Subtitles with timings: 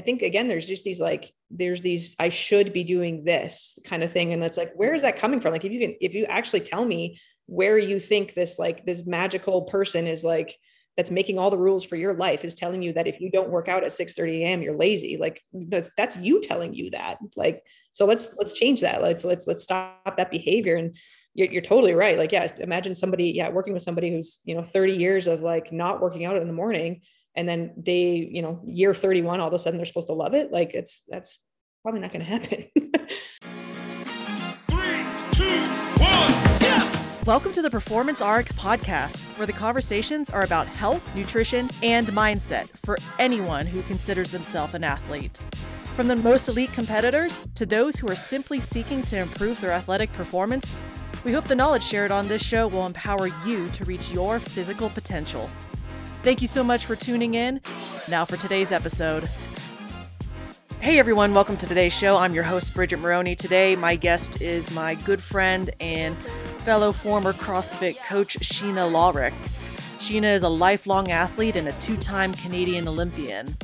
[0.00, 4.02] I think again, there's just these like, there's these, I should be doing this kind
[4.02, 4.32] of thing.
[4.32, 5.52] And it's like, where is that coming from?
[5.52, 9.04] Like, if you can, if you actually tell me where you think this, like this
[9.04, 10.56] magical person is like,
[10.96, 13.50] that's making all the rules for your life is telling you that if you don't
[13.50, 15.18] work out at 6 30 a.m you're lazy.
[15.18, 17.18] Like that's that's you telling you that.
[17.36, 17.62] Like
[17.92, 19.02] so let's let's change that.
[19.02, 20.76] Let's let's let's stop that behavior.
[20.76, 20.96] And
[21.34, 22.18] you're, you're totally right.
[22.18, 25.72] Like yeah imagine somebody yeah working with somebody who's you know 30 years of like
[25.72, 27.02] not working out in the morning
[27.34, 30.34] and then they you know year 31 all of a sudden they're supposed to love
[30.34, 31.38] it like it's that's
[31.82, 32.64] probably not going to happen
[37.26, 42.68] Welcome to the Performance RX podcast, where the conversations are about health, nutrition, and mindset
[42.68, 45.36] for anyone who considers themselves an athlete.
[45.94, 50.12] From the most elite competitors to those who are simply seeking to improve their athletic
[50.14, 50.74] performance,
[51.22, 54.88] we hope the knowledge shared on this show will empower you to reach your physical
[54.88, 55.48] potential.
[56.22, 57.62] Thank you so much for tuning in.
[58.06, 59.26] Now for today's episode.
[60.78, 62.18] Hey everyone, welcome to today's show.
[62.18, 63.34] I'm your host, Bridget Maroney.
[63.34, 66.14] Today, my guest is my good friend and
[66.64, 69.32] fellow former CrossFit coach, Sheena Lawrick.
[69.98, 73.56] Sheena is a lifelong athlete and a two time Canadian Olympian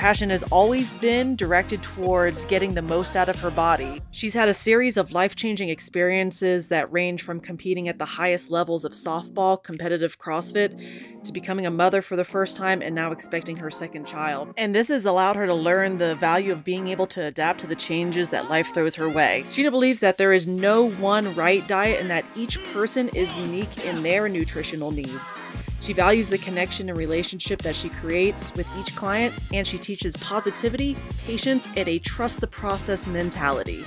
[0.00, 4.00] passion has always been directed towards getting the most out of her body.
[4.12, 8.50] She's had a series of life changing experiences that range from competing at the highest
[8.50, 13.12] levels of softball, competitive CrossFit, to becoming a mother for the first time and now
[13.12, 14.54] expecting her second child.
[14.56, 17.66] And this has allowed her to learn the value of being able to adapt to
[17.66, 19.44] the changes that life throws her way.
[19.50, 23.84] Sheena believes that there is no one right diet and that each person is unique
[23.84, 25.42] in their nutritional needs.
[25.80, 30.16] She values the connection and relationship that she creates with each client, and she teaches
[30.18, 33.84] positivity, patience, and a trust the process mentality.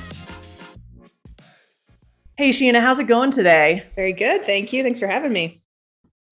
[2.35, 3.83] Hey, Sheena, how's it going today?
[3.95, 4.44] Very good.
[4.44, 4.81] Thank you.
[4.81, 5.61] Thanks for having me.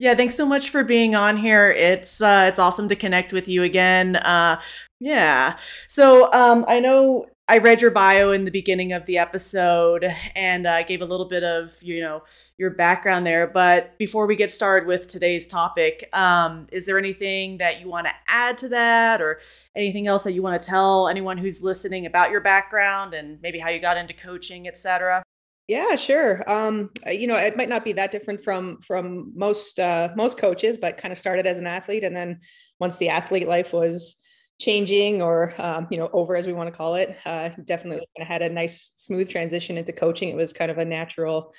[0.00, 1.70] Yeah, thanks so much for being on here.
[1.70, 4.16] It's uh, it's awesome to connect with you again.
[4.16, 4.60] Uh,
[4.98, 5.58] yeah.
[5.86, 10.04] So um, I know I read your bio in the beginning of the episode
[10.36, 12.22] and I uh, gave a little bit of, you know,
[12.56, 13.48] your background there.
[13.48, 18.06] But before we get started with today's topic, um, is there anything that you want
[18.06, 19.40] to add to that or
[19.74, 23.58] anything else that you want to tell anyone who's listening about your background and maybe
[23.58, 25.24] how you got into coaching, etc.?
[25.66, 26.48] Yeah, sure.
[26.50, 30.76] Um, you know, it might not be that different from from most uh, most coaches,
[30.76, 32.40] but kind of started as an athlete, and then
[32.78, 34.21] once the athlete life was
[34.62, 38.42] changing or um, you know over as we want to call it uh, definitely had
[38.42, 40.28] a nice smooth transition into coaching.
[40.28, 41.52] It was kind of a natural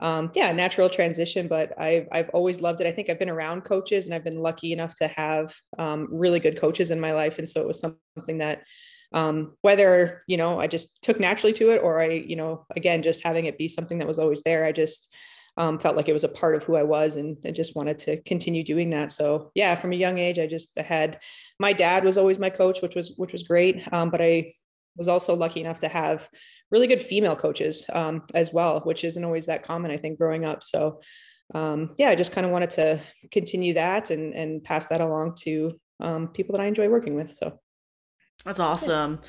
[0.00, 2.86] um, yeah natural transition but I've, I've always loved it.
[2.86, 6.40] I think i've been around coaches and i've been lucky enough to have um, really
[6.40, 8.62] good coaches in my life and so it was something that
[9.12, 13.02] um, whether you know i just took naturally to it or i you know again
[13.02, 15.14] just having it be something that was always there i just
[15.58, 17.98] um, felt like it was a part of who I was and I just wanted
[18.00, 19.10] to continue doing that.
[19.10, 21.20] So yeah, from a young age, I just had
[21.58, 23.92] my dad was always my coach, which was which was great.
[23.92, 24.54] Um, but I
[24.96, 26.28] was also lucky enough to have
[26.70, 30.44] really good female coaches um, as well, which isn't always that common, I think, growing
[30.44, 30.62] up.
[30.62, 31.00] So
[31.54, 33.00] um, yeah, I just kind of wanted to
[33.32, 37.34] continue that and and pass that along to um, people that I enjoy working with.
[37.34, 37.58] So
[38.44, 39.14] that's awesome.
[39.14, 39.28] Yeah.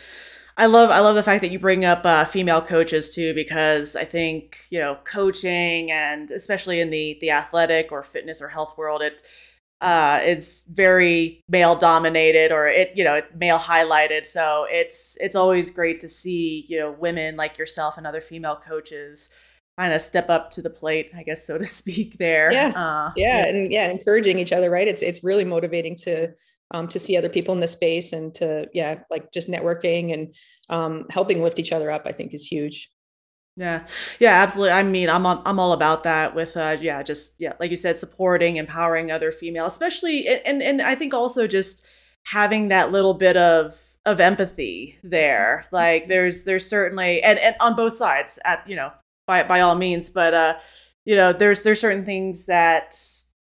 [0.59, 3.96] I love I love the fact that you bring up uh, female coaches too because
[3.96, 8.78] I think you know coaching and especially in the the athletic or fitness or health
[8.78, 9.22] world it
[9.80, 14.25] uh, is very male dominated or it you know male highlighted.
[14.25, 18.58] So it's it's always great to see you know women like yourself and other female
[18.68, 19.30] coaches
[19.80, 22.52] kind of step up to the plate I guess so to speak there.
[22.52, 22.74] Yeah.
[22.76, 23.46] Uh, yeah, yeah.
[23.47, 24.90] and yeah encouraging each other right?
[24.90, 26.34] It's it's really motivating to
[26.72, 30.35] um, to see other people in the space and to yeah like just networking and
[30.69, 32.90] um, helping lift each other up i think is huge.
[33.56, 33.85] Yeah.
[34.19, 34.72] Yeah absolutely.
[34.72, 37.97] I mean i'm i'm all about that with uh yeah just yeah like you said
[37.97, 41.85] supporting empowering other female especially and and i think also just
[42.25, 45.66] having that little bit of of empathy there.
[45.72, 46.09] Like mm-hmm.
[46.09, 48.91] there's there's certainly and and on both sides at you know
[49.28, 50.56] by by all means but uh
[51.06, 52.96] you know there's there's certain things that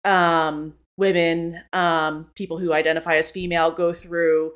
[0.03, 4.53] um women, um, people who identify as female go through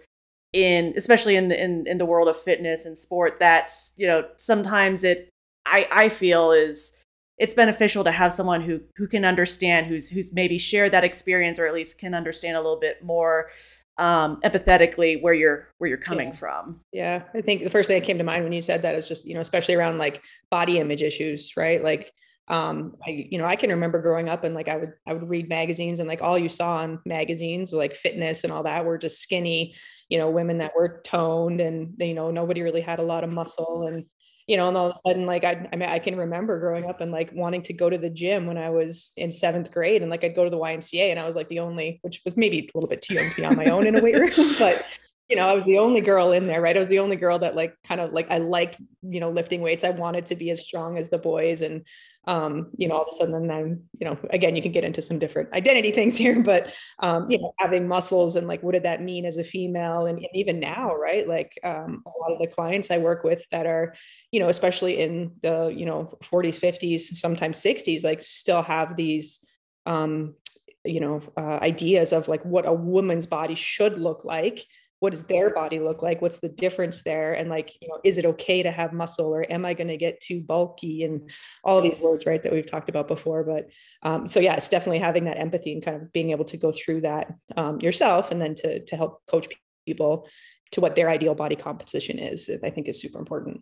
[0.53, 4.27] in especially in the in, in the world of fitness and sport that you know
[4.37, 5.29] sometimes it
[5.65, 6.93] I, I feel is
[7.37, 11.57] it's beneficial to have someone who who can understand who's who's maybe shared that experience
[11.57, 13.49] or at least can understand a little bit more
[13.97, 16.33] um, empathetically where you're where you're coming yeah.
[16.33, 16.79] from.
[16.91, 19.07] Yeah, I think the first thing that came to mind when you said that is
[19.07, 21.81] just you know especially around like body image issues, right?
[21.81, 22.11] Like
[22.51, 25.27] um i you know i can remember growing up and like i would i would
[25.27, 28.97] read magazines and like all you saw on magazines like fitness and all that were
[28.97, 29.73] just skinny
[30.09, 33.29] you know women that were toned and you know nobody really had a lot of
[33.29, 34.05] muscle and
[34.47, 36.89] you know and all of a sudden like i i mean i can remember growing
[36.89, 40.01] up and like wanting to go to the gym when i was in seventh grade
[40.01, 42.35] and like i'd go to the ymca and i was like the only which was
[42.35, 44.29] maybe a little bit too young to be on my own in a weight room
[44.59, 44.85] but
[45.31, 46.75] you know, I was the only girl in there, right?
[46.75, 49.61] I was the only girl that like kind of like I liked, you know, lifting
[49.61, 49.85] weights.
[49.85, 51.61] I wanted to be as strong as the boys.
[51.61, 51.85] And
[52.25, 55.01] um, you know, all of a sudden then, you know, again, you can get into
[55.01, 58.83] some different identity things here, but um, you know, having muscles and like what did
[58.83, 60.05] that mean as a female?
[60.05, 61.27] And, and even now, right?
[61.27, 63.95] Like um, a lot of the clients I work with that are,
[64.31, 69.45] you know, especially in the, you know, 40s, 50s, sometimes 60s, like still have these
[69.85, 70.35] um,
[70.83, 74.65] you know, uh, ideas of like what a woman's body should look like
[75.01, 76.21] what does their body look like?
[76.21, 77.33] What's the difference there?
[77.33, 79.97] And like you know is it okay to have muscle or am i going to
[79.97, 81.03] get too bulky?
[81.03, 81.29] And
[81.63, 83.43] all these words right that we've talked about before.
[83.43, 83.69] But
[84.03, 86.71] um, so yeah it's definitely having that empathy and kind of being able to go
[86.71, 89.47] through that um, yourself and then to to help coach
[89.87, 90.27] people
[90.73, 93.61] to what their ideal body composition is i think is super important.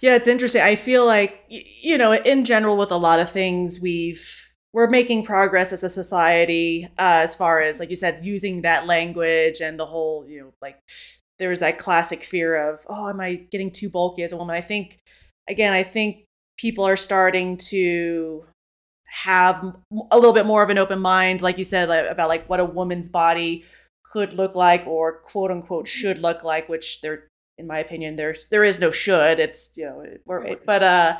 [0.00, 0.62] Yeah it's interesting.
[0.62, 4.43] I feel like you know in general with a lot of things we've
[4.74, 8.86] we're making progress as a society uh, as far as like you said using that
[8.86, 10.78] language and the whole you know like
[11.38, 14.54] there was that classic fear of oh am i getting too bulky as a woman
[14.54, 14.98] i think
[15.48, 16.24] again i think
[16.58, 18.44] people are starting to
[19.06, 19.76] have
[20.10, 22.60] a little bit more of an open mind like you said like, about like what
[22.60, 23.64] a woman's body
[24.02, 27.28] could look like or quote unquote should look like which there
[27.58, 30.64] in my opinion there's there is no should it's you know right.
[30.66, 31.16] but uh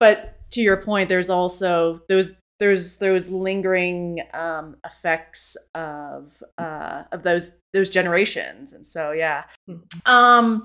[0.00, 7.22] but to your point there's also those there's those lingering um, effects of uh, of
[7.22, 10.12] those those generations, and so yeah, mm-hmm.
[10.12, 10.64] um,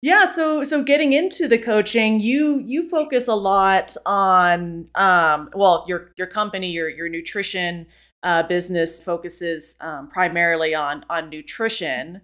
[0.00, 0.24] yeah.
[0.26, 6.12] So so getting into the coaching, you you focus a lot on um, well your
[6.16, 7.86] your company your your nutrition
[8.22, 12.22] uh, business focuses um, primarily on on nutrition,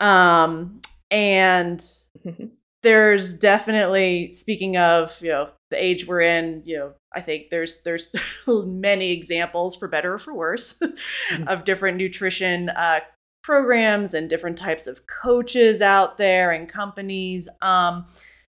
[0.00, 0.80] um,
[1.10, 1.84] and
[2.82, 7.82] there's definitely speaking of you know the age we're in, you know, I think there's
[7.82, 8.14] there's
[8.46, 11.48] many examples for better or for worse mm-hmm.
[11.48, 13.00] of different nutrition uh,
[13.42, 17.48] programs and different types of coaches out there and companies.
[17.62, 18.06] Um,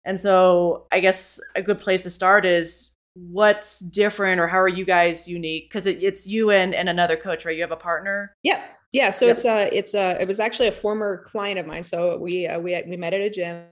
[0.05, 4.67] and so I guess a good place to start is what's different or how are
[4.67, 5.69] you guys unique?
[5.69, 7.55] Because it, it's you and, and another coach, right?
[7.55, 8.33] You have a partner?
[8.43, 8.63] Yeah.
[8.91, 9.11] Yeah.
[9.11, 9.35] So yep.
[9.35, 11.83] it's a, it's a, it was actually a former client of mine.
[11.83, 13.63] So we, uh, we, we met at a gym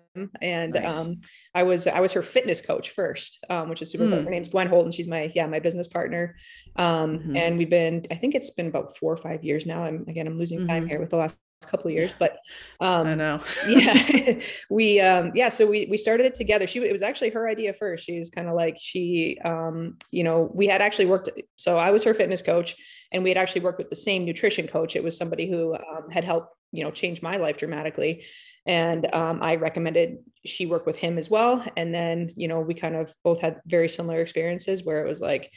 [0.41, 1.07] and nice.
[1.07, 1.21] um,
[1.53, 4.11] I was I was her fitness coach first, um, which is super mm.
[4.11, 4.23] cool.
[4.23, 4.91] Her name's Gwen Holden.
[4.91, 6.35] She's my yeah my business partner,
[6.75, 7.35] um, mm-hmm.
[7.35, 9.83] and we've been I think it's been about four or five years now.
[9.83, 10.67] I'm again I'm losing mm-hmm.
[10.67, 12.37] time here with the last couple of years but
[12.79, 14.37] um i know yeah
[14.69, 17.73] we um yeah so we we started it together she it was actually her idea
[17.73, 21.77] first she was kind of like she um you know we had actually worked so
[21.77, 22.75] i was her fitness coach
[23.11, 26.09] and we had actually worked with the same nutrition coach it was somebody who um,
[26.11, 28.23] had helped you know change my life dramatically.
[28.67, 31.65] And um, i recommended she work with him as well.
[31.77, 35.21] And then you know we kind of both had very similar experiences where it was
[35.21, 35.51] like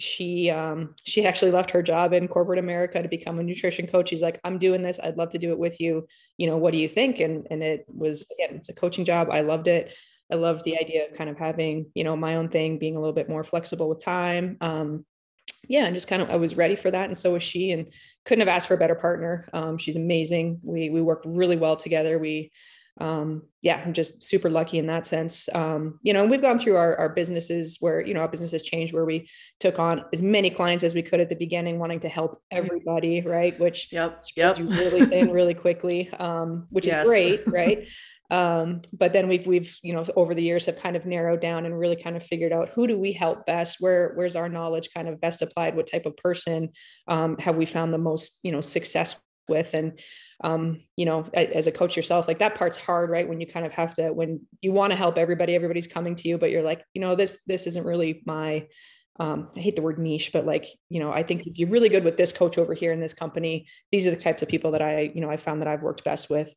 [0.00, 4.08] she um, she actually left her job in corporate america to become a nutrition coach.
[4.08, 4.98] She's like i'm doing this.
[5.02, 6.06] I'd love to do it with you.
[6.38, 7.20] You know what do you think?
[7.20, 9.28] And and it was again it's a coaching job.
[9.30, 9.92] I loved it.
[10.32, 13.00] I loved the idea of kind of having you know my own thing being a
[13.00, 14.56] little bit more flexible with time.
[14.60, 15.04] Um,
[15.68, 17.92] yeah, and just kind of I was ready for that, and so was she, and
[18.24, 19.48] couldn't have asked for a better partner.
[19.52, 20.60] Um, she's amazing.
[20.62, 22.18] We we work really well together.
[22.18, 22.52] We
[23.00, 25.48] um, yeah, I'm just super lucky in that sense.
[25.52, 28.52] Um, you know, and we've gone through our, our businesses where, you know, our business
[28.52, 29.28] has changed where we
[29.58, 32.58] took on as many clients as we could at the beginning, wanting to help mm-hmm.
[32.58, 33.58] everybody, right?
[33.58, 34.58] Which yep, yep.
[34.58, 37.02] you really thin really quickly, um, which yes.
[37.02, 37.88] is great, right?
[38.34, 41.66] Um, but then we've we've you know over the years have kind of narrowed down
[41.66, 44.88] and really kind of figured out who do we help best where where's our knowledge
[44.92, 46.70] kind of best applied what type of person
[47.06, 49.72] um, have we found the most you know success with?
[49.72, 50.00] And
[50.42, 53.28] um, you know as a coach yourself like that part's hard right?
[53.28, 56.28] When you kind of have to when you want to help everybody everybody's coming to
[56.28, 58.66] you but you're like you know this this isn't really my
[59.20, 61.88] um, I hate the word niche, but like, you know, I think if you're really
[61.88, 64.72] good with this coach over here in this company, these are the types of people
[64.72, 66.52] that I, you know, I found that I've worked best with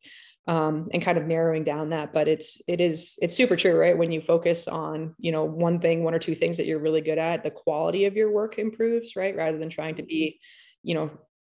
[0.48, 3.96] um, and kind of narrowing down that but it's it is it's super true right?
[3.96, 7.02] When you focus on you know one thing one or two things that you're really
[7.02, 9.36] good at the quality of your work improves right?
[9.36, 10.40] Rather than trying to be
[10.82, 11.10] you know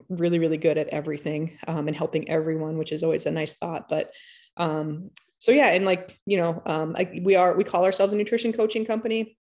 [0.08, 3.88] really really good at everything um, and helping everyone which is always a nice thought
[3.88, 4.12] but
[4.56, 5.10] um,
[5.40, 8.52] so yeah and like you know um, I, we are we call ourselves a nutrition
[8.52, 9.36] coaching company.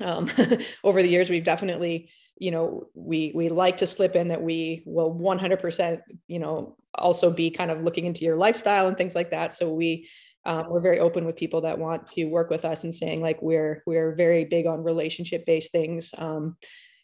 [0.00, 0.30] Um,
[0.84, 4.82] over the years we've definitely you know we we like to slip in that we
[4.86, 9.30] will 100% you know also be kind of looking into your lifestyle and things like
[9.30, 9.54] that.
[9.54, 10.08] So we
[10.46, 13.40] um, we're very open with people that want to work with us and saying like
[13.42, 16.56] we're we're very big on relationship based things um,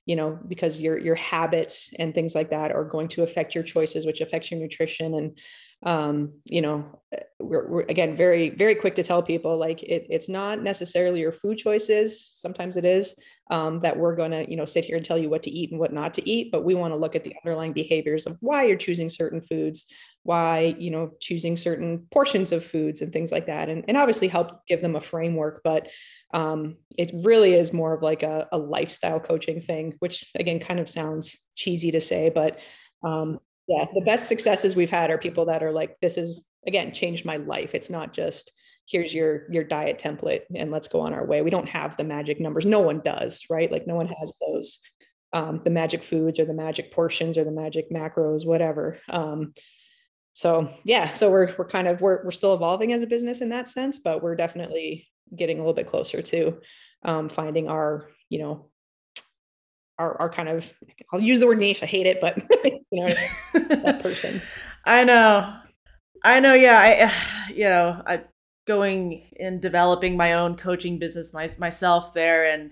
[0.07, 3.65] you know because your your habits and things like that are going to affect your
[3.65, 5.39] choices which affects your nutrition and
[5.83, 7.03] um, you know
[7.39, 11.33] we're, we're, again very very quick to tell people like it, it's not necessarily your
[11.33, 12.27] food choices.
[12.27, 13.19] Sometimes it is
[13.51, 15.71] um, that we're going to you know sit here and tell you what to eat
[15.71, 18.37] and what not to eat but we want to look at the underlying behaviors of
[18.41, 19.87] why you're choosing certain foods
[20.23, 24.29] why you know choosing certain portions of foods and things like that and, and obviously
[24.29, 25.89] help give them a framework but
[26.35, 30.81] um, it really is more of like a, a lifestyle coaching thing which again kind
[30.81, 32.59] of sounds cheesy to say but
[33.05, 33.39] um,
[33.69, 37.25] yeah the best successes we've had are people that are like this is again changed
[37.25, 37.75] my life.
[37.75, 38.53] It's not just
[38.87, 41.43] here's your your diet template and let's go on our way.
[41.43, 42.67] We don't have the magic numbers.
[42.67, 43.71] No one does right?
[43.71, 44.81] Like no one has those
[45.33, 48.99] um, the magic foods or the magic portions or the magic macros whatever.
[49.09, 49.55] Um,
[50.33, 53.49] so yeah so we're we're kind of we're, we're still evolving as a business in
[53.49, 56.61] that sense but we're definitely getting a little bit closer to
[57.05, 58.69] um, finding our you know
[59.99, 60.71] our, our kind of
[61.11, 62.37] i'll use the word niche i hate it but
[62.91, 63.15] you know
[63.55, 64.43] that person.
[64.87, 65.53] I know.
[66.23, 66.79] I know, yeah.
[66.79, 68.23] I, you know, I
[68.67, 72.71] going and developing my own coaching business my, myself there, and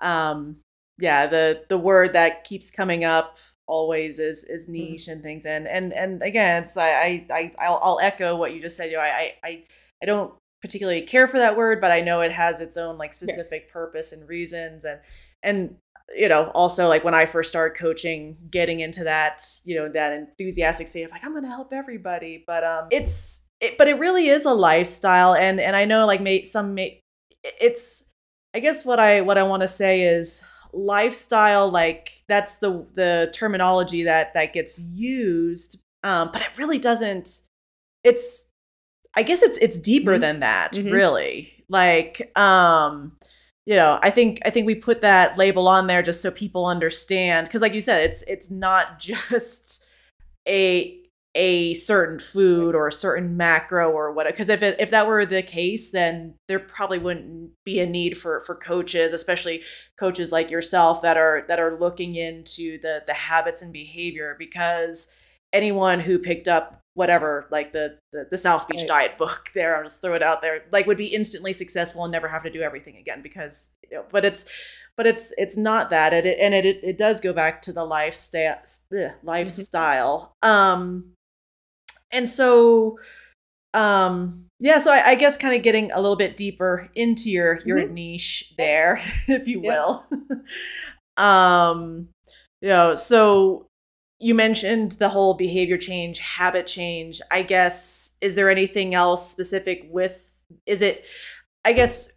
[0.00, 0.56] um,
[0.98, 4.72] yeah, the the word that keeps coming up always is is mm-hmm.
[4.72, 5.12] niche mm-hmm.
[5.12, 8.76] and things, and and and again, it's I I I'll, I'll echo what you just
[8.76, 8.90] said.
[8.90, 9.64] You know, I I
[10.02, 13.12] I don't particularly care for that word, but I know it has its own like
[13.12, 13.72] specific yeah.
[13.72, 15.00] purpose and reasons, and
[15.42, 15.76] and
[16.14, 20.12] you know, also like when I first started coaching, getting into that, you know, that
[20.12, 22.44] enthusiastic state of like, I'm going to help everybody.
[22.46, 25.34] But um, it's, it, but it really is a lifestyle.
[25.34, 27.00] And, and I know like may, some may,
[27.42, 28.04] it's,
[28.54, 30.42] I guess what I, what I want to say is
[30.72, 35.80] lifestyle, like that's the, the terminology that, that gets used.
[36.02, 37.42] Um, but it really doesn't,
[38.02, 38.46] it's,
[39.16, 40.20] I guess it's, it's deeper mm-hmm.
[40.20, 40.90] than that mm-hmm.
[40.90, 41.52] really.
[41.68, 43.16] Like, um,
[43.66, 46.66] you know i think i think we put that label on there just so people
[46.66, 48.98] understand because like you said it's it's not
[49.30, 49.86] just
[50.46, 51.03] a
[51.34, 55.26] a certain food or a certain macro or what because if it, if that were
[55.26, 59.62] the case then there probably wouldn't be a need for for coaches especially
[59.98, 65.08] coaches like yourself that are that are looking into the the habits and behavior because
[65.52, 68.88] anyone who picked up whatever like the the, the south beach right.
[68.88, 72.12] diet book there i'll just throw it out there like would be instantly successful and
[72.12, 74.46] never have to do everything again because you know but it's
[74.96, 78.62] but it's it's not that it, and it, it does go back to the lifestyle
[79.24, 81.12] lifestyle um
[82.14, 82.98] and so
[83.74, 87.60] um yeah so i, I guess kind of getting a little bit deeper into your
[87.66, 87.94] your mm-hmm.
[87.94, 90.06] niche there if you will
[91.16, 92.08] um
[92.62, 93.66] you know so
[94.24, 97.20] you mentioned the whole behavior change, habit change.
[97.30, 101.06] I guess, is there anything else specific with, is it,
[101.62, 102.10] I guess,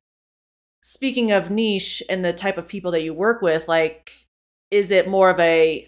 [0.82, 4.26] speaking of niche and the type of people that you work with, like,
[4.72, 5.86] is it more of a,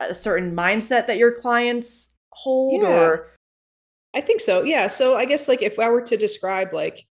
[0.00, 3.00] a certain mindset that your clients hold yeah.
[3.00, 3.34] or?
[4.18, 4.64] I think so.
[4.64, 4.88] Yeah.
[4.88, 7.06] So I guess like if I were to describe like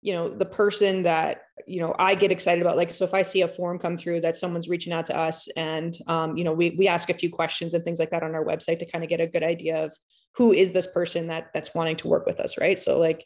[0.00, 3.22] you know the person that you know i get excited about like so if i
[3.22, 6.52] see a form come through that someone's reaching out to us and um, you know
[6.52, 9.02] we we ask a few questions and things like that on our website to kind
[9.02, 9.92] of get a good idea of
[10.36, 13.24] who is this person that that's wanting to work with us right so like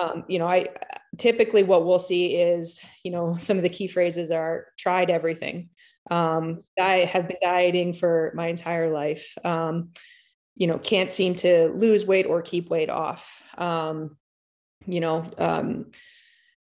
[0.00, 0.68] um, you know i
[1.18, 5.68] typically what we'll see is you know some of the key phrases are tried everything
[6.12, 9.90] um, i have been dieting for my entire life um,
[10.56, 14.16] you know can't seem to lose weight or keep weight off um,
[14.86, 15.86] you know um,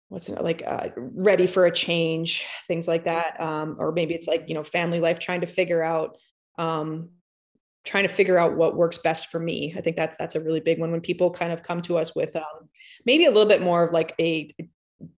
[0.10, 4.28] what's it like uh, ready for a change things like that um, or maybe it's
[4.28, 6.18] like you know family life trying to figure out
[6.58, 7.10] um,
[7.84, 9.74] trying to figure out what works best for me.
[9.76, 12.16] I think that's that's a really big one when people kind of come to us
[12.16, 12.70] with um,
[13.06, 14.54] maybe a little bit more of like a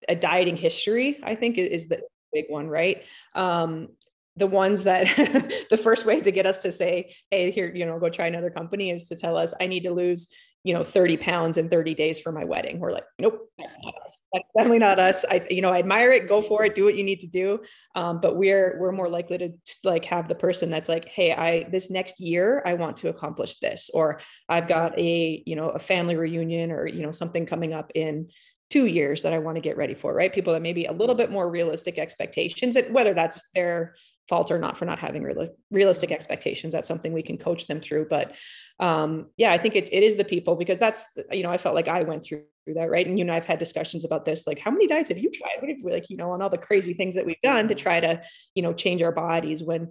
[0.08, 2.00] a dieting history i think is the
[2.32, 3.04] big one right?
[3.34, 3.88] Um,
[4.36, 5.06] the ones that
[5.70, 8.50] the first way to get us to say hey here you know go try another
[8.50, 10.28] company is to tell us i need to lose
[10.64, 12.78] you know 30 pounds in 30 days for my wedding.
[12.78, 14.22] We're like nope that's not us.
[14.32, 15.24] That's definitely not us.
[15.28, 16.28] I you know i admire it.
[16.28, 16.74] Go for it.
[16.74, 17.60] Do what you need to do.
[17.94, 19.52] Um, but we're we're more likely to
[19.84, 23.58] like have the person that's like hey i this next year i want to accomplish
[23.58, 27.72] this or i've got a you know a family reunion or you know something coming
[27.72, 28.28] up in
[28.70, 30.32] two years that i want to get ready for right?
[30.32, 33.94] People that maybe a little bit more realistic expectations and whether that's their
[34.28, 37.80] fault or not for not having real, realistic expectations that's something we can coach them
[37.80, 38.34] through but
[38.80, 41.74] um, yeah i think it, it is the people because that's you know i felt
[41.74, 43.06] like i went through that right?
[43.06, 45.56] And you know i've had discussions about this like how many diets have you tried?
[45.58, 47.74] What have we like you know on all the crazy things that we've done to
[47.74, 48.22] try to
[48.54, 49.62] you know change our bodies?
[49.62, 49.88] When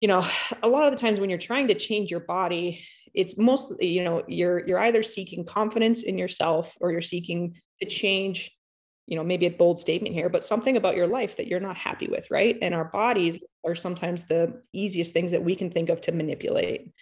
[0.00, 0.26] you know
[0.62, 4.04] a lot of the times when you're trying to change your body it's mostly you
[4.04, 8.52] know you're you're either seeking confidence in yourself or you're seeking to change
[9.06, 11.76] you know maybe a bold statement here but something about your life that you're not
[11.76, 12.58] happy with right?
[12.62, 13.70] And our bodies mm-hmm.
[13.70, 16.92] are sometimes the easiest things that we can think of to manipulate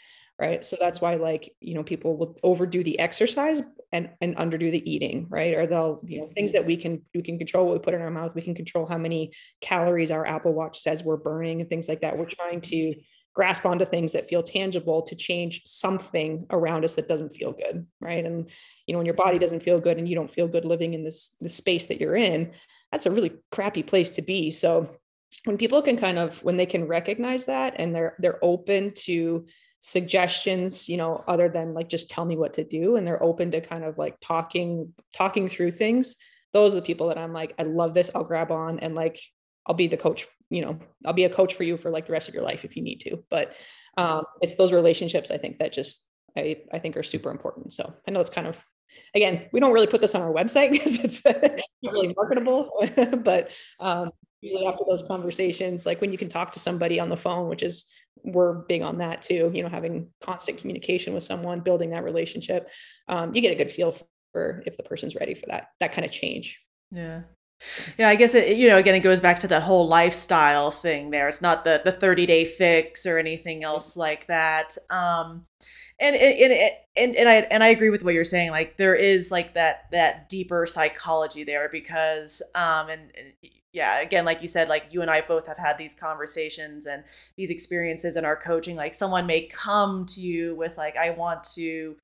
[0.40, 0.64] right?
[0.64, 4.90] So that's why like you know people will overdo the exercise and and underdo the
[4.90, 5.54] eating right?
[5.54, 6.58] Or they'll you know things mm-hmm.
[6.58, 8.86] that we can we can control what we put in our mouth we can control
[8.86, 12.18] how many calories our apple watch says we're burning and things like that.
[12.18, 12.94] We're trying to
[13.34, 17.86] grasp onto things that feel tangible to change something around us that doesn't feel good
[18.00, 18.24] right?
[18.24, 18.48] And
[18.86, 21.04] you know when your body doesn't feel good and you don't feel good living in
[21.04, 22.52] this the space that you're in
[22.94, 24.52] that's a really crappy place to be.
[24.52, 24.88] So
[25.46, 29.46] when people can kind of when they can recognize that and they're they're open to
[29.80, 33.50] suggestions you know other than like just tell me what to do and they're open
[33.50, 36.16] to kind of like talking talking through things
[36.52, 38.10] those are the people that i'm like i love this.
[38.14, 39.20] I'll grab on and like
[39.66, 42.12] i'll be the coach you know i'll be a coach for you for like the
[42.12, 43.24] rest of your life if you need to.
[43.30, 43.54] But
[43.96, 46.06] um, it's those relationships i think that just
[46.36, 47.72] i i think are super important.
[47.72, 48.58] So i know it's kind of
[49.14, 52.70] again we don't really put this on our website because it's not really marketable
[53.24, 57.16] but um, usually after those conversations like when you can talk to somebody on the
[57.16, 57.86] phone which is
[58.22, 62.70] we're big on that too you know having constant communication with someone building that relationship
[63.08, 63.96] um, you get a good feel
[64.34, 66.60] for if the person's ready for that that kind of change.
[66.90, 67.22] Yeah
[67.98, 71.10] yeah i guess it you know again it goes back to that whole lifestyle thing
[71.10, 75.46] there it's not the the 30 day fix or anything else like that um
[76.00, 76.52] and and,
[76.96, 78.50] and and I and I agree with what you're saying.
[78.50, 83.32] Like there is like that that deeper psychology there because um and, and
[83.74, 87.02] yeah, again, like you said, like you and I both have had these conversations and
[87.36, 88.76] these experiences in our coaching.
[88.76, 91.96] Like someone may come to you with like, I want to,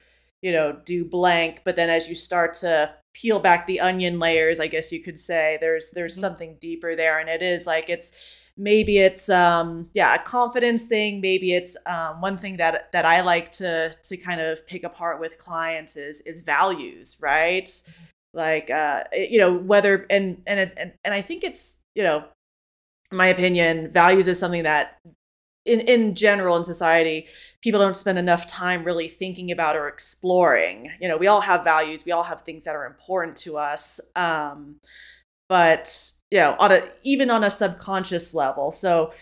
[0.42, 4.60] you know, do blank, but then as you start to peel back the onion layers,
[4.60, 6.20] I guess you could say, there's there's mm-hmm.
[6.20, 7.18] something deeper there.
[7.18, 12.20] And it is like it's maybe it's um yeah, a confidence thing, maybe it's um
[12.20, 16.20] one thing that that I like to to kind of pick apart with clients is
[16.22, 17.66] is values, right?
[17.66, 22.24] Mm-hmm like uh you know whether and and and and I think it's you know
[23.10, 24.98] in my opinion values is something that
[25.64, 27.26] in in general in society
[27.62, 30.90] people don't spend enough time really thinking about or exploring.
[31.00, 34.00] You know we all have values we all have things that are important to us
[34.16, 34.76] um
[35.48, 38.70] but you know on a even on a subconscious level.
[38.70, 39.12] So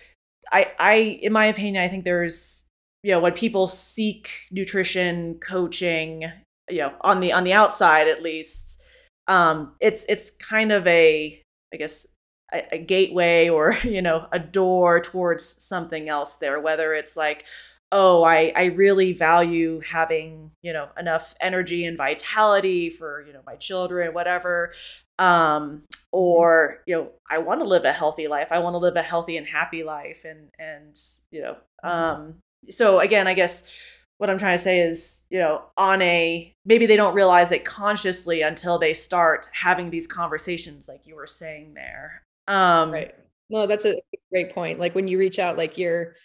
[0.52, 2.66] i i in my opinion i think there's
[3.02, 6.24] you know when people seek nutrition coaching
[6.70, 8.82] you know on the on the outside at least
[9.28, 11.40] um, it's it's kind of a
[11.72, 12.06] I guess
[12.52, 16.60] a, a gateway or you know a door towards something else there.
[16.60, 17.44] Whether it's like
[17.90, 23.40] oh I, I really value having you know enough energy and vitality for you know
[23.46, 24.72] my children whatever
[25.18, 28.96] um or you know i want to live a healthy life i want to live
[28.96, 30.98] a healthy and happy life and and
[31.30, 31.88] you know mm-hmm.
[31.88, 32.34] um
[32.68, 36.86] so again i guess what I'm trying to say is, you know, on a maybe
[36.86, 41.74] they don't realize it consciously until they start having these conversations, like you were saying
[41.74, 42.24] there.
[42.48, 43.14] Um, right.
[43.50, 44.00] No, that's a
[44.32, 44.80] great point.
[44.80, 46.16] Like when you reach out, like you're,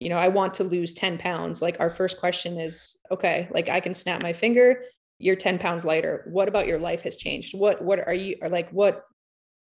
[0.00, 1.62] you know, I want to lose 10 pounds.
[1.62, 4.84] Like our first question is, okay, like I can snap my finger,
[5.18, 6.24] you're 10 pounds lighter.
[6.30, 7.56] What about your life has changed?
[7.56, 9.04] What, what are you, or like, what,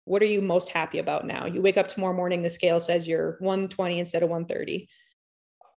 [0.05, 1.47] what are you most happy about now?
[1.47, 4.89] You wake up tomorrow morning, the scale says you're 120 instead of 130.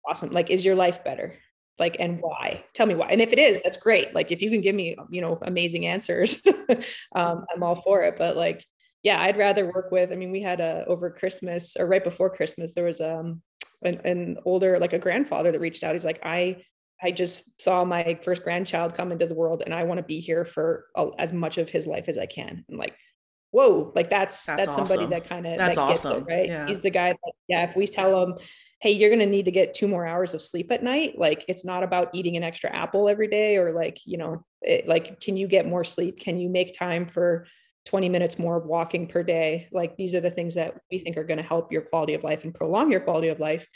[0.09, 0.31] Awesome.
[0.31, 1.37] Like, is your life better?
[1.79, 4.51] like and why tell me why and if it is that's great like if you
[4.51, 6.41] can give me you know amazing answers
[7.15, 8.65] um, i'm all for it but like
[9.03, 12.29] yeah i'd rather work with i mean we had a over christmas or right before
[12.29, 13.41] christmas there was um
[13.83, 15.93] an, an older like a grandfather that reached out.
[15.93, 16.63] He's like i
[17.01, 20.19] i just saw my first grandchild come into the world and i want to be
[20.19, 20.85] here for
[21.17, 22.63] as much of his life as i can.
[22.69, 22.95] And like
[23.51, 26.47] whoa like that's that's, that's somebody that kind of that's that awesome it, right?
[26.47, 26.67] Yeah.
[26.67, 28.35] he's the guy that yeah if we tell him
[28.79, 31.43] hey you're going to need to get two more hours of sleep at night like
[31.49, 35.19] it's not about eating an extra apple every day or like you know it, like
[35.19, 36.19] can you get more sleep?
[36.19, 37.47] Can you make time for
[37.85, 39.67] 20 minutes more of walking per day.
[39.71, 42.23] Like these are the things that we think are going to help your quality of
[42.23, 43.67] life and prolong your quality of life.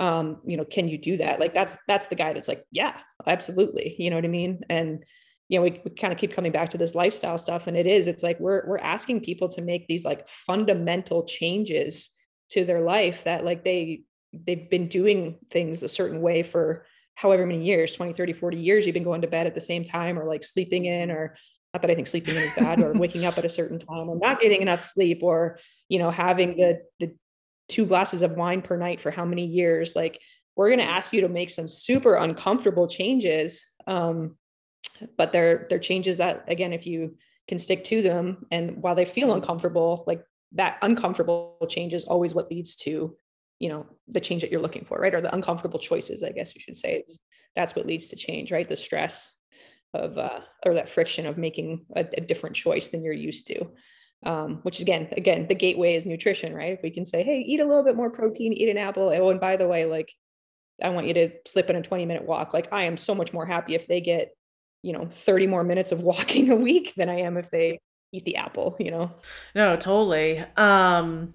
[0.00, 1.38] Um you know can you do that?
[1.38, 3.94] Like that's that's the guy that's like yeah absolutely.
[3.98, 4.60] You know what i mean?
[4.70, 5.04] And
[5.52, 7.86] you know we, we kind of keep coming back to this lifestyle stuff and it
[7.86, 12.10] is it's like we're we're asking people to make these like fundamental changes
[12.48, 16.86] to their life that like they they've been doing things a certain way for
[17.16, 19.84] however many years 20 30 40 years you've been going to bed at the same
[19.84, 21.36] time or like sleeping in or
[21.72, 24.08] not that i think sleeping in is bad or waking up at a certain time
[24.08, 25.58] or not getting enough sleep or
[25.88, 27.14] you know having the the
[27.68, 30.20] two glasses of wine per night for how many years like
[30.56, 34.36] we're going to ask you to make some super uncomfortable changes um,
[35.16, 37.16] but they're they're changes that again if you
[37.48, 42.34] can stick to them and while they feel uncomfortable like that uncomfortable change is always
[42.34, 43.16] what leads to
[43.58, 45.14] you know the change that you're looking for right?
[45.14, 47.04] Or the uncomfortable choices i guess you should say
[47.54, 48.68] that's what leads to change right?
[48.68, 49.34] The stress
[49.94, 53.66] of uh, or that friction of making a, a different choice than you're used to
[54.24, 57.60] um, which again again the gateway is nutrition right if we can say hey eat
[57.60, 60.12] a little bit more protein eat an apple oh and by the way like
[60.82, 62.52] I want you to slip in a 20 minute walk.
[62.52, 64.34] Like I am so much more happy if they get,
[64.82, 67.80] you know, 30 more minutes of walking a week than I am if they
[68.12, 69.10] eat the apple, you know?
[69.54, 70.38] No, totally.
[70.56, 71.34] Um,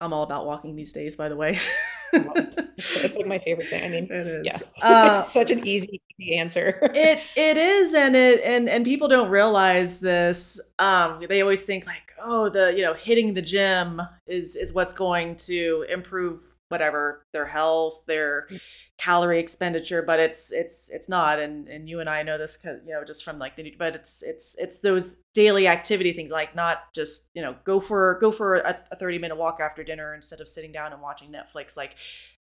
[0.00, 1.58] I'm all about walking these days, by the way.
[2.12, 3.84] it's, like my favorite thing.
[3.84, 4.46] I mean, it is.
[4.46, 6.78] Yeah, uh, it's such an easy, easy answer.
[6.94, 10.60] it it is, and it and and people don't realize this.
[10.78, 14.94] Um, they always think like, oh, the you know, hitting the gym is is what's
[14.94, 18.86] going to improve whatever their health their mm.
[18.98, 22.78] calorie expenditure but it's it's it's not and and you and i know this because
[22.86, 26.54] you know just from like the but it's it's it's those daily activity things like
[26.54, 30.14] not just you know go for go for a, a 30 minute walk after dinner
[30.14, 31.96] instead of sitting down and watching netflix like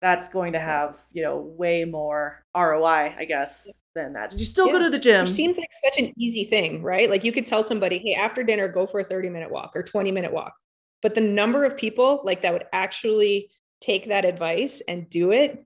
[0.01, 4.31] that's going to have you know way more roi i guess than that.
[4.31, 4.73] Did you still yeah.
[4.73, 5.23] go to the gym.
[5.23, 7.09] Which seems like such an easy thing right?
[7.09, 9.83] Like you could tell somebody hey after dinner go for a 30 minute walk or
[9.83, 10.55] 20 minute walk.
[11.03, 13.51] But the number of people like that would actually
[13.85, 15.65] take that advice and do it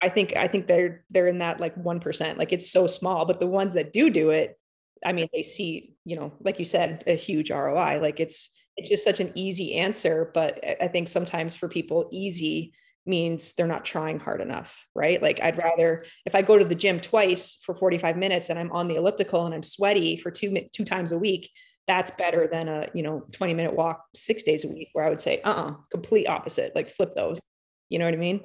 [0.00, 3.40] i think i think they're they're in that like 1% like it's so small but
[3.40, 4.58] the ones that do do it
[5.04, 8.88] i mean they see you know like you said a huge roi like it's it's
[8.88, 12.72] just such an easy answer but i think sometimes for people easy
[13.04, 15.22] means they're not trying hard enough right?
[15.22, 18.72] Like i'd rather if i go to the gym twice for 45 minutes and i'm
[18.72, 21.50] on the elliptical and i'm sweaty for two two times a week
[21.86, 25.08] that's better than a you know 20 minute walk six days a week where i
[25.08, 27.40] would say uh-uh complete opposite like flip those
[27.88, 28.40] you know what i mean?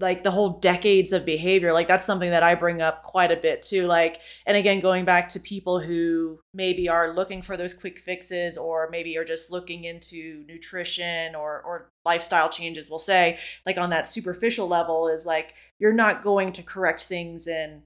[0.00, 3.36] Like the whole decades of behavior like that's something that i bring up quite a
[3.36, 7.72] bit too like and again going back to people who maybe are looking for those
[7.72, 13.38] quick fixes or maybe are just looking into nutrition or or lifestyle changes we'll say
[13.64, 17.84] like on that superficial level is like you're not going to correct things in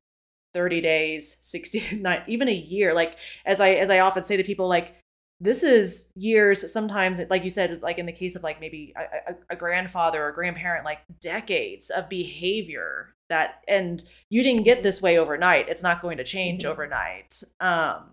[0.54, 2.94] 30 days 60 not even a year.
[2.94, 4.96] Like as i as i often say to people like
[5.40, 9.32] this is years sometimes like you said like in the case of like maybe a,
[9.32, 15.00] a, a, grandfather or grandparent like decades of behavior that and you didn't get this
[15.00, 16.72] way overnight it's not going to change mm-hmm.
[16.72, 18.10] overnight um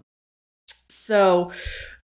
[0.90, 1.52] so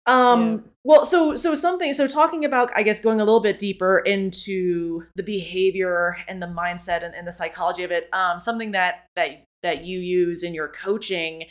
[0.05, 0.57] um yeah.
[0.83, 5.03] well so so something so talking about i guess going a little bit deeper into
[5.15, 9.45] the behavior and the mindset and, and the psychology of it um something that that
[9.61, 11.45] that you use in your coaching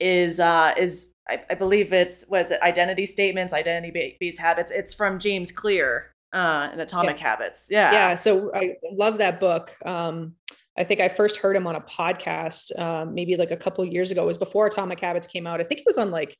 [0.00, 4.72] is uh is I, I believe it's was it identity statements, identity based habits.
[4.72, 7.22] It's from James Clear uh, and Atomic yeah.
[7.22, 7.68] Habits.
[7.70, 8.14] Yeah, yeah.
[8.14, 9.74] So I love that book.
[9.84, 10.34] Um,
[10.76, 14.10] I think I first heard him on a podcast um, maybe like a couple years
[14.10, 14.22] ago.
[14.22, 15.60] It was before Atomic Habits came out.
[15.60, 16.36] I think it was on like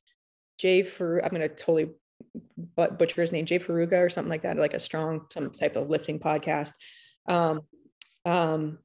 [0.58, 1.90] Jay for I'm gonna totally
[2.76, 5.90] butcher his name, Jay Faruga or something like that, like a strong some type of
[5.90, 6.72] lifting podcast.
[7.26, 7.62] Um,
[8.24, 8.78] um,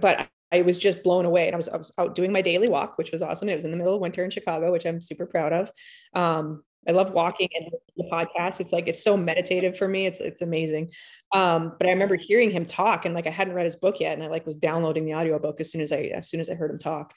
[0.00, 1.46] but I was just blown away.
[1.46, 3.48] And I was, I was out doing my daily walk, which was awesome.
[3.48, 5.70] It was in the middle of winter in Chicago, which I'm super proud of.
[6.14, 8.60] Um, I love walking and the podcast.
[8.60, 10.06] It's like it's so meditative for me.
[10.06, 10.92] It's it's amazing.
[11.32, 14.14] Um, but I remember hearing him talk, and like I hadn't read his book yet,
[14.14, 16.54] and I like was downloading the audiobook as soon as I as soon as I
[16.54, 17.12] heard him talk.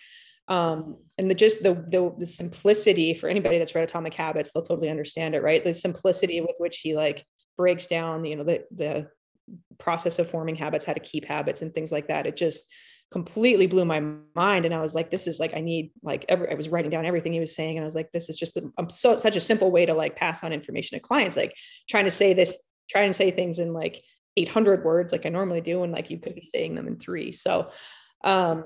[0.49, 4.63] Um, and the just the, the the simplicity for anybody that's read Atomic Habits, they'll
[4.63, 5.63] totally understand it, right?
[5.63, 7.25] The simplicity with which he like
[7.57, 9.09] breaks down, you know, the the
[9.77, 12.27] process of forming habits, how to keep habits, and things like that.
[12.27, 12.65] It just
[13.13, 13.99] completely blew my
[14.35, 16.89] mind and i was like this is like i need like every i was writing
[16.89, 19.19] down everything he was saying and i was like this is just the, i'm so
[19.19, 21.53] such a simple way to like pass on information to clients like
[21.87, 24.01] trying to say this trying to say things in like
[24.35, 27.31] 800 words like i normally do and like you could be saying them in three.
[27.31, 27.69] So
[28.23, 28.65] um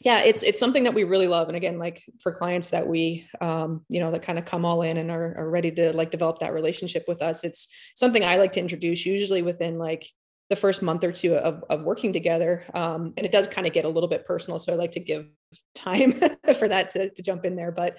[0.00, 3.26] yeah it's it's something that we really love and again like for clients that we
[3.40, 6.10] um you know that kind of come all in and are, are ready to like
[6.10, 10.10] develop that relationship with us it's something i like to introduce usually within like
[10.50, 12.64] the first month or two of, of working together.
[12.74, 14.58] Um, and it does kind of get a little bit personal.
[14.58, 15.26] So I like to give
[15.74, 16.12] time
[16.58, 17.72] for that to, to jump in there.
[17.72, 17.96] But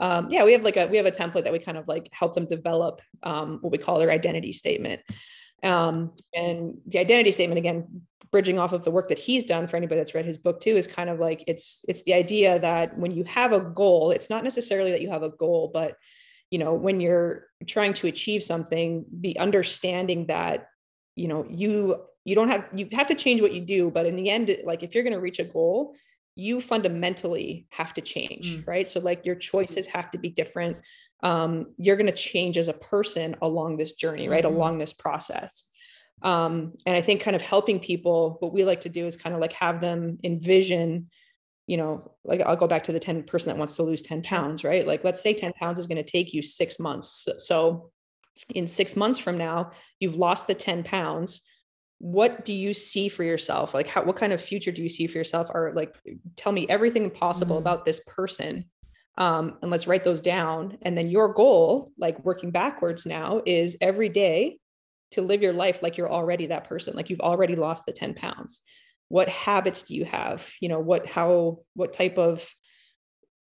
[0.00, 2.08] um, yeah, we have like a, we have a template that we kind of like
[2.12, 5.00] help them develop um, what we call their identity statement.
[5.62, 9.76] Um, and the identity statement, again, bridging off of the work that he's done for
[9.76, 12.98] anybody that's read his book too, is kind of like, it's, it's the idea that
[12.98, 15.96] when you have a goal, it's not necessarily that you have a goal, but
[16.50, 20.66] you know, when you're trying to achieve something, the understanding that
[21.14, 24.16] you know you you don't have you have to change what you do but in
[24.16, 25.94] the end like if you're going to reach a goal
[26.34, 28.66] you fundamentally have to change mm.
[28.66, 28.88] right?
[28.88, 30.78] So like your choices have to be different.
[31.22, 34.44] Um, you're going to change as a person along this journey right?
[34.44, 34.54] Mm-hmm.
[34.54, 35.66] along this process.
[36.22, 39.34] Um, and i think kind of helping people what we like to do is kind
[39.34, 41.10] of like have them envision
[41.66, 44.22] you know like i'll go back to the 10 person that wants to lose 10
[44.22, 44.86] pounds right?
[44.86, 47.28] Like let's say 10 pounds is going to take you six months.
[47.38, 47.90] So
[48.54, 51.42] in six months from now, you've lost the 10 pounds.
[51.98, 53.74] What do you see for yourself?
[53.74, 55.48] Like, how, what kind of future do you see for yourself?
[55.54, 55.94] Or like,
[56.36, 57.60] tell me everything possible mm.
[57.60, 58.64] about this person.
[59.18, 60.78] Um, and let's write those down.
[60.82, 64.58] And then your goal, like working backwards now, is every day
[65.12, 68.14] to live your life like you're already that person, like you've already lost the 10
[68.14, 68.62] pounds.
[69.12, 72.48] what habits do you have you know what how what type of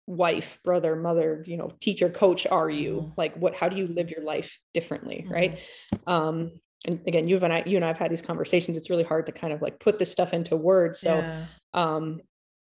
[0.10, 3.12] wife brother mother you know teacher coach are you mm-hmm.
[3.16, 5.34] like what how do you live your life differently mm-hmm.
[5.34, 5.60] right
[6.08, 6.52] um
[6.86, 9.32] and again you and i you and i've had these conversations it's really hard to
[9.32, 11.46] kind of like put this stuff into words so yeah.
[11.76, 12.20] um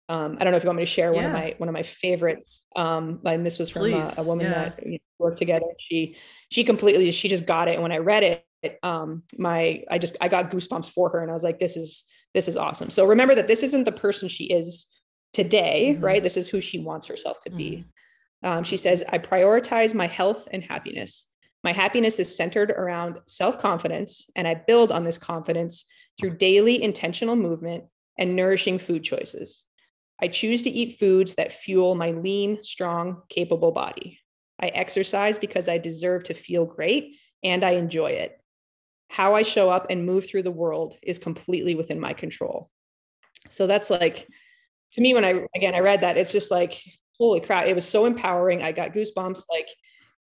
[0.10, 1.28] um i don't know if you want me to share one yeah.
[1.30, 4.70] of my one of my favorite um and this was from a, a, woman yeah.
[4.70, 6.16] that worked together she
[6.52, 8.22] she completely she just got it and when i read
[8.62, 11.76] it um my i just i got goosebumps for her and i was like this
[11.76, 14.86] is this is awesome so remember that this isn't the person she is
[15.34, 16.04] today, mm-hmm.
[16.04, 16.24] right?
[16.24, 17.86] This is who she wants herself to be.
[18.44, 18.50] Mm-hmm.
[18.50, 21.28] Um, she says, I prioritize my health and happiness.
[21.64, 25.86] My happiness is centered around self confidence, and I build on this confidence
[26.20, 27.86] through daily intentional movement
[28.18, 29.66] and nourishing food choices.
[30.22, 34.20] I choose to eat foods that fuel my lean, strong, capable body.
[34.60, 38.38] I exercise because I deserve to feel great and I enjoy it.
[39.08, 42.70] How I show up and move through the world is completely within my control.
[43.50, 44.28] So that's like
[44.94, 46.82] to me when i again i read that it's just like
[47.20, 48.64] holy crap it was so empowering.
[48.64, 49.44] I got goosebumps.
[49.52, 49.68] Like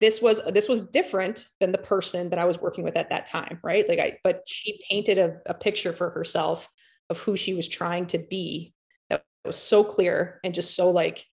[0.01, 3.25] this was this was different than the person that i was working with at that
[3.25, 3.87] time right?
[3.87, 6.69] Like i but she painted a, a picture for herself
[7.09, 8.73] of who she was trying to be
[9.09, 11.25] that was so clear and just so like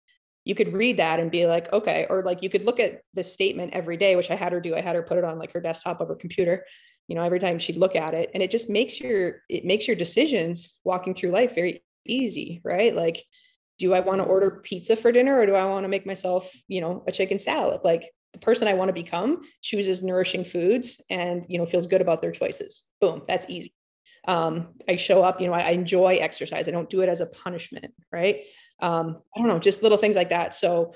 [0.44, 3.24] you could read that and be like okay or like you could look at the
[3.24, 4.74] statement every day which i had her do.
[4.74, 6.64] I had her put it on like her desktop of her computer
[7.08, 8.30] you know every time she'd look at it.
[8.34, 12.94] And it just makes your it makes your decisions walking through life very easy, right?
[12.94, 13.24] Like,
[13.78, 16.50] do I want to order pizza for dinner or do I want to make myself,
[16.66, 17.80] you know, a chicken salad?
[17.84, 22.00] Like the person I want to become chooses nourishing foods and, you know, feels good
[22.00, 22.84] about their choices.
[23.00, 23.74] Boom, that's easy.
[24.26, 26.66] Um, I show up, you know, I, I, enjoy exercise.
[26.66, 28.42] I don't do it as a punishment, right?
[28.80, 30.52] Um, I don't know, just little things like that.
[30.52, 30.94] So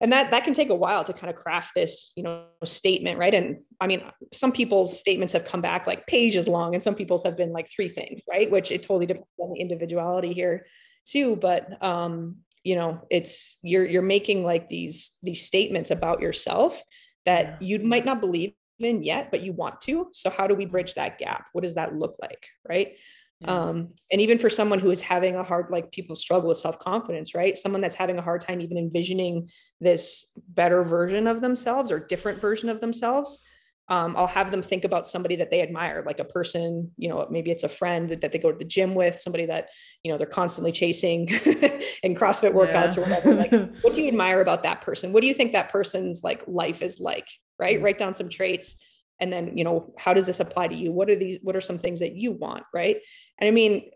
[0.00, 3.18] and that that can take a while to kind of craft this you know statement
[3.18, 3.34] right?
[3.34, 7.24] And i mean some people's statements have come back like pages long and some people's
[7.24, 8.50] have been like three things right?
[8.50, 10.64] Which it totally depends on the individuality here
[11.04, 16.82] too but um you know it's you're you're making like these these statements about yourself
[17.24, 20.08] that you might not believe in yet but you want to.
[20.12, 21.46] So how do we bridge that gap?
[21.52, 22.94] What does that look like right
[23.44, 27.34] um, and even for someone who is having a hard like people struggle with self-confidence
[27.34, 27.56] right?
[27.56, 29.48] Someone that's having a hard time even envisioning
[29.80, 33.46] this better version of themselves or different version of themselves
[33.90, 37.26] um, i'll have them think about somebody that they admire like a person you know
[37.30, 39.68] maybe it's a friend that, that they go to the gym with somebody that
[40.02, 41.28] you know they're constantly chasing
[42.02, 43.02] in crossfit workouts yeah.
[43.02, 43.50] or whatever like
[43.82, 45.12] what do you admire about that person?
[45.12, 47.76] What do you think that person's like life is like right?
[47.76, 47.84] Mm-hmm.
[47.84, 48.76] write down some traits
[49.20, 50.92] and then you know how does this apply to you?
[50.92, 52.98] What are these what are some things that you want right?
[53.38, 53.90] And i mean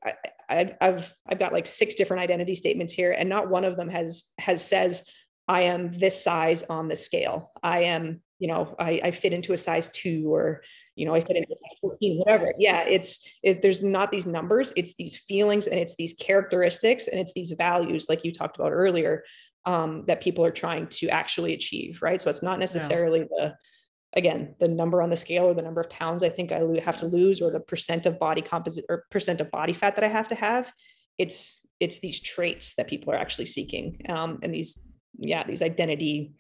[0.49, 3.89] I, have i've got like six different identity statements here and not one of them
[3.89, 5.09] has has says
[5.49, 7.53] i am this size on the scale.
[7.63, 10.63] I am you know i, I fit into a size two or
[10.95, 12.53] you know i fit into a size 14 whatever.
[12.59, 14.73] Yeah it's it, there's not these numbers.
[14.77, 18.73] It's these feelings and it's these characteristics and it's these values like you talked about
[18.73, 19.25] earlier
[19.65, 22.21] um, that people are trying to actually achieve right?
[22.21, 23.27] So it's not necessarily yeah.
[23.31, 23.57] the
[24.15, 26.99] again the number on the scale or the number of pounds i think i have
[26.99, 30.09] to lose or the percent of body composite or percent of body fat that i
[30.09, 30.73] have to have
[31.19, 36.33] it's it's these traits that people are actually seeking um, and these yeah these identity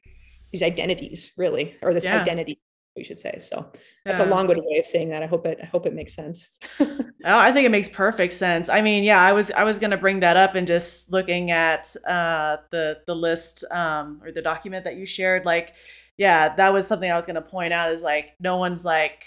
[0.52, 2.20] these identities really or this yeah.
[2.20, 2.60] identity
[2.96, 3.72] we should say so
[4.04, 4.26] that's yeah.
[4.26, 6.48] a long-winded way of saying that i hope it i hope it makes sense
[6.80, 9.90] oh, i think it makes perfect sense i mean yeah i was i was going
[9.90, 14.42] to bring that up and just looking at uh the the list um or the
[14.42, 15.74] document that you shared like
[16.16, 19.24] yeah, that was something I was going to point out is like, no one's like,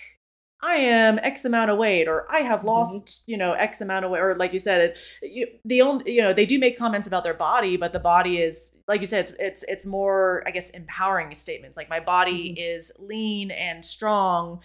[0.61, 2.69] I am X amount of weight, or I have mm-hmm.
[2.69, 3.31] lost, mm-hmm.
[3.31, 6.21] you know, X amount of weight, or like you said, it, you, the only, you
[6.21, 9.25] know, they do make comments about their body, but the body is, like you said,
[9.25, 11.77] it's it's it's more, I guess, empowering statements.
[11.77, 12.75] Like my body mm-hmm.
[12.77, 14.61] is lean and strong,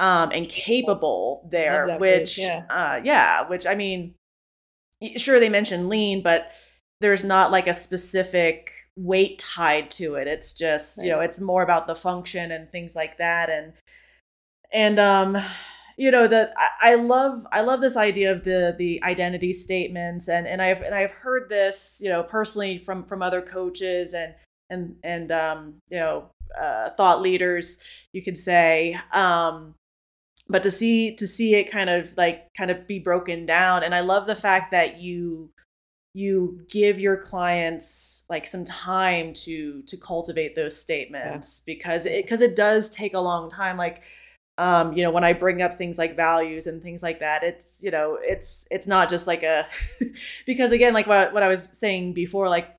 [0.00, 2.64] um, and capable there, which, yeah.
[2.68, 4.14] Uh, yeah, which I mean,
[5.16, 6.52] sure they mention lean, but
[7.00, 10.26] there's not like a specific weight tied to it.
[10.26, 11.06] It's just, right.
[11.06, 13.50] you know, it's more about the function and things like that.
[13.50, 13.72] And,
[14.72, 15.36] and, um,
[15.96, 20.28] you know, that I, I love, I love this idea of the, the identity statements
[20.28, 24.34] and, and I've, and I've heard this, you know, personally from, from other coaches and,
[24.70, 26.30] and, and, um, you know,
[26.60, 27.78] uh, thought leaders,
[28.12, 29.74] you could say, um,
[30.48, 33.94] but to see to see it kind of like kind of be broken down and
[33.94, 35.50] i love the fact that you
[36.14, 41.74] you give your clients like some time to to cultivate those statements yeah.
[41.74, 44.02] because it because it does take a long time like
[44.56, 47.82] um you know when i bring up things like values and things like that it's
[47.82, 49.66] you know it's it's not just like a
[50.46, 52.76] because again like what, what i was saying before like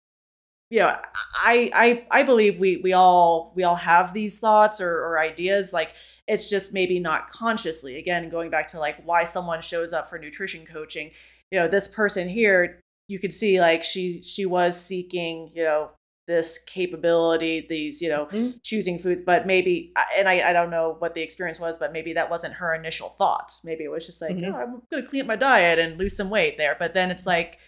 [0.69, 0.95] you know
[1.35, 5.73] I, I i believe we we all we all have these thoughts or, or ideas
[5.73, 5.93] like
[6.25, 10.17] it's just maybe not consciously again going back to like why someone shows up for
[10.17, 11.11] nutrition coaching
[11.51, 15.91] you know this person here you could see like she she was seeking you know
[16.27, 18.57] this capability these you know mm-hmm.
[18.63, 22.13] choosing foods but maybe and I, I don't know what the experience was but maybe
[22.13, 24.53] that wasn't her initial thought maybe it was just like mm-hmm.
[24.53, 27.27] oh, i'm gonna clean up my diet and lose some weight there but then it's
[27.27, 27.59] like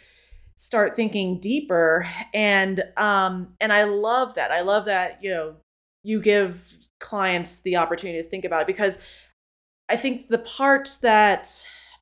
[0.56, 5.56] start thinking deeper and um and i love that i love that you know
[6.04, 8.98] you give clients the opportunity to think about it because
[9.88, 11.48] i think the parts that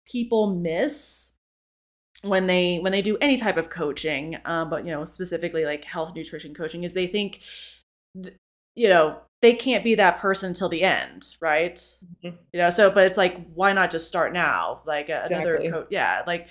[0.06, 1.35] people miss
[2.25, 5.85] when they when they do any type of coaching um, but you know specifically like
[5.85, 7.41] health nutrition coaching is they think
[8.21, 8.35] th-
[8.75, 12.35] you know they can't be that person till the end right mm-hmm.
[12.51, 15.88] you know so but it's like why not just start now like uh, another co-
[15.89, 16.47] yeah like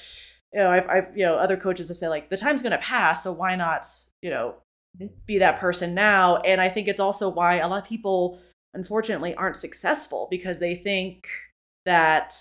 [0.52, 2.78] you know I've, I've you know other coaches have said like the time's going to
[2.78, 3.86] pass so why not
[4.22, 4.54] you know
[4.96, 5.12] mm-hmm.
[5.26, 8.40] be that person now and i think it's also why a lot of people
[8.74, 11.28] unfortunately aren't successful because they think
[11.84, 12.34] that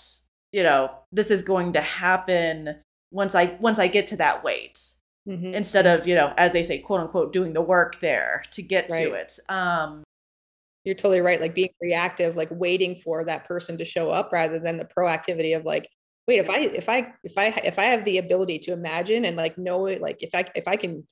[0.52, 2.76] you know this is going to happen
[3.14, 4.80] once I once I get to that weight.
[5.26, 5.54] Mm-hmm.
[5.54, 8.90] Instead of, you know, as they say, quote unquote, doing the work there to get
[8.92, 9.06] right.
[9.06, 9.40] to it.
[9.48, 10.04] Um,
[10.84, 11.40] You're totally right.
[11.40, 15.56] Like being reactive, like waiting for that person to show up rather than the proactivity
[15.56, 15.88] of like,
[16.28, 19.38] wait, if I if I if I if I have the ability to imagine and
[19.38, 21.08] like know it, like if I if I can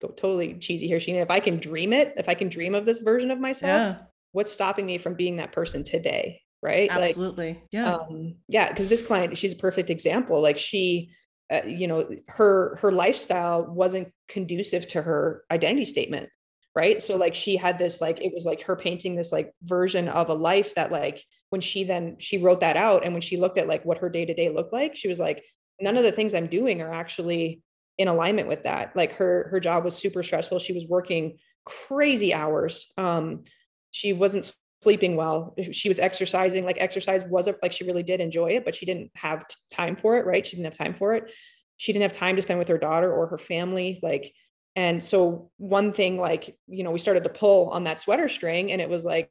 [0.00, 2.84] go totally cheesy here, Sheena, if I can dream it, if I can dream of
[2.84, 3.96] this version of myself, yeah.
[4.30, 6.42] what's stopping me from being that person today?
[6.62, 6.90] Right?
[6.90, 7.48] Absolutely.
[7.48, 7.94] Like, yeah.
[7.94, 11.10] um, yeah because this client she's a perfect example like she
[11.50, 16.28] uh, you know her her lifestyle wasn't conducive to her identity statement
[16.76, 17.02] right?
[17.02, 20.28] So like she had this like it was like her painting this like version of
[20.28, 23.58] a life that like when she then she wrote that out and when she looked
[23.58, 25.42] at like what her day to day looked like she was like
[25.80, 27.60] none of the things i'm doing are actually
[28.00, 28.96] in alignment with that.
[28.96, 30.58] Like her her job was super stressful.
[30.58, 32.90] She was working crazy hours.
[32.96, 33.44] Um
[33.90, 35.54] she wasn't sleeping well.
[35.72, 39.10] She was exercising like exercise wasn't like she really did enjoy it but she didn't
[39.14, 40.46] have time for it right?
[40.46, 41.32] She didn't have time for it.
[41.76, 44.32] She didn't have time to spend with her daughter or her family like
[44.76, 48.72] and so one thing like you know we started to pull on that sweater string
[48.72, 49.30] and it was like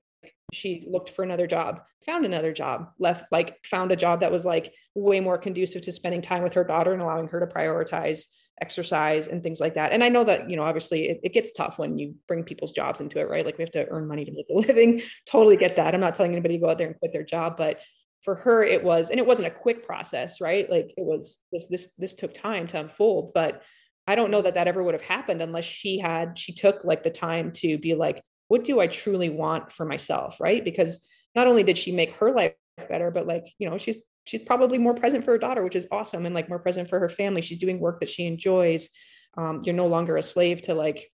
[0.53, 4.45] she looked for another job found another job left like found a job that was
[4.45, 8.25] like way more conducive to spending time with her daughter and allowing her to prioritize
[8.61, 9.91] exercise and things like that.
[9.91, 12.71] And I know that, you know, obviously it, it, gets tough when you bring people's
[12.71, 13.45] jobs into it, right?
[13.45, 15.01] Like we have to earn money to make a living.
[15.25, 15.93] totally get that.
[15.93, 17.79] I'm not telling anybody to go out there and quit their job, but
[18.23, 20.69] for her it was, and it wasn't a quick process, right?
[20.69, 23.63] Like it was this, this, this took time to unfold, but
[24.07, 27.03] I don't know that that ever would have happened unless she had, she took like
[27.03, 30.37] the time to be like, what do I truly want for myself?
[30.39, 30.63] Right.
[30.63, 32.53] Because not only did she make her life
[32.89, 35.87] better, but like, you know, she's she's probably more present for her daughter, which is
[35.91, 37.41] awesome, and like more present for her family.
[37.41, 38.89] She's doing work that she enjoys.
[39.37, 41.11] Um, you're no longer a slave to like,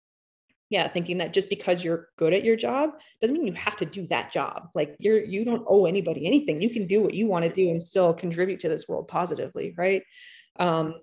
[0.69, 2.91] yeah, thinking that just because you're good at your job
[3.21, 4.69] doesn't mean you have to do that job.
[4.73, 6.61] Like you're you don't owe anybody anything.
[6.61, 9.73] You can do what you want to do and still contribute to this world positively,
[9.77, 10.03] right?
[10.59, 10.95] Um,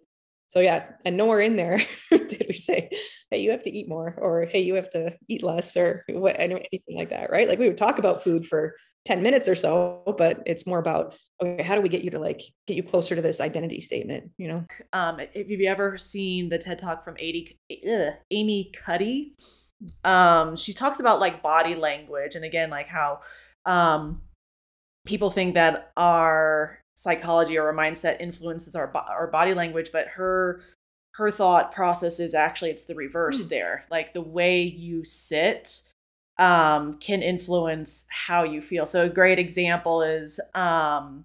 [0.48, 2.90] so yeah, and nowhere in there did we say,
[3.30, 6.38] hey, you have to eat more, or hey, you have to eat less, or what
[6.38, 7.48] anything like that, right?
[7.48, 11.14] Like we would talk about food for 10 minutes or so, but it's more about
[11.42, 14.30] okay, how do we get you to like get you closer to this identity statement,
[14.38, 14.64] you know?
[14.92, 17.58] Um, if you've ever seen the TED talk from Amy,
[17.90, 19.34] ugh, Amy Cuddy,
[20.04, 23.20] um, she talks about like body language and again, like how
[23.64, 24.22] um
[25.04, 30.62] people think that our psychology or our mindset influences our our body language, but her
[31.14, 33.48] her thought process is actually it's the reverse mm.
[33.48, 33.84] there.
[33.90, 35.82] Like the way you sit
[36.38, 38.87] um, can influence how you feel.
[38.87, 41.25] So a great example is um,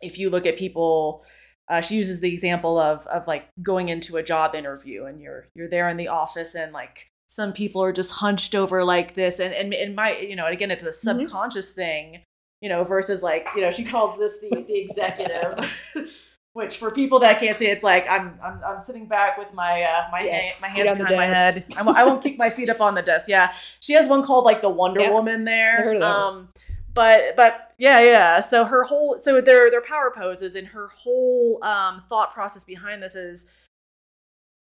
[0.00, 1.24] if you look at people.
[1.68, 5.46] Uh, she uses the example of of like going into a job interview and you're
[5.54, 9.40] you're there in the office and like some people are just hunched over like this
[9.40, 11.20] and and, and my you know again it's a mm-hmm.
[11.20, 11.80] subconscious mm-hmm.
[11.80, 12.22] thing
[12.60, 15.70] you know versus like you know she calls this the the executive
[16.54, 19.82] which for people that can't see, it's like I'm I'm, I'm sitting back with my
[19.82, 20.52] uh, my yeah.
[20.60, 21.64] my hands behind my head.
[21.76, 23.28] I won't, I won't kick my feet up on the desk.
[23.28, 25.10] Yeah, she has one called like the Wonder yeah.
[25.10, 26.02] Woman there.
[26.02, 26.48] Um,
[26.94, 28.40] but but yeah yeah.
[28.40, 33.02] So her whole so their their power poses and her whole um thought process behind
[33.02, 33.46] this is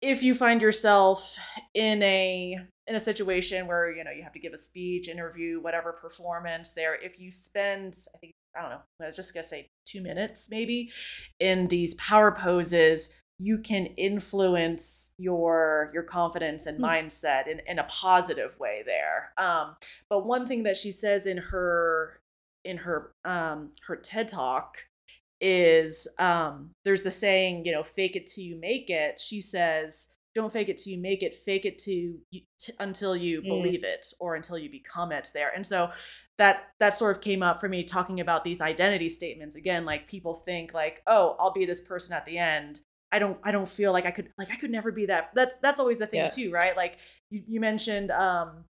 [0.02, 1.38] if you find yourself
[1.73, 5.62] in a in a situation where you know you have to give a speech interview
[5.62, 9.44] whatever performance there if you spend i think I don't know, I was just gonna
[9.44, 10.92] say two minutes maybe
[11.40, 16.86] in these power poses, you can influence your your confidence and hmm.
[16.86, 19.32] mindset in, in a positive way there.
[19.38, 19.76] Um,
[20.10, 22.20] but one thing that she says in her
[22.66, 24.78] in her um her TED talk
[25.41, 29.20] is um there's the saying, you know, fake it till you make it.
[29.20, 31.92] She says, don't fake it till you make it fake it to
[32.32, 33.48] you t- until you mm.
[33.48, 35.52] believe it or until you become it there.
[35.54, 35.92] And so
[36.38, 39.56] that that sort of came up for me talking about these identity statements.
[39.56, 42.82] Again like people think like oh i'll be this person at the end.
[43.12, 45.32] I don't i don't feel like i could like i could never be that.
[45.34, 46.30] That's that's always the thing yeah.
[46.30, 46.76] too right?
[46.76, 46.98] Like
[47.30, 48.66] you, you mentioned um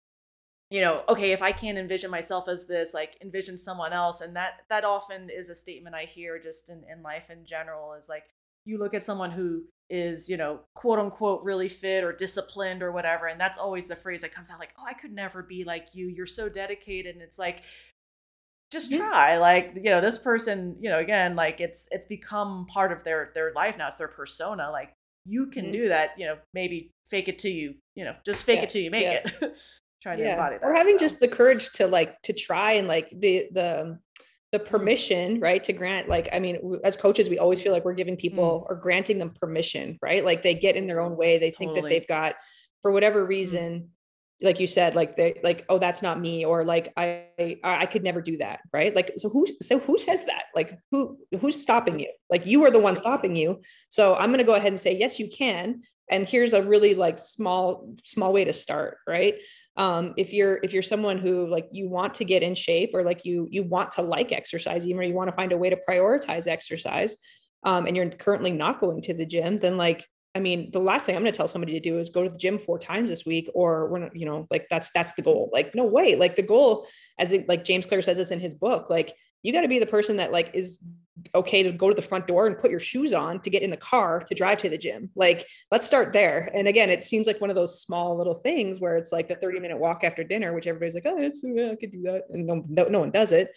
[0.69, 4.35] you know okay if i can't envision myself as this like envision someone else and
[4.35, 8.07] that that often is a statement i hear just in, in life in general is
[8.07, 8.25] like
[8.65, 12.91] you look at someone who is you know quote unquote really fit or disciplined or
[12.91, 15.63] whatever and that's always the phrase that comes out like oh i could never be
[15.63, 17.63] like you you're so dedicated and it's like
[18.71, 22.91] just try like you know this person you know again like it's it's become part
[22.91, 24.93] of their their life now it's their persona like
[25.25, 25.73] you can mm-hmm.
[25.73, 28.63] do that you know maybe fake it till you you know just fake yeah.
[28.63, 29.21] it till you make yeah.
[29.23, 29.55] it
[30.01, 30.99] trying to embody that or having so.
[30.99, 33.97] just the courage to like to try and like the the
[34.51, 37.93] the permission right to grant like i mean as coaches we always feel like we're
[37.93, 38.71] giving people mm.
[38.71, 40.25] or granting them permission right?
[40.25, 41.37] Like they get in their own way.
[41.37, 42.35] They think that they've got
[42.81, 43.27] for whatever mm.
[43.27, 43.89] reason
[44.41, 44.45] mm.
[44.45, 47.25] like you said like they like oh that's not me or like i
[47.63, 48.95] i could never do that right?
[48.95, 50.45] Like so who so who says that?
[50.55, 52.11] Like who who's stopping you?
[52.29, 53.61] Like you are the one stopping you.
[53.89, 56.95] So i'm going to go ahead and say yes you can and here's a really
[56.95, 59.35] like small small way to start right
[59.79, 63.01] um, if you're if you're someone who like you want to get in shape or
[63.01, 65.69] like you you want to like exercise even or you want to find a way
[65.69, 67.17] to prioritize exercise
[67.63, 70.05] um, and you're currently not going to the gym then like
[70.35, 72.29] i mean the last thing i'm going to tell somebody to do is go to
[72.29, 75.49] the gym four times this week or when you know like that's that's the goal.
[75.53, 76.17] Like no way.
[76.17, 76.85] Like the goal
[77.17, 79.79] as it, like james clear says this in his book like you got to be
[79.79, 80.79] the person that like is
[81.35, 83.69] okay to go to the front door and put your shoes on to get in
[83.69, 85.09] the car to drive to the gym.
[85.15, 86.49] Like let's start there.
[86.53, 89.35] And again it seems like one of those small little things where it's like the
[89.35, 92.25] 30 minute walk after dinner which everybody's like oh it's yeah, i could do that.
[92.29, 93.51] And no, no, no one does it.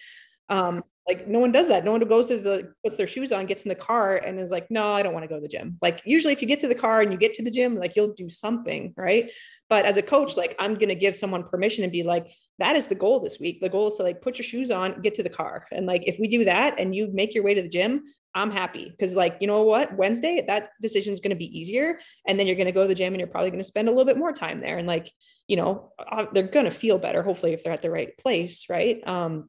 [0.48, 1.84] Um like no one does that.
[1.84, 4.50] No one goes to the puts their shoes on gets in the car and is
[4.50, 5.76] like no i don't want to go to the gym.
[5.82, 7.96] Like usually if you get to the car and you get to the gym like
[7.96, 9.30] you'll do something right?
[9.68, 12.76] But as a coach like i'm going to give someone permission and be like that
[12.76, 13.60] is the goal this week.
[13.60, 15.66] The goal is to like put your shoes on get to the car.
[15.72, 18.50] And like if we do that and you make your way to the gym i'm
[18.50, 18.88] happy.
[18.88, 19.94] Because like you know what?
[19.96, 21.98] Wednesday that decision is going to be easier.
[22.26, 23.88] And then you're going to go to the gym and you're probably going to spend
[23.88, 24.78] a little bit more time there.
[24.78, 25.10] And like
[25.48, 28.66] you know uh, they're going to feel better hopefully if they're at the right place
[28.68, 29.00] right?
[29.06, 29.48] Um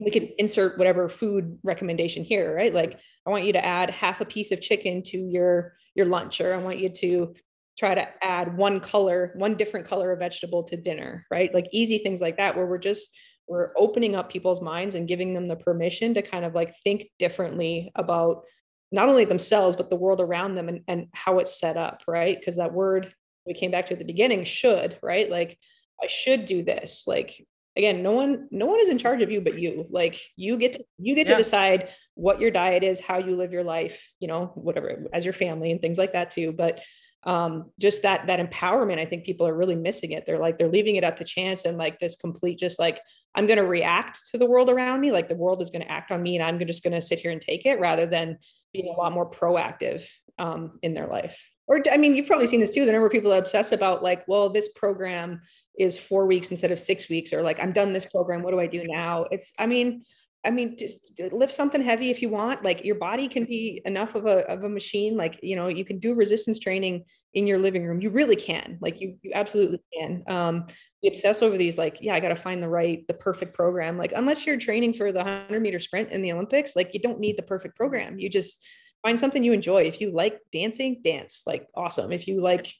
[0.00, 2.74] we can insert whatever food recommendation here right?
[2.74, 6.40] Like i want you to add half a piece of chicken to your your lunch
[6.40, 7.34] or i want you to
[7.82, 11.52] try to add one color one different color of vegetable to dinner right?
[11.52, 13.10] Like easy things like that where we're just
[13.48, 17.06] we're opening up people's minds and giving them the permission to kind of like think
[17.18, 18.44] differently about
[18.92, 22.38] not only themselves but the world around them and, and how it's set up right?
[22.38, 23.12] Because that word
[23.48, 25.28] we came back to at the beginning should right?
[25.28, 25.58] Like
[26.00, 27.02] i should do this.
[27.08, 27.44] Like
[27.76, 29.86] again no one no one is in charge of you but you.
[29.90, 31.34] Like you get to you get yeah.
[31.34, 35.24] to decide what your diet is how you live your life you know whatever as
[35.24, 36.52] your family and things like that too.
[36.52, 36.80] But
[37.24, 40.26] um, just that that empowerment i think people are really missing it.
[40.26, 43.00] They're like they're leaving it up to chance and like this complete just like
[43.34, 45.12] i'm going to react to the world around me.
[45.12, 47.20] Like the world is going to act on me and i'm just going to sit
[47.20, 48.38] here and take it rather than
[48.72, 50.06] being a lot more proactive
[50.38, 51.38] um, in their life.
[51.68, 54.02] Or i mean you've probably seen this too the number of people that obsess about
[54.02, 55.40] like well this program
[55.78, 58.60] is four weeks instead of six weeks or like i'm done this program what do
[58.60, 59.26] i do now?
[59.30, 60.04] It's i mean
[60.44, 62.64] I mean, just lift something heavy if you want.
[62.64, 65.16] Like your body can be enough of a of a machine.
[65.16, 68.00] Like you know, you can do resistance training in your living room.
[68.00, 68.78] You really can.
[68.80, 70.24] Like you you absolutely can.
[70.26, 70.66] Um,
[71.02, 71.78] we obsess over these.
[71.78, 73.98] Like, yeah, I got to find the right, the perfect program.
[73.98, 77.20] Like, unless you're training for the hundred meter sprint in the Olympics, like you don't
[77.20, 78.18] need the perfect program.
[78.18, 78.64] You just
[79.02, 79.82] find something you enjoy.
[79.82, 81.42] If you like dancing, dance.
[81.46, 82.12] Like, awesome.
[82.12, 82.72] If you like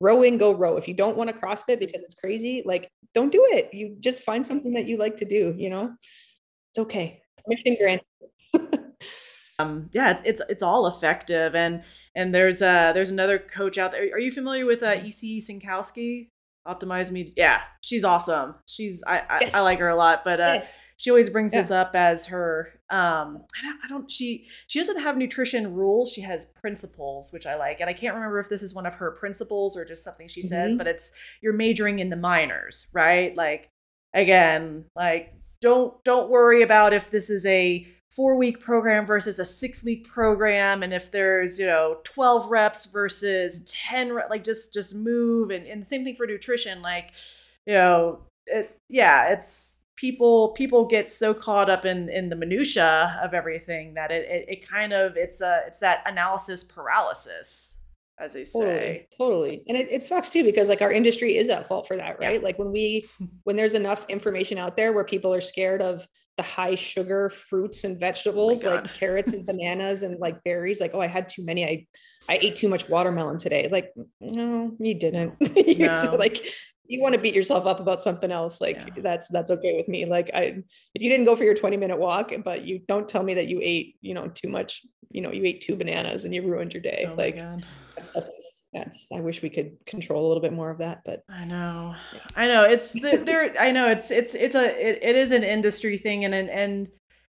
[0.00, 0.76] rowing, go row.
[0.76, 3.74] If you don't want to CrossFit because it's crazy, like don't do it.
[3.74, 5.54] You just find something that you like to do.
[5.56, 5.94] You know
[6.78, 7.20] it's okay.
[7.44, 8.06] Permission granted.
[9.58, 11.82] um, yeah, it's, it's it's all effective, and
[12.14, 14.02] and there's uh there's another coach out there.
[14.12, 16.30] Are you familiar with uh, EC Synkowski?
[16.66, 18.54] Optimize me, yeah, she's awesome.
[18.66, 19.54] She's I I, yes.
[19.54, 20.92] I like her a lot, but uh, yes.
[20.98, 21.62] she always brings yeah.
[21.62, 26.12] this up as her um I don't I don't she she doesn't have nutrition rules.
[26.12, 28.96] She has principles, which I like, and I can't remember if this is one of
[28.96, 30.48] her principles or just something she mm-hmm.
[30.48, 31.10] says, but it's
[31.40, 33.34] you're majoring in the minors, right?
[33.34, 33.70] Like
[34.12, 39.44] again, like don't don't worry about if this is a four week program versus a
[39.44, 44.72] six week program and if there's you know 12 reps versus 10 re- like just
[44.72, 47.10] just move and, and same thing for nutrition like
[47.66, 53.18] you know it yeah it's people people get so caught up in in the minutia
[53.22, 57.77] of everything that it, it, it kind of it's a it's that analysis paralysis
[58.20, 58.60] as they say.
[58.60, 59.62] Totally, totally.
[59.68, 62.34] And it, it sucks too because like our industry is at fault for that, right?
[62.34, 62.40] Yeah.
[62.40, 63.06] Like when we
[63.44, 66.06] when there's enough information out there where people are scared of
[66.36, 70.80] the high sugar fruits and oh vegetables Oh like carrots and bananas and like berries
[70.80, 71.84] like oh i had too many i
[72.28, 76.16] i ate too much watermelon today like no you didn't You're so, No.
[76.16, 76.46] like
[76.86, 79.02] you want to beat yourself up about something else like Yeah.
[79.02, 80.42] that's that's okay with me like i
[80.94, 83.48] if you didn't go for your 20 minute walk but you don't tell me that
[83.48, 86.72] you ate you know too much you know you ate two bananas and you ruined
[86.72, 87.34] your day Oh like
[87.98, 88.04] God.
[88.04, 91.02] that stuff is that's i wish we could control a little bit more of that
[91.04, 91.94] but I know.
[92.36, 92.64] I know.
[92.64, 93.54] It's the, there.
[93.58, 93.88] I know.
[93.88, 96.90] It's it's it's a it, it is an industry thing, and and and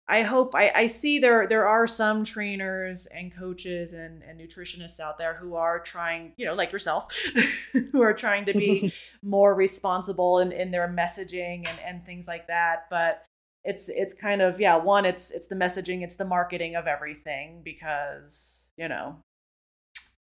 [0.08, 5.00] I hope I I see there there are some trainers and coaches and and nutritionists
[5.00, 7.14] out there who are trying, you know, like yourself,
[7.92, 8.92] who are trying to be
[9.24, 12.88] more responsible in in their messaging and and things like that.
[12.90, 13.26] But
[13.64, 14.76] it's it's kind of yeah.
[14.76, 19.18] One, it's it's the messaging, it's the marketing of everything because you know.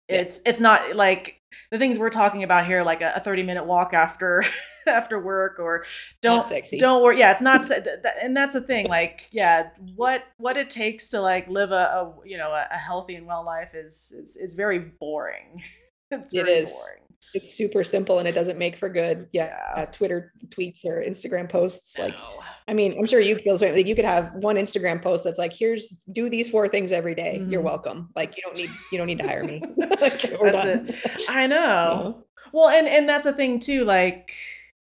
[0.09, 1.35] It's it's not like
[1.71, 4.43] the things we're talking about here like a, a 30 minute walk after
[4.87, 5.83] after work or
[6.21, 6.77] don't sexy.
[6.77, 10.23] don't worry yeah it's not se- th- th- and that's the thing like yeah what
[10.37, 13.43] what it takes to like live a, a you know a, a healthy and well
[13.45, 15.61] life is is, is very boring
[16.11, 16.71] it's very is.
[16.71, 17.03] boring
[17.33, 19.45] it's super simple and it doesn't make for good yeah
[19.75, 19.81] Yeah.
[19.83, 22.39] uh, twitter tweets or instagram posts like No.
[22.67, 25.23] i mean i'm sure you feel the same like you could have one instagram post
[25.25, 27.43] that's like here's do these four things every day.
[27.47, 27.65] you're Mhm.
[27.65, 31.25] welcome like you don't need you don't need to hire me like, we're That's done.
[31.29, 32.25] i know know?
[32.53, 34.33] well and and that's the thing too like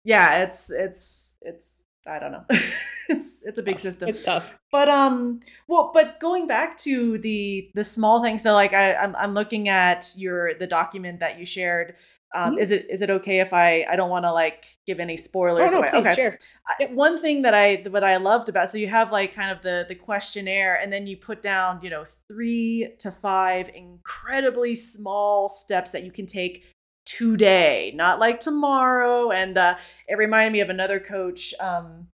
[0.05, 2.45] yeah it's it's it's i don't know.
[3.09, 4.09] It's it's a big system.
[4.11, 8.73] it's tough but um well but going back to the the small things so like
[8.73, 11.97] i i'm, I'm looking at your the document that you shared.
[12.35, 12.61] Um Mhm.
[12.61, 15.73] is it is it okay if i i don't want to like give any spoilers?
[15.73, 15.91] oh no away?
[15.91, 16.15] please okay.
[16.15, 16.39] share
[16.81, 19.61] I, one thing that I what I loved about so you have like kind of
[19.63, 25.49] the the questionnaire and then you put down you know three to five incredibly small
[25.49, 26.65] steps that you can take
[27.07, 29.31] today, not like tomorrow.
[29.31, 29.77] And uh,
[30.09, 31.55] it reminded me of another coach.
[31.61, 32.09] Um,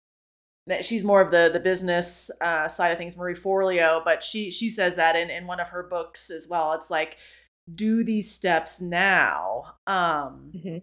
[0.66, 4.51] that she's more of the the business uh, side of things, Marie Forleo, but she
[4.51, 6.72] she says that in in one of her books as well.
[6.72, 7.18] It's like
[7.72, 9.74] do these steps now.
[9.87, 10.82] Um, Mhm.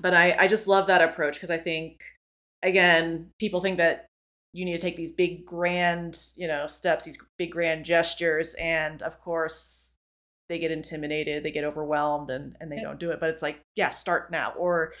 [0.00, 2.02] but I I just love that approach because I think
[2.62, 4.06] again people think that
[4.52, 9.02] you need to take these big grand you know steps these big grand gestures and
[9.02, 9.91] of course
[10.52, 12.82] they get intimidated they get overwhelmed and and they Yeah.
[12.82, 14.52] don't do it but it's like yeah start now.
[14.58, 14.92] Or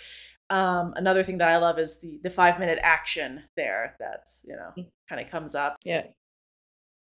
[0.50, 4.56] um another thing that i love is the the five minute action there that's you
[4.56, 4.88] know Mm.
[5.08, 5.76] kind of comes up.
[5.84, 6.04] Yeah.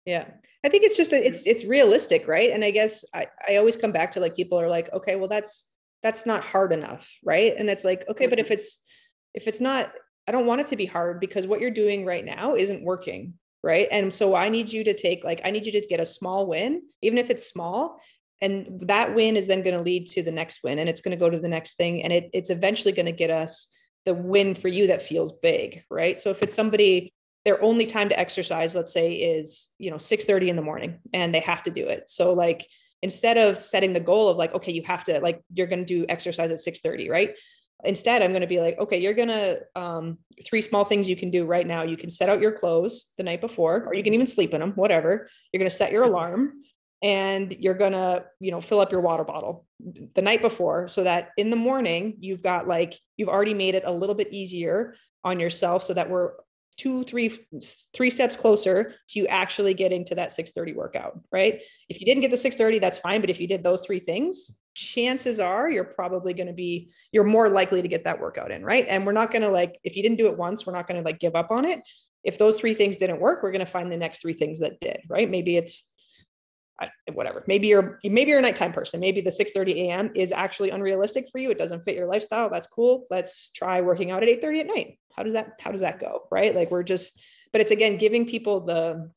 [0.04, 0.24] Yeah.
[0.64, 2.50] I think it's just a, it's it's realistic right?
[2.52, 5.28] And i guess i i always come back to like people are like okay well
[5.28, 5.66] that's
[6.04, 7.52] that's not hard enough right?
[7.58, 8.80] And it's like okay but if it's
[9.34, 9.92] if it's not
[10.26, 13.34] i don't want it to be hard because what you're doing right now isn't working
[13.62, 13.88] right?
[13.90, 16.46] And so i need you to take like i need you to get a small
[16.46, 18.00] win even if it's small
[18.40, 21.16] and that win is then going to lead to the next win and it's going
[21.16, 23.68] to go to the next thing and it, it's eventually going to get us
[24.04, 26.18] the win for you that feels big right?
[26.18, 27.12] So if it's somebody
[27.44, 31.00] their only time to exercise let's say is you know 6 30 in the morning
[31.12, 32.08] and they have to do it.
[32.08, 32.66] So like
[33.02, 35.98] instead of setting the goal of like okay you have to like you're going to
[35.98, 37.34] do exercise at 6 30 right?
[37.84, 41.16] Instead i'm going to be like okay you're going to um, three small things you
[41.16, 41.82] can do right now.
[41.82, 44.60] You can set out your clothes the night before or you can even sleep in
[44.60, 45.28] them whatever.
[45.52, 46.54] You're going to set your alarm
[47.02, 49.66] and you're going to you know fill up your water bottle
[50.14, 53.84] the night before so that in the morning you've got like you've already made it
[53.86, 54.94] a little bit easier
[55.24, 56.32] on yourself so that we're
[56.76, 57.36] two three
[57.94, 61.60] three steps closer to you actually getting to that 630 workout right?
[61.88, 64.52] If you didn't get the 630 that's fine but if you did those three things
[64.74, 68.64] chances are you're probably going to be you're more likely to get that workout in
[68.64, 68.86] right?
[68.88, 71.00] And we're not going to like if you didn't do it once we're not going
[71.00, 71.80] to like give up on it.
[72.24, 74.80] If those three things didn't work we're going to find the next three things that
[74.80, 75.28] did right?
[75.28, 75.84] Maybe it's
[76.80, 77.44] I- whatever.
[77.46, 79.00] Maybe you're maybe you're a nighttime person.
[79.00, 81.50] Maybe the 6 30 a.m is actually unrealistic for you.
[81.50, 82.50] It doesn't fit your lifestyle.
[82.50, 83.06] That's cool.
[83.10, 84.98] Let's try working out at 8 30 at night.
[85.16, 86.54] How does that how does that go right?
[86.54, 87.20] Like we're just
[87.52, 89.10] but it's again giving people the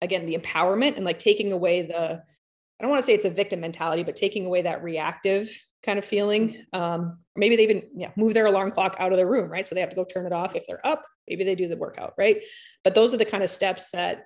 [0.00, 3.30] again the empowerment and like taking away the i don't want to say it's a
[3.30, 5.50] victim mentality but taking away that reactive
[5.84, 9.26] kind of feeling um maybe they even yeah move their alarm clock out of their
[9.26, 9.66] room right?
[9.66, 11.04] So they have to go turn it off if they're up.
[11.28, 12.42] Maybe they do the workout right?
[12.84, 14.24] But those are the kind of steps that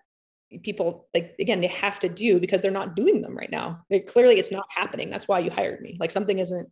[0.62, 3.82] people like again they have to do because they're not doing them right now.
[3.90, 5.10] They clearly it's not happening.
[5.10, 5.96] That's why you hired me.
[5.98, 6.68] Like something isn't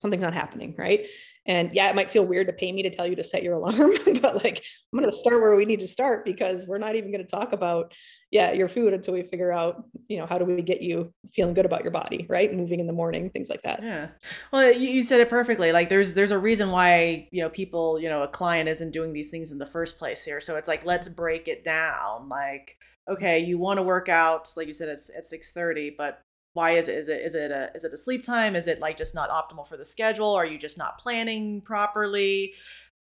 [0.00, 1.06] something's not happening right
[1.46, 3.54] and yeah it might feel weird to pay me to tell you to set your
[3.60, 3.92] alarm
[4.22, 7.10] but like i'm going to start where we need to start because we're not even
[7.10, 7.92] going to talk about
[8.30, 11.54] yeah your food until we figure out you know how do we get you feeling
[11.54, 14.08] good about your body right moving in the morning things like that Yeah.
[14.52, 15.72] Well, you, you said it perfectly.
[15.72, 19.12] Like there's there's a reason why, you know, people, you know, a client isn't doing
[19.12, 20.40] these things in the first place here.
[20.40, 22.28] So it's like let's break it down.
[22.28, 22.76] Like,
[23.08, 26.22] okay, you want to work out, like you said, it's at 6:30, but
[26.52, 26.96] why is it?
[26.96, 28.56] Is it is it a is it a sleep time?
[28.56, 30.32] Is it like just not optimal for the schedule?
[30.32, 32.54] Are you just not planning properly?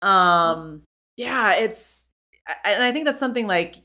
[0.01, 0.83] Um
[1.17, 2.09] yeah, it's
[2.63, 3.75] and I think that's something like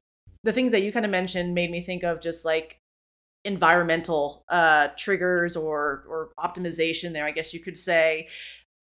[0.42, 2.78] the things that you kind of mentioned made me think of just like
[3.44, 8.26] environmental uh triggers or or optimization there i guess you could say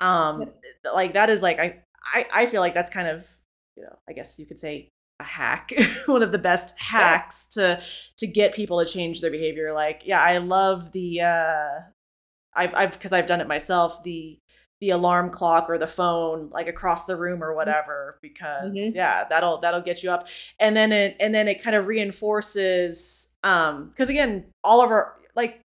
[0.01, 0.45] um
[0.93, 1.79] like that is like i
[2.13, 3.27] i, I feel like that's kind of
[3.75, 4.90] you know i guess you could say
[5.21, 5.71] a hack
[6.07, 7.81] one of the best hacks to
[8.17, 11.69] to get people to change their behavior like yeah i love the uh
[12.53, 14.37] i've i've because i've done it myself the
[14.81, 17.57] the alarm clock or the phone like across the room or mm-hmm.
[17.57, 18.95] whatever because mm-hmm.
[18.95, 20.27] yeah that'll that'll get you up
[20.59, 25.15] and then it and then it kind of reinforces um because again all of our
[25.35, 25.61] like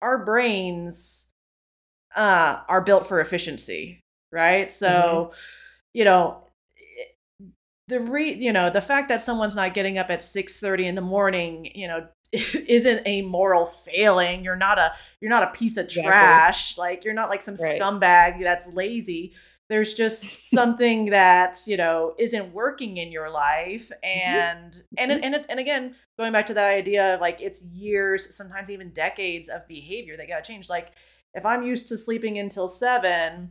[0.00, 1.28] our brains
[2.16, 4.00] uh are built for efficiency
[4.32, 5.36] right so mm-hmm.
[5.92, 6.42] you know
[7.90, 10.94] the re you know the fact that someone's not getting up at 6 30 in
[10.94, 14.44] the morning you know isn't a moral failing.
[14.44, 16.72] You're not a you're not a piece of trash.
[16.72, 16.82] Exactly.
[16.82, 17.80] Like you're not like some right.
[17.80, 19.34] scumbag that's lazy.
[19.68, 24.04] There's just something that, you know, isn't working in your life mm-hmm.
[24.04, 25.10] and mm-hmm.
[25.10, 28.90] and and and again, going back to that idea of like it's years, sometimes even
[28.90, 30.70] decades of behavior that got changed.
[30.70, 30.92] Like
[31.34, 33.50] if I'm used to sleeping until 7,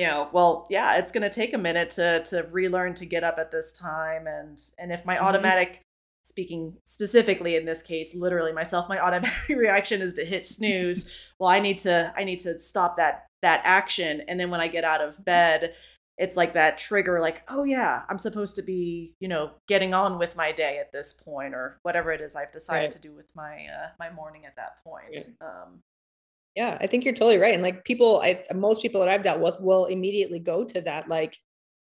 [0.00, 3.22] you know, well, yeah, it's going to take a minute to to relearn to get
[3.22, 5.26] up at this time and and if my mm-hmm.
[5.26, 5.82] automatic
[6.22, 11.48] speaking specifically in this case literally myself my automatic reaction is to hit snooze well
[11.48, 14.84] i need to i need to stop that that action and then when i get
[14.84, 15.72] out of bed
[16.18, 20.18] it's like that trigger like oh yeah i'm supposed to be you know getting on
[20.18, 22.90] with my day at this point or whatever it is i've decided right.
[22.90, 25.80] to do with my uh, my morning at that point um,
[26.60, 29.40] yeah i think you're totally right and like people i most people that i've dealt
[29.40, 31.34] with will immediately go to that like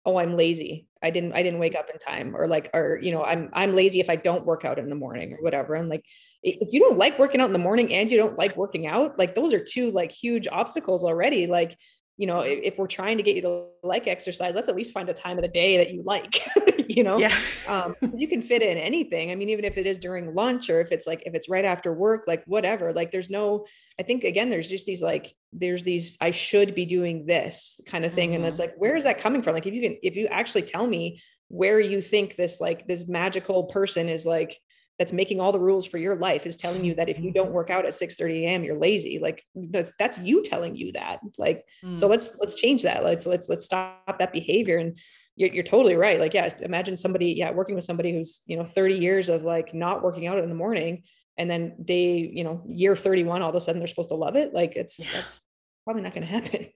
[0.05, 0.87] oh i'm lazy.
[1.03, 3.75] I didn't i didn't wake up in time or like or you know i'm i'm
[3.75, 6.05] lazy if i don't work out in the morning or whatever and like
[6.43, 9.19] if you don't like working out in the morning and you don't like working out
[9.19, 11.77] like those are two like huge obstacles already like
[12.15, 14.93] you know if, if we're trying to get you to like exercise let's at least
[14.93, 16.41] find a time of the day that you like
[16.95, 17.35] you know yeah.
[17.67, 20.81] um, you can fit in anything i mean even if it is during lunch or
[20.81, 23.65] if it's like if it's right after work like whatever like there's no
[23.99, 28.05] i think again there's just these like there's these i should be doing this kind
[28.05, 28.37] of thing mm-hmm.
[28.37, 28.71] and it's mm-hmm.
[28.71, 31.21] like where is that coming from like if you can if you actually tell me
[31.49, 34.59] where you think this like this magical person is like
[34.97, 37.53] that's making all the rules for your life is telling you that if you don't
[37.53, 41.19] work out at 6 30 a.m you're lazy like that's that's you telling you that
[41.37, 41.97] like mm.
[41.97, 44.97] so let's let's change that let's let's let's stop that behavior and
[45.39, 48.65] you're, you're totally right like yeah imagine somebody yeah working with somebody who's you know
[48.65, 51.01] 30 years of like not working out in the morning
[51.37, 54.35] and then they you know year 31 all of a sudden they're supposed to love
[54.35, 55.07] it like it's yeah.
[55.13, 55.39] that's
[55.85, 56.67] probably not going to happen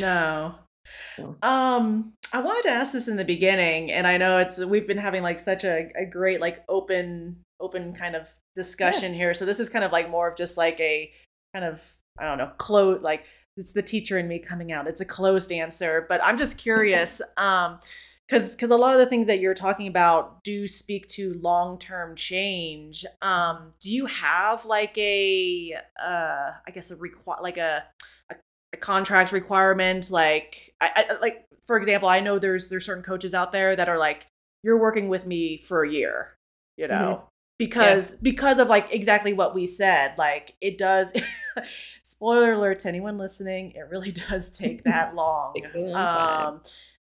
[0.00, 0.54] no
[1.42, 4.98] um, I wanted to ask this in the beginning, and I know it's we've been
[4.98, 9.18] having like such a, a great like open open kind of discussion yeah.
[9.18, 9.34] here.
[9.34, 11.12] So this is kind of like more of just like a
[11.54, 14.88] kind of I don't know close like it's the teacher in me coming out.
[14.88, 17.20] It's a closed answer, but I'm just curious.
[17.36, 17.78] um,
[18.30, 22.14] because because a lot of the things that you're talking about do speak to long-term
[22.14, 23.04] change.
[23.22, 27.84] Um do you have like a uh i guess a require like a
[28.72, 30.10] a contract requirement?
[30.10, 33.88] Like I, I, like for example i know there's there's certain coaches out there that
[33.88, 34.26] are like
[34.62, 36.34] you're working with me for a year
[36.76, 37.26] you know mm-hmm.
[37.58, 38.18] because yeah.
[38.22, 41.12] because of like exactly what we said like it does
[42.02, 45.54] spoiler alert to anyone listening it really does take that long.
[45.94, 46.60] Um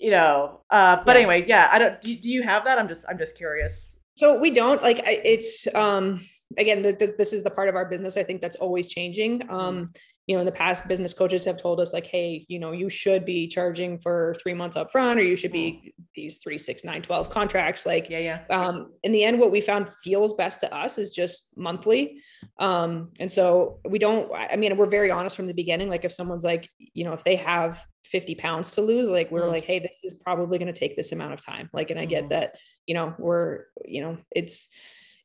[0.03, 1.21] you know uh but yeah.
[1.21, 4.39] anyway yeah i don't do, do you have that i'm just i'm just curious so
[4.39, 6.27] we don't like I, it's um
[6.59, 9.41] again the, the, this is the part of our business i think that's always changing
[9.41, 9.55] mm-hmm.
[9.55, 9.93] um
[10.27, 12.89] you know in the past business coaches have told us like hey you know you
[12.89, 16.05] should be charging for three months up front or you should be mm.
[16.15, 19.61] these three six nine 12 contracts like yeah yeah um in the end what we
[19.61, 22.21] found feels best to us is just monthly
[22.59, 26.13] um and so we don't i mean we're very honest from the beginning like if
[26.13, 29.49] someone's like you know if they have 50 pounds to lose like we're mm.
[29.49, 32.05] like hey this is probably going to take this amount of time like and i
[32.05, 32.29] get mm.
[32.29, 32.57] that
[32.87, 34.69] you know we're you know it's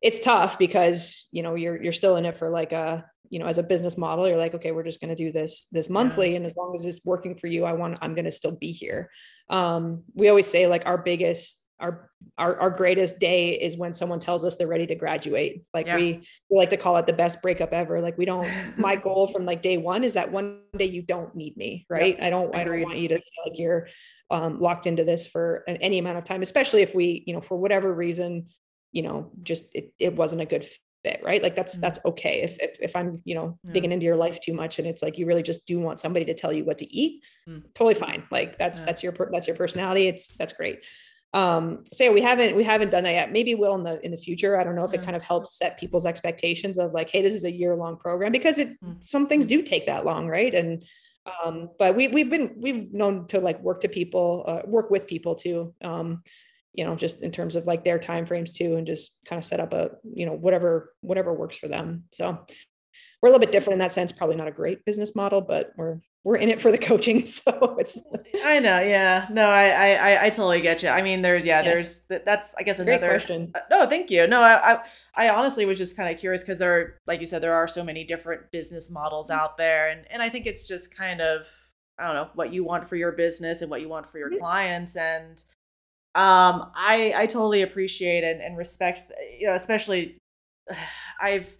[0.01, 3.45] it's tough because you know you're you're still in it for like a you know
[3.45, 6.37] as a business model you're like okay we're just going to do this this monthly
[6.37, 8.71] and as long as it's working for you i want i'm going to still be
[8.71, 9.09] here
[9.49, 14.19] um, we always say like our biggest our, our our greatest day is when someone
[14.19, 15.95] tells us they're ready to graduate like yeah.
[15.95, 19.27] we we like to call it the best breakup ever like we don't my goal
[19.27, 22.55] from like day one is that one day you don't need me right i don't
[22.55, 23.87] i don't want you to feel like you're
[24.29, 27.41] um, locked into this for an, any amount of time especially if we you know
[27.41, 28.47] for whatever reason
[28.91, 30.67] you know just it, it wasn't a good
[31.03, 31.81] fit right like that's mm.
[31.81, 33.71] that's okay if if, if i'm you know yeah.
[33.71, 36.25] digging into your life too much and it's like you really just do want somebody
[36.25, 37.63] to tell you what to eat mm.
[37.75, 38.85] totally fine like that's yeah.
[38.85, 40.79] that's your that's your personality it's that's great
[41.37, 43.31] um so yeah, we haven't we haven't done that yet.
[43.31, 44.59] Maybe we'll in the in the future.
[44.59, 44.99] I don't know if yeah.
[44.99, 47.95] it kind of helps set people's expectations of like hey this is a year long
[47.97, 49.03] program because it mm.
[49.03, 50.53] some things do take that long right?
[50.55, 50.83] And
[51.43, 55.05] um but we we've been we've known to like work to people uh, work with
[55.05, 56.23] people too um
[56.73, 59.45] you know just in terms of like their time frames too and just kind of
[59.45, 62.05] set up a you know whatever whatever works for them.
[62.13, 62.25] So
[63.21, 64.11] we're a little bit different in that sense.
[64.11, 67.77] Probably not a great business model but we're we're in it for the coaching so
[67.79, 68.03] it's
[68.43, 71.69] i know yeah no i i i totally get you i mean there's yeah, yeah.
[71.71, 74.79] there's that's i guess another great question uh, no thank you no i i,
[75.15, 77.67] I honestly was just kind of curious because there are like you said there are
[77.67, 79.39] so many different business models mm-hmm.
[79.39, 81.47] out there and and i think it's just kind of
[81.97, 84.31] i don't know what you want for your business and what you want for your
[84.33, 84.39] yeah.
[84.39, 85.45] clients and
[86.15, 89.03] um, I I totally appreciate and, and respect,
[89.37, 90.17] you know, especially
[91.21, 91.55] I've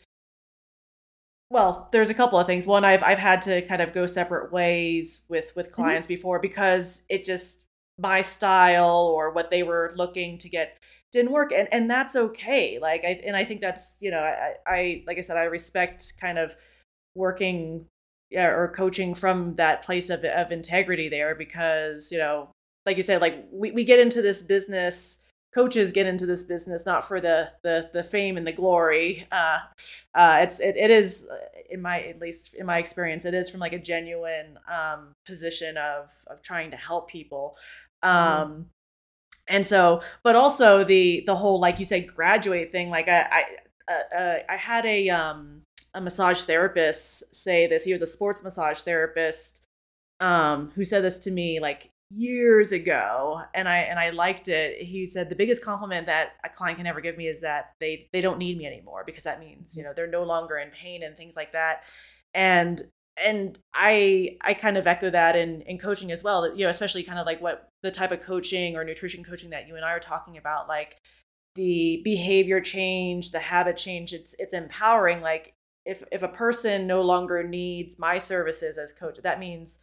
[1.50, 2.68] well, there's a couple of things.
[2.68, 5.76] One, I've I've had to kind of go separate ways with with mm-hmm.
[5.76, 6.16] clients mm-hmm.
[6.16, 7.66] before because it just
[8.00, 10.78] my style or what they were looking to get
[11.12, 14.54] didn't work and and that's okay like i and i think that's you know i
[14.68, 16.56] i like i said i respect kind of
[17.16, 17.88] working
[18.30, 22.50] yeah, or coaching from that place of, of integrity there because you know
[22.88, 25.27] like you said, like we, we get into this business
[25.58, 29.58] coaches get into this business not for the the the fame and the glory uh
[30.14, 31.36] uh it's it, it is uh,
[31.72, 35.76] in my at least in my experience it is from like a genuine um position
[35.76, 37.58] of of trying to help people
[38.05, 38.16] mm-hmm.
[38.16, 38.66] um mm.
[39.47, 43.43] and so but also the the whole like you said graduate thing like i i
[43.91, 45.64] uh, uh, i had a um
[45.95, 49.66] a massage therapist say this he was a sports massage therapist
[50.20, 54.82] um who said this to me like years ago and i and i liked it
[54.82, 58.08] he said the biggest compliment that a client can ever give me is that they
[58.14, 59.88] they don't need me anymore because that means you mm.
[59.88, 61.84] know they're no longer in pain and things like that
[62.34, 62.84] and
[63.18, 67.03] and i i kind of echo that in in coaching as well you know especially
[67.03, 69.91] kind of like what the type of coaching or nutrition coaching that you and i
[69.91, 71.01] are talking about like
[71.55, 75.55] the behavior change the habit change it's it's empowering like
[75.86, 79.80] if if a person no longer needs my services as coach that means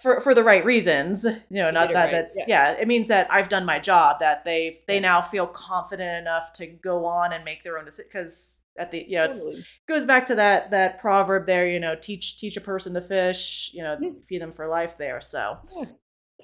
[0.00, 2.12] for for the right reasons you know not that right.
[2.12, 2.72] that's yeah.
[2.72, 2.72] yeah.
[2.72, 6.66] it means that i've done my job that they they now feel confident enough to
[6.66, 9.58] go on and make their own decision because at the you know totally.
[9.58, 13.00] it goes back to that that proverb there you know teach teach a person to
[13.00, 14.10] fish you know yeah.
[14.22, 15.84] feed them for life there so yeah,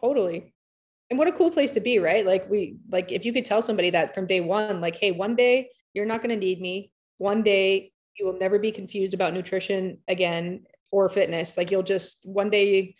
[0.00, 0.52] totally
[1.10, 3.62] and what a cool place to be right like we like if you could tell
[3.62, 6.90] somebody that from day one like hey one day you're not going to need me
[7.18, 12.18] one day you will never be confused about nutrition again or fitness like you'll just
[12.24, 12.94] one day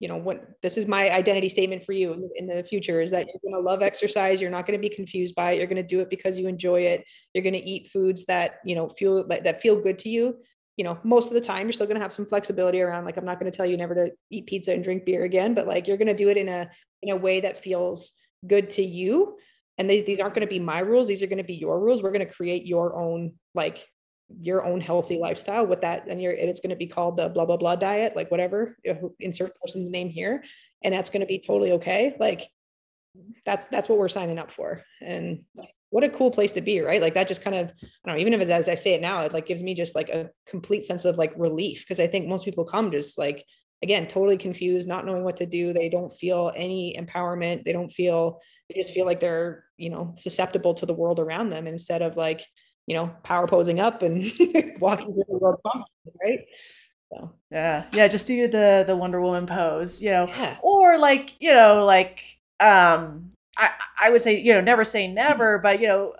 [0.00, 3.26] you know what this is my identity statement for you in, the future is that
[3.26, 5.76] you're going to love exercise you're not going to be confused by it you're going
[5.76, 8.88] to do it because you enjoy it you're going to eat foods that you know
[8.88, 10.36] feel that feel good to you.
[10.76, 13.16] You know most of the time you're still going to have some flexibility around like
[13.16, 15.66] i'm not going to tell you never to eat pizza and drink beer again but
[15.66, 16.70] like you're going to do it in a
[17.02, 18.12] in a way that feels
[18.46, 19.36] good to you.
[19.76, 21.80] And these these aren't going to be my rules these are going to be your
[21.80, 22.02] rules.
[22.02, 23.86] We're going to create your own like
[24.40, 27.28] your own healthy lifestyle with that and you're and it's going to be called the
[27.30, 28.76] blah blah blah diet like whatever
[29.20, 30.44] insert person's name here
[30.82, 32.48] and that's going to be totally okay like
[33.44, 35.44] that's that's what we're signing up for and
[35.90, 37.00] what a cool place to be right?
[37.00, 39.00] Like that just kind of i don't know even if it's as i say it
[39.00, 42.06] now it like gives me just like a complete sense of like relief because i
[42.06, 43.44] think most people come just like
[43.82, 47.90] again totally confused not knowing what to do they don't feel any empowerment they don't
[47.90, 52.02] feel they just feel like they're you know susceptible to the world around them instead
[52.02, 52.44] of like
[52.88, 54.22] you know, power posing up and
[54.80, 55.60] walking through the world,
[56.24, 56.40] right?
[57.12, 60.56] So yeah, yeah, just do the the Wonder Woman pose, you know, yeah.
[60.62, 62.20] or like you know, like
[62.60, 63.70] um, I
[64.00, 66.14] I would say you know never say never, but you know,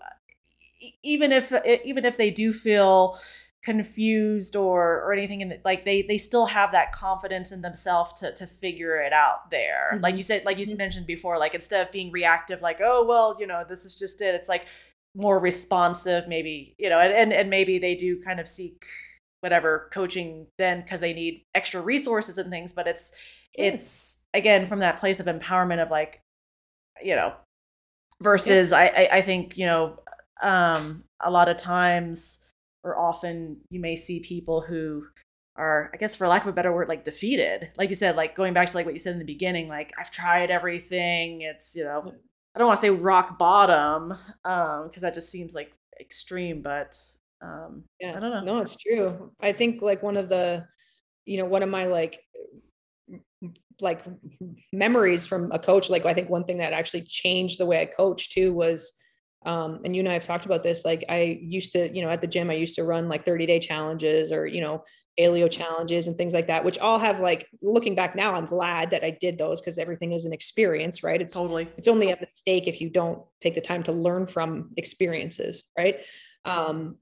[1.03, 1.53] even if
[1.85, 3.17] even if they do feel
[3.63, 8.13] confused or or anything in the, like they they still have that confidence in themselves
[8.21, 10.03] to to figure it out there mm-hmm.
[10.03, 10.77] like you said like you mm-hmm.
[10.79, 14.23] mentioned before like instead of being reactive like oh well you know this is just
[14.23, 14.65] it it's like
[15.19, 18.87] more responsive maybe you know and, and, and maybe they do kind of seek
[19.41, 23.13] whatever coaching then because they need extra resources and things but it's
[23.53, 26.21] it's again from that place of empowerment of like
[27.03, 27.33] you know
[28.23, 28.79] versus yeah.
[28.79, 29.99] I, I i think you know
[30.41, 32.39] um a lot of times
[32.85, 35.05] or often you may see people who
[35.57, 37.71] are i guess for lack of a better word like defeated.
[37.77, 39.93] Like you said like going back to like what you said in the beginning like
[39.99, 41.43] i've tried everything.
[41.43, 42.15] It's you know
[42.59, 46.99] I don't want to say rock bottom um because that just seems like extreme but
[47.41, 48.43] um yeah I don't know.
[48.57, 49.31] No, it's true.
[49.41, 50.67] I think like one of the
[51.25, 52.21] you know one of my like
[53.81, 54.03] like
[54.73, 57.85] memories from a coach like I think one thing that actually changed the way I
[57.87, 58.93] coach too was
[59.47, 62.11] um and you and I have talked about this like I used to you know
[62.11, 64.83] at the gym I used to run like 30 day challenges or you know
[65.19, 68.91] paleo challenges and things like that, which all have like looking back now, I'm glad
[68.91, 71.21] that I did those because everything is an experience, right?
[71.21, 74.71] It's totally it's only a mistake if you don't take the time to learn from
[74.77, 75.97] experiences, right?
[76.45, 76.97] Um,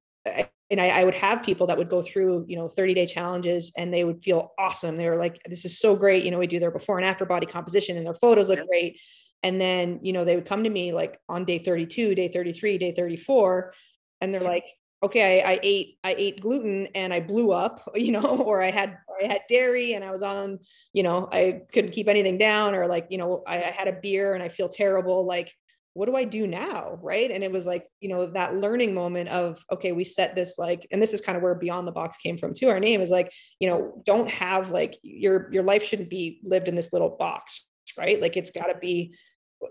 [0.70, 3.72] and I, I, would have people that would go through, you know, 30 day challenges
[3.76, 4.96] and they would feel awesome.
[4.96, 6.24] They were like, this is so great.
[6.24, 8.98] You know, we do their before and after body composition and their photos look great
[9.44, 12.78] And then, you know, they would come to me like on day 32, day 33,
[12.78, 13.72] day 34,
[14.20, 14.64] and they're like,
[15.03, 18.70] okay, I, I, ate I ate gluten and I blew up, you know, or I
[18.70, 20.59] had or I had dairy and I was on,
[20.92, 23.99] you know, I couldn't keep anything down, or like, you know, I, I had a
[24.01, 25.26] beer and I feel terrible.
[25.26, 25.53] Like,
[25.97, 26.99] what do I do now?
[27.01, 27.30] Right.
[27.30, 30.86] And it was like, you know, that learning moment of, okay, we set this like,
[30.90, 32.68] and this is kind of where beyond the box came from too.
[32.68, 36.68] Our name is like, you know, don't have like your your life shouldn't be lived
[36.68, 37.66] in this little box,
[37.97, 38.20] right?
[38.20, 39.14] Like it's gotta be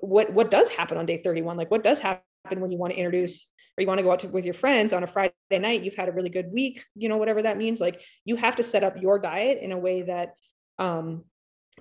[0.02, 1.58] what what does happen on day 31?
[1.58, 2.24] Like what does happen
[2.60, 3.48] when you want to introduce
[3.78, 5.96] or you want to go out to, with your friends on a Friday night, you've
[5.96, 7.82] had a really good week, you know, whatever that means.
[7.82, 10.36] Like you have to set up your diet in a way that
[10.80, 11.24] um,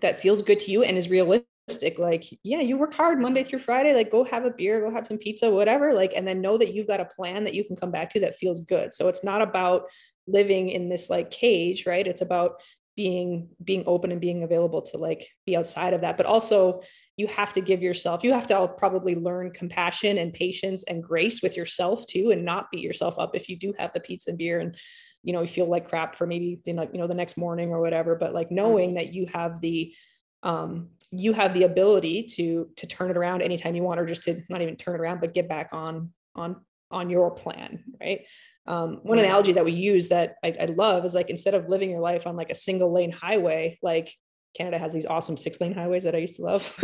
[0.01, 1.99] that feels good to you and is realistic.
[1.99, 3.95] Like, yeah, you worked hard Monday through Friday.
[3.95, 5.95] Like, go have a beer, go have some pizza, whatever.
[5.95, 8.21] Like, and then know that you've got a plan that you can come back to
[8.21, 8.93] that feels good.
[8.93, 9.85] So it's not about
[10.27, 12.07] living in this like cage, right?
[12.07, 12.61] It's about
[12.97, 16.83] being being open and being available to like be outside of that, but also
[17.17, 21.43] you have to give yourself you have to probably learn compassion and patience and grace
[21.43, 24.39] with yourself too and not beat yourself up if you do have the pizza and
[24.39, 24.77] beer and
[25.23, 27.71] you know you feel like crap for maybe you know, you know the next morning
[27.71, 28.99] or whatever but like knowing mm-hmm.
[28.99, 29.95] that you have the
[30.43, 34.25] um you have the ability to to turn it around anytime you want or just
[34.25, 36.57] to not even turn it around but get back on on
[36.91, 38.23] on your plan right
[38.67, 41.91] um, one analogy that we use that I, I, love is like instead of living
[41.91, 44.15] your life on like a single lane highway like
[44.55, 46.79] Canada has these awesome six lane highways that I used to love.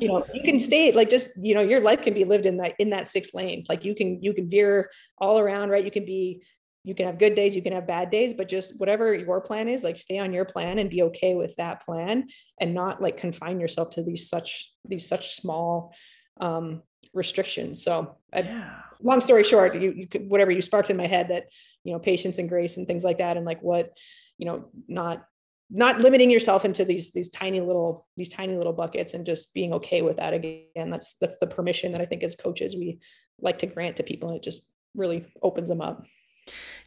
[0.00, 2.56] you know, you can stay like just, you know, your life can be lived in
[2.56, 3.64] that in that six lane.
[3.68, 5.84] Like you can you can veer all around, right?
[5.84, 6.42] You can be
[6.82, 9.68] you can have good days, you can have bad days, but just whatever your plan
[9.68, 12.28] is, like stay on your plan and be okay with that plan
[12.58, 15.94] and not like confine yourself to these such these such small
[16.40, 17.84] um restrictions.
[17.84, 18.80] So I, yeah.
[19.02, 21.46] Long story short, you, you could whatever you sparked in my head that,
[21.84, 23.96] you know, patience and grace and things like that and like what,
[24.38, 25.24] you know, not
[25.70, 29.72] not limiting yourself into these these tiny little these tiny little buckets and just being
[29.72, 32.98] okay with that again that's that's the permission that i think as coaches we
[33.40, 36.04] like to grant to people and it just really opens them up.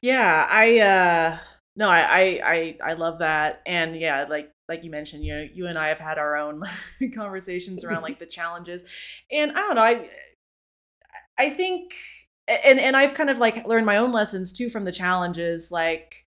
[0.01, 1.37] Yeah i uh
[1.77, 5.47] no i i i, I love that and yeah like like you mentioned you know
[5.53, 6.61] you and i have had our own
[7.15, 8.83] conversations around like the challenges
[9.31, 10.09] and i don't know i
[11.37, 11.95] i think
[12.47, 16.25] and and i've kind of like learned my own lessons too from the challenges like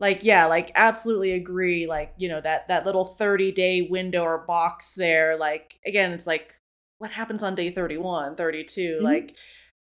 [0.00, 4.38] like yeah like absolutely agree like you know that that little 30 day window or
[4.38, 6.56] box there like again it's like
[6.98, 9.04] what happens on day 31 32 mm-hmm.
[9.04, 9.34] like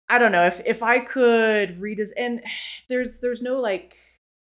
[0.08, 2.42] i don't know if if i could read as and
[2.88, 3.96] there's there's no like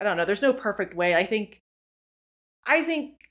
[0.01, 1.61] i don't know there's no perfect way i think
[2.67, 3.24] i think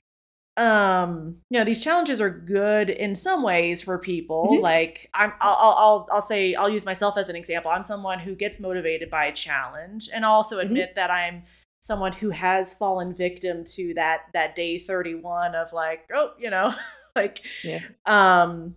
[0.56, 4.62] um you know these challenges are good in some ways for people mm-hmm.
[4.62, 8.36] like i'm I'll, I'll i'll say i'll use myself as an example i'm someone who
[8.36, 10.66] gets motivated by a challenge and I'll also mm-hmm.
[10.66, 10.96] admit mm-hmm.
[11.00, 11.42] that i'm
[11.80, 16.72] someone who has fallen victim to that that day 31 of like oh you know
[17.16, 17.80] like yeah.
[18.06, 18.76] um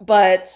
[0.00, 0.48] but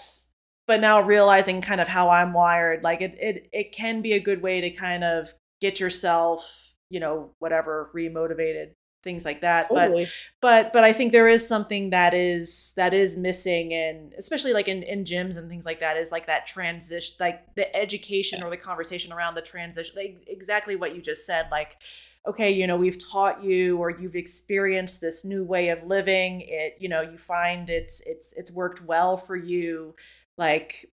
[0.67, 4.19] but now realizing kind of how I'm wired like it it it can be a
[4.19, 8.71] good way to kind of get yourself you know whatever remotivated
[9.09, 10.05] things like that totally.
[10.39, 14.53] but but but i think there is something that is that is missing and especially
[14.53, 18.43] like in in gyms and things like that is like that transition like the education
[18.43, 21.81] or the conversation around the transition like exactly what you just said like
[22.27, 26.77] okay you know we've taught you or you've experienced this new way of living it
[26.79, 29.95] you know you find it's it's it's worked well for you
[30.37, 30.85] like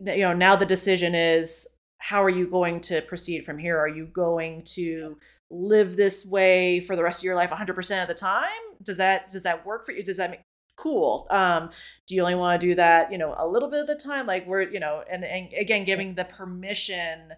[0.00, 1.68] you know now the decision is
[2.00, 3.78] how are you going to proceed from here?
[3.78, 5.18] Are you going to
[5.50, 8.48] live this way for the rest of your life 100% of the time?
[8.82, 10.02] Does that does that work for you?
[10.02, 10.40] Does that make
[10.76, 11.26] cool?
[11.30, 11.70] Um,
[12.06, 14.26] do you only want to do that, you know, a little bit of the time?
[14.26, 17.34] Like we're, you know, and, and again, giving the permission,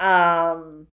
[0.00, 0.88] um,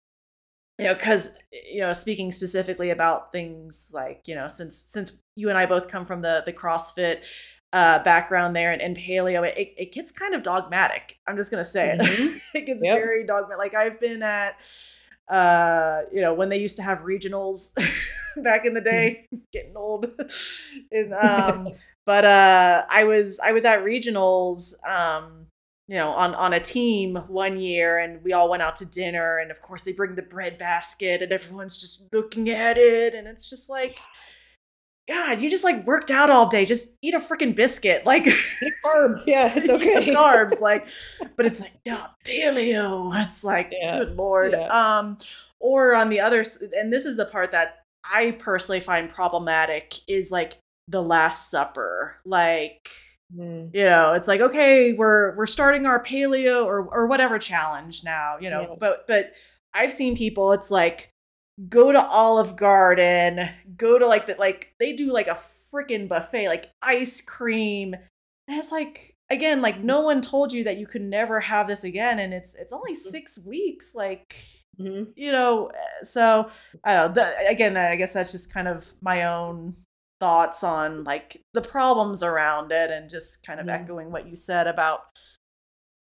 [0.78, 5.50] you know, because you know, speaking specifically about things like, you know, since since you
[5.50, 7.26] and I both come from the the CrossFit
[7.72, 11.16] uh, background there and, and paleo, it, it gets kind of dogmatic.
[11.26, 12.22] I'm just gonna say mm-hmm.
[12.22, 12.42] it.
[12.54, 12.98] it gets yep.
[12.98, 13.58] very dogmatic.
[13.58, 14.60] Like I've been at,
[15.28, 17.72] uh, you know, when they used to have regionals
[18.42, 20.06] back in the day, getting old.
[20.90, 21.68] and, um,
[22.04, 24.74] but uh, I was I was at regionals.
[24.86, 25.46] Um,
[25.88, 29.38] you know, on on a team one year, and we all went out to dinner,
[29.38, 33.26] and of course they bring the bread basket, and everyone's just looking at it, and
[33.26, 33.98] it's just like
[35.12, 36.64] God, you just like worked out all day.
[36.64, 38.02] Just eat a freaking biscuit.
[38.12, 38.24] Like
[38.84, 39.22] carb.
[39.26, 40.14] Yeah, it's okay.
[40.14, 40.60] carbs.
[40.60, 40.86] Like,
[41.36, 43.10] but it's like, no, paleo.
[43.26, 43.98] It's like, yeah.
[43.98, 44.52] good lord.
[44.52, 44.68] Yeah.
[44.68, 45.18] Um,
[45.60, 46.44] or on the other,
[46.76, 50.58] and this is the part that I personally find problematic is like
[50.88, 52.16] the Last Supper.
[52.24, 52.90] Like,
[53.34, 53.70] mm.
[53.74, 58.36] you know, it's like, okay, we're we're starting our paleo or or whatever challenge now,
[58.40, 58.62] you know.
[58.62, 58.76] Yeah.
[58.78, 59.34] But but
[59.74, 61.11] I've seen people, it's like
[61.68, 65.38] go to Olive Garden, go to like the like they do like a
[65.72, 67.94] freaking buffet, like ice cream,
[68.48, 71.84] And it's like again, like no one told you that you could never have this
[71.84, 73.10] again, and it's it's only mm-hmm.
[73.10, 73.94] six weeks.
[73.94, 74.36] Like
[74.78, 75.10] mm-hmm.
[75.16, 76.50] you know, eh, so
[76.84, 77.22] I don't know.
[77.22, 79.76] The, again, I guess that's just kind of my own
[80.20, 83.82] thoughts on like the problems around it and just kind of mm-hmm.
[83.82, 85.06] echoing what you said about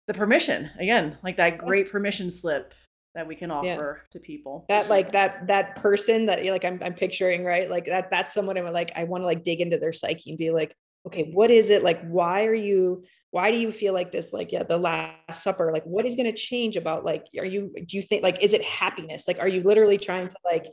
[0.08, 2.74] the permission again like that great permission slip
[3.16, 4.08] that we can offer yeah.
[4.12, 4.66] to people.
[4.70, 7.70] That like that that person that like I'm, I'm picturing right?
[7.70, 10.38] Like that that's someone i'm like i want to like dig into their psyche and
[10.38, 10.76] be like
[11.08, 11.84] okay what is it?
[11.84, 14.34] Like why are you why do you feel like this?
[14.34, 17.74] Like yeah the last supper like what is going to change about like are you
[17.86, 19.28] do you think like is it happiness?
[19.28, 20.66] Like are you literally trying to like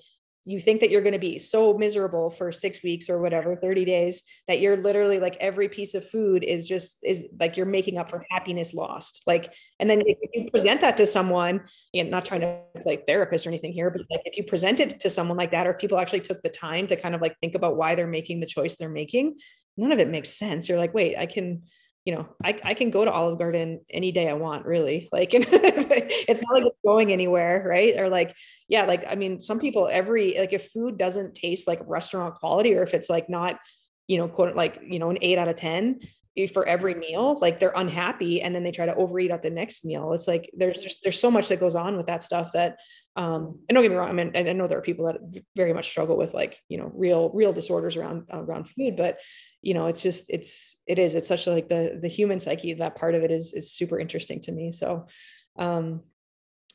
[0.49, 3.84] you think that you're going to be so miserable for six weeks or whatever 30
[3.84, 7.99] days that you're literally like every piece of food is just is like you're making
[7.99, 11.61] up for happiness lost like and then if you present that to someone
[11.92, 15.01] and not trying to like therapist or anything here but like if you present it
[15.01, 17.57] to someone like that or people actually took the time to kind of like think
[17.57, 19.36] about why they're making the choice they're making
[19.76, 20.68] none of it makes sense.
[20.68, 21.62] You're like wait i can
[22.07, 25.09] you know, I, I can go to Olive Garden any day I want, really.
[25.16, 27.98] Like, it's not like it's going anywhere, right?
[27.98, 28.34] Or like,
[28.68, 32.74] yeah, like, I mean, some people every, like, if food doesn't taste like restaurant quality,
[32.74, 33.59] or if it's like not,
[34.07, 35.98] you know, quote, like, you know, an eight out of 10
[36.52, 39.84] for every meal, like they're unhappy and then they try to overeat at the next
[39.84, 40.12] meal.
[40.12, 42.76] It's like, there's just, there's so much that goes on with that stuff that,
[43.16, 44.11] um, and don't get me wrong.
[44.11, 45.16] I mean, I know there are people that
[45.57, 49.18] very much struggle with like, you know, real, real disorders around, around food, but
[49.66, 52.94] you know it's just it's it is it's such like the the human psyche that
[52.94, 55.06] part of it is is super interesting to me so
[55.58, 56.02] um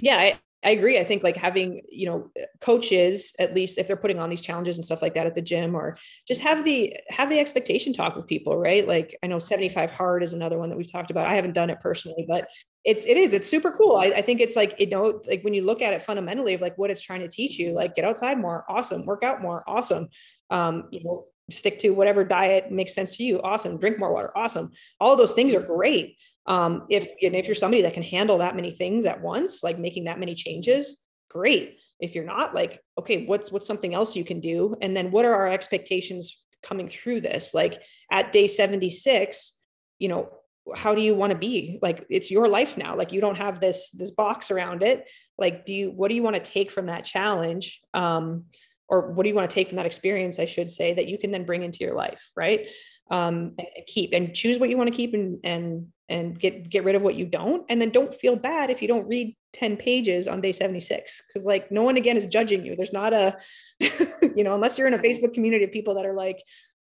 [0.01, 0.99] yeah I, I agree.
[0.99, 2.29] I think like having, you know,
[2.59, 5.41] coaches, at least if they're putting on these challenges and stuff like that at the
[5.41, 8.87] gym, or just have the have the expectation talk with people, right?
[8.87, 11.25] Like I know 75 hard is another one that we've talked about.
[11.25, 12.47] I haven't done it personally, but
[12.83, 13.95] it's it is, it's super cool.
[13.95, 16.61] I, I think it's like, you know, like when you look at it fundamentally of
[16.61, 19.63] like what it's trying to teach you, like get outside more, awesome, work out more,
[19.65, 20.09] awesome.
[20.51, 23.41] Um, you know, stick to whatever diet makes sense to you.
[23.41, 23.77] Awesome.
[23.77, 24.31] Drink more water.
[24.35, 24.71] Awesome.
[24.99, 26.17] All of those things are great.
[26.45, 29.77] Um, if and if you're somebody that can handle that many things at once like
[29.77, 30.97] making that many changes
[31.29, 31.77] great.
[31.99, 34.75] If you're not like okay what's what's something else you can do?
[34.81, 37.53] And then what are our expectations coming through this?
[37.53, 37.81] Like
[38.11, 39.57] at day 76
[39.99, 40.29] you know
[40.75, 41.79] how do you want to be?
[41.81, 42.95] Like it's your life now.
[42.95, 45.07] Like you don't have this this box around it.
[45.37, 47.81] Like do you what do you want to take from that challenge?
[47.93, 48.45] Um
[48.91, 51.17] or what do you want to take from that experience i should say that you
[51.17, 52.67] can then bring into your life right?
[53.09, 56.69] Um, and, and keep and choose what you want to keep and and and get
[56.69, 57.65] get rid of what you don't.
[57.69, 61.45] And then don't feel bad if you don't read 10 pages on day 76 because
[61.45, 62.75] like no one again is judging you.
[62.75, 63.37] There's not a
[63.79, 66.41] you know unless you're in a facebook community of people that are like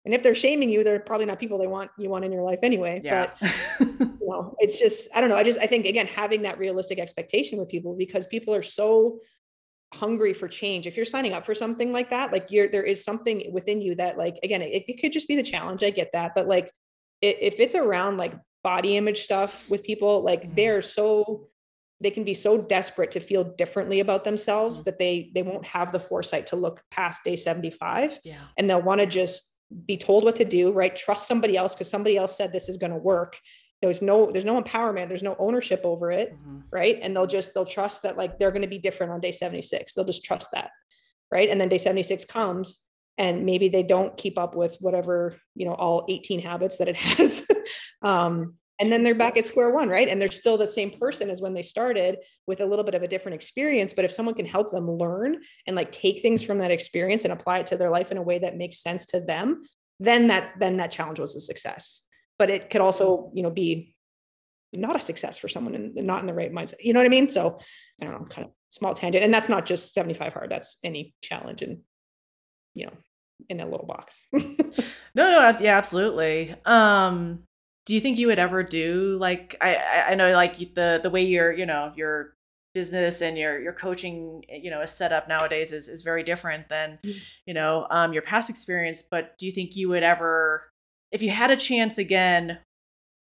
[0.05, 2.43] and if they're shaming you they're probably not people they want you want in your
[2.43, 3.31] life anyway yeah.
[3.41, 3.51] but
[3.89, 5.35] you know it's just i don't know.
[5.35, 9.19] I just i think again having that realistic expectation with people because people are so
[9.93, 13.03] hungry for change if you're signing up for something like that like you're there is
[13.03, 16.09] something within you that like again it, it could just be the challenge i get
[16.13, 16.71] that but like
[17.21, 18.33] it, if it's around like
[18.63, 20.55] body image stuff with people like mm-hmm.
[20.55, 21.47] they're so
[22.01, 24.85] they can be so desperate to feel differently about themselves mm-hmm.
[24.85, 28.35] that they they won't have the foresight to look past day 75 yeah.
[28.57, 31.89] and they'll want to just be told what to do right trust somebody else because
[31.89, 33.37] somebody else said this is going to work
[33.87, 36.59] there's no there's no empowerment there's no ownership over it mm-hmm.
[36.71, 36.99] right?
[37.01, 39.93] And they'll just they'll trust that like they're going to be different on day 76
[39.93, 40.71] they'll just trust that
[41.31, 41.49] right?
[41.49, 42.79] And then day 76 comes
[43.17, 46.95] and maybe they don't keep up with whatever you know all 18 habits that it
[47.07, 47.47] has.
[48.01, 50.07] Um, and then they're back at square one right?
[50.09, 52.17] And they're still the same person as when they started
[52.47, 53.93] with a little bit of a different experience.
[53.93, 57.31] But if someone can help them learn and like take things from that experience and
[57.31, 59.63] apply it to their life in a way that makes sense to them
[59.99, 62.01] then that then that challenge was a success
[62.43, 63.95] but it could also, you know, be
[64.73, 66.83] not a success for someone and not in the right mindset.
[66.83, 67.29] You know what I mean?
[67.29, 67.57] So
[68.01, 69.23] I don't know, kind of small tangent.
[69.23, 71.79] And that's not just 75 hard, that's any challenge and,
[72.73, 72.91] you know,
[73.47, 74.21] in a little box.
[74.33, 74.41] no,
[75.15, 76.53] no, yeah, absolutely.
[76.65, 77.43] Um,
[77.85, 81.23] do you think you would ever do like I I know like the the way
[81.23, 82.35] your you know your
[82.73, 86.67] business and your your coaching you know is set up nowadays is is very different
[86.69, 87.15] than mm.
[87.45, 90.72] you know um your past experience but do you think you would ever
[91.13, 92.57] if you had a chance again,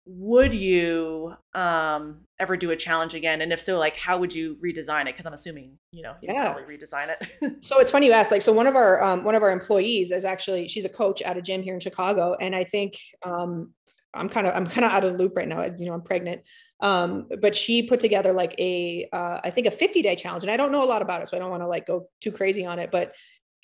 [0.04, 4.56] would you um ever do a challenge again and if so like how would you
[4.56, 6.52] redesign it because i'm assuming you know you yeah.
[6.52, 8.32] probably redesign it so it's funny you ask.
[8.32, 11.22] like so one of our um, one of our employees is actually she's a coach
[11.22, 13.72] at a gym here in chicago and i think um
[14.12, 16.02] i'm kind of i'm kind of out of the loop right now you know i'm
[16.02, 16.42] pregnant
[16.80, 20.50] um but she put together like a uh, I think a 50 day challenge and
[20.50, 22.32] i don't know a lot about it so i don't want to like go too
[22.32, 23.12] crazy on it but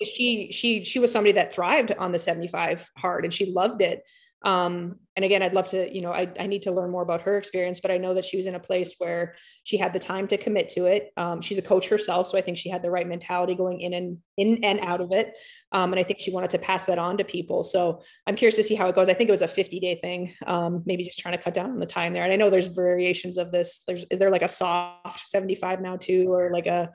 [0.03, 4.03] she she she was somebody that thrived on the 75 hard and she loved it.
[4.41, 7.23] Um, and again i'd love to you know I, I need to learn more about
[7.23, 9.35] her experience but i know that she was in a place where
[9.65, 11.11] she had the time to commit to it.
[11.17, 13.93] Um, she's a coach herself so i think she had the right mentality going in
[13.93, 15.33] and in and out of it.
[15.73, 17.63] Um, and i think she wanted to pass that on to people.
[17.63, 19.09] So i'm curious to see how it goes.
[19.09, 21.71] I think it was a 50 day thing um, maybe just trying to cut down
[21.71, 22.23] on the time there.
[22.23, 23.83] And i know there's variations of this.
[23.85, 26.93] There's is there like a soft 75 now too or like a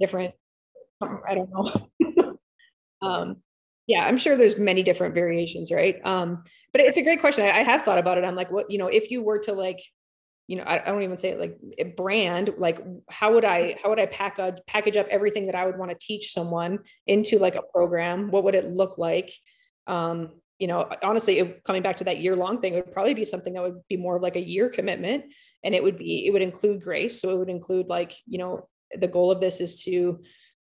[0.00, 0.32] different
[1.02, 2.24] i don't know
[3.02, 3.36] um,
[3.88, 5.96] yeah i'm sure there's many different variations right?
[6.04, 8.70] Um but it's a great question I, I, have thought about it i'm like what
[8.70, 9.80] you know if you were to like
[10.46, 12.78] you know I, I don't even say it like brand like
[13.10, 15.90] how would i how would i pack a, package up everything that i would want
[15.90, 18.30] to teach someone into like a program?
[18.30, 19.32] What would it look like?
[19.86, 23.14] Um you know honestly it, coming back to that year long thing it would probably
[23.14, 25.24] be something that would be more of like a year commitment
[25.62, 28.68] and it would be it would include grace so it would include like you know
[28.98, 30.20] the goal of this is to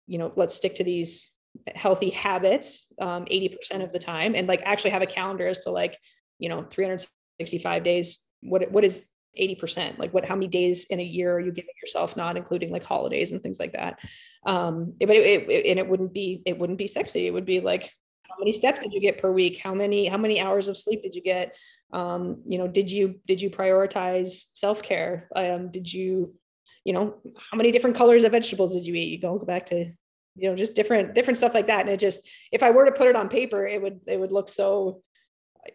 [0.08, 1.32] you know let's stick to these
[1.76, 5.72] healthy habits um, 80% of the time and like actually have a calendar as to
[5.72, 5.98] like
[6.40, 8.26] you know 365 days.
[8.42, 11.74] What what is 80% like what how many days in a year are you giving
[11.82, 14.00] yourself not including like holidays and things like that?
[14.46, 17.28] Um but it, it, and it wouldn't be it wouldn't be sexy.
[17.28, 17.92] It would be like
[18.24, 19.58] how many steps did you get per week?
[19.58, 21.56] How many how many hours of sleep did you get?
[21.94, 25.30] Um you know did you did you prioritize self-care?
[25.36, 26.36] Um did you
[26.84, 29.10] you know how many different colors of vegetables did you eat?
[29.10, 29.92] You go back to
[30.38, 32.92] you know just different different stuff like that and it just if i were to
[32.92, 35.02] put it on paper it would it would look so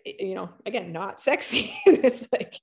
[0.04, 2.54] you know again not sexy it's like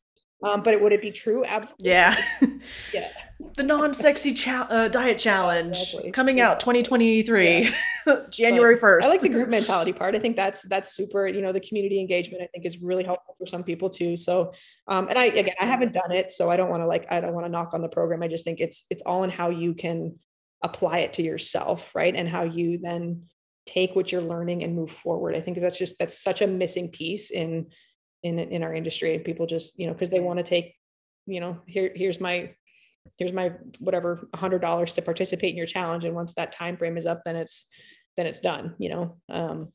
[0.41, 1.43] um, but it, would it be true?
[1.45, 1.89] Absolutely.
[1.89, 2.16] Yeah.
[2.93, 3.10] yeah.
[3.56, 6.12] The non-sexy cha- uh, diet challenge yeah, exactly.
[6.12, 6.50] coming yeah.
[6.50, 7.72] out 2023,
[8.06, 8.16] yeah.
[8.30, 9.04] January but 1st.
[9.04, 10.14] I like the group mentality part.
[10.14, 11.26] I think that's that's super.
[11.26, 14.18] You know, the community engagement I think is really helpful for some people too.
[14.18, 14.54] So,
[14.88, 17.22] um, and I again I haven't done it, so I don't want to like I
[17.22, 18.22] don't want to knock on the program.
[18.22, 20.20] I just think it's it's all in how you can
[20.62, 23.24] apply it to yourself, right, and how you then
[23.66, 25.36] take what you're learning and move forward.
[25.36, 27.68] I think that's just that's such a missing piece in
[28.24, 30.76] in in our industry and people just you know because they want to take
[31.26, 32.53] you know here here's my
[33.18, 36.97] here's my whatever hundred dollars to participate in your challenge and once that time frame
[36.97, 37.68] is up then it's
[38.18, 39.72] then it's done you know um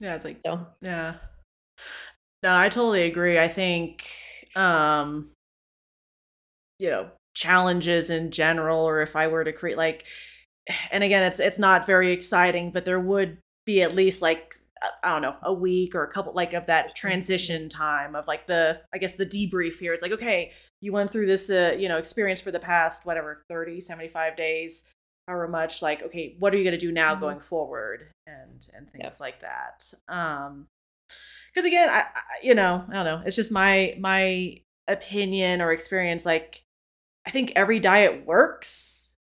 [0.00, 0.66] yeah it's like so.
[0.80, 1.14] yeah.
[2.42, 3.38] No i totally agree.
[3.38, 4.06] I think
[4.56, 5.30] um
[6.78, 10.06] you know challenges in general or if i were to create like
[10.90, 14.54] and again it's it's not very exciting but there would be at least like
[15.02, 18.46] I don't know, a week or a couple like of that transition time of like
[18.46, 19.92] the I guess the debrief here.
[19.92, 23.44] It's like, okay, you went through this uh, you know, experience for the past whatever
[23.48, 24.84] 30, 75 days,
[25.26, 27.20] however much like, okay, what are you going to do now mm-hmm.
[27.20, 29.20] going forward and and things yep.
[29.20, 29.92] like that.
[30.08, 30.68] Um
[31.54, 35.72] cuz again, I, I you know, I don't know, it's just my my opinion or
[35.72, 36.62] experience like
[37.26, 39.14] I think every diet works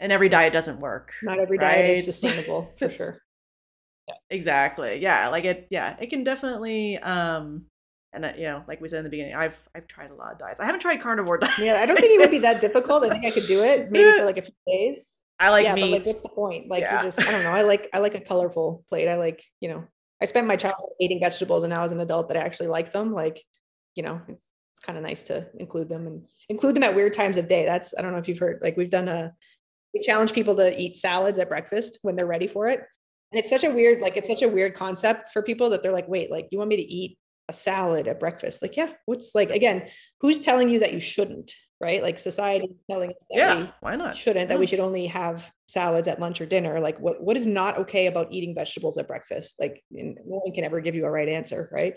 [0.00, 1.12] and every diet doesn't work.
[1.22, 1.76] Not every right?
[1.76, 3.22] diet is sustainable for sure.
[4.08, 4.14] Yeah.
[4.30, 4.98] Exactly.
[4.98, 5.28] Yeah.
[5.28, 5.68] Like it.
[5.70, 5.96] Yeah.
[6.00, 6.98] It can definitely.
[6.98, 7.66] Um.
[8.12, 10.38] And you know, like we said in the beginning, I've I've tried a lot of
[10.38, 10.58] diets.
[10.58, 11.58] I haven't tried carnivore diets.
[11.58, 13.04] Yeah, I don't think it would be that difficult.
[13.04, 15.18] I think I could do it maybe for like a few days.
[15.38, 15.82] I like yeah, meat.
[15.82, 16.70] But like, what's the point?
[16.70, 16.96] Like, yeah.
[16.96, 17.50] you just I don't know.
[17.50, 19.08] I like I like a colorful plate.
[19.08, 19.84] I like you know.
[20.18, 22.90] I spent my childhood eating vegetables, and now as an adult, that I actually like
[22.90, 23.12] them.
[23.12, 23.42] Like,
[23.96, 27.14] you know, it's it's kind of nice to include them and include them at weird
[27.14, 27.64] times of day.
[27.64, 28.60] That's I don't know if you've heard.
[28.62, 29.32] Like, we've done a
[29.94, 32.82] we challenge people to eat salads at breakfast when they're ready for it
[33.32, 35.92] and it's such a weird like it's such a weird concept for people that they're
[35.92, 37.18] like wait like you want me to eat
[37.48, 39.88] a salad at breakfast like yeah what's like again
[40.20, 44.16] who's telling you that you shouldn't right like society telling us that yeah why not
[44.16, 44.54] shouldn't yeah.
[44.54, 47.78] that we should only have salads at lunch or dinner like what what is not
[47.78, 51.28] okay about eating vegetables at breakfast like no one can ever give you a right
[51.28, 51.94] answer right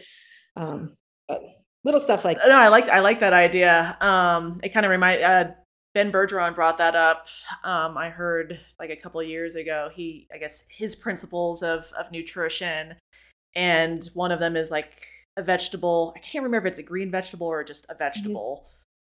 [0.56, 0.96] um
[1.28, 1.42] but
[1.84, 5.24] little stuff like no i like i like that idea um it kind of remind
[5.24, 5.46] uh
[5.96, 7.28] Ben Bergeron brought that up.
[7.64, 9.90] Um, I heard like a couple years ago.
[9.94, 12.96] He, I guess, his principles of of nutrition,
[13.56, 15.02] and one of them is like
[15.36, 16.14] a vegetable.
[16.16, 18.04] I can't remember if it's a green vegetable or just a mm-hmm.
[18.04, 18.68] vegetable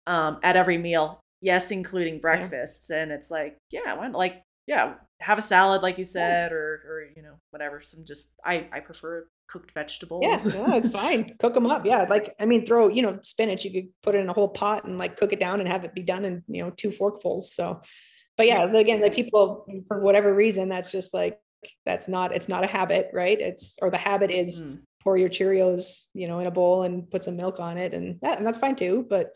[0.08, 0.14] mm-hmm.
[0.14, 1.20] um, at every meal.
[1.42, 2.88] Yes, including breakfast.
[2.88, 3.02] Yeah.
[3.02, 7.06] And it's like, yeah, why, like, yeah, have a salad, like you said, or or
[7.14, 7.80] you know, whatever.
[7.82, 10.22] Some just I I prefer cooked vegetables.
[10.24, 11.28] Yeah, no, it's fine.
[11.38, 11.84] Cook them up.
[11.84, 13.64] Yeah, like I mean, throw you know spinach.
[13.64, 15.84] You could put it in a whole pot and like cook it down and have
[15.84, 17.44] it be done in you know two forkfuls.
[17.44, 17.82] So,
[18.38, 21.38] but yeah, again, like people for whatever reason, that's just like
[21.84, 23.38] that's not it's not a habit, right?
[23.38, 24.80] It's or the habit is mm.
[25.02, 28.18] pour your Cheerios you know in a bowl and put some milk on it, and
[28.22, 29.06] that and that's fine too.
[29.08, 29.32] But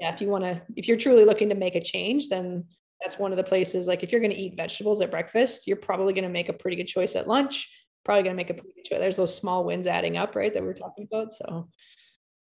[0.00, 2.64] yeah, if you want to, if you're truly looking to make a change, then
[3.00, 3.86] that's one of the places.
[3.86, 6.52] Like if you're going to eat vegetables at breakfast, you're probably going to make a
[6.52, 7.68] pretty good choice at lunch
[8.04, 9.00] probably going to make a pretty good.
[9.00, 10.52] There's those small wins adding up, right?
[10.52, 11.32] That we're talking about.
[11.32, 11.68] So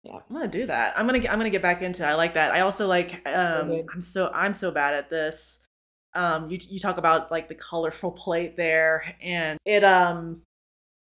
[0.03, 0.15] yeah.
[0.29, 0.97] I'm gonna do that.
[0.97, 2.07] I'm gonna I'm gonna get back into it.
[2.07, 2.51] I like that.
[2.53, 5.65] I also like um I'm so I'm so bad at this.
[6.15, 10.41] Um you you talk about like the colorful plate there and it um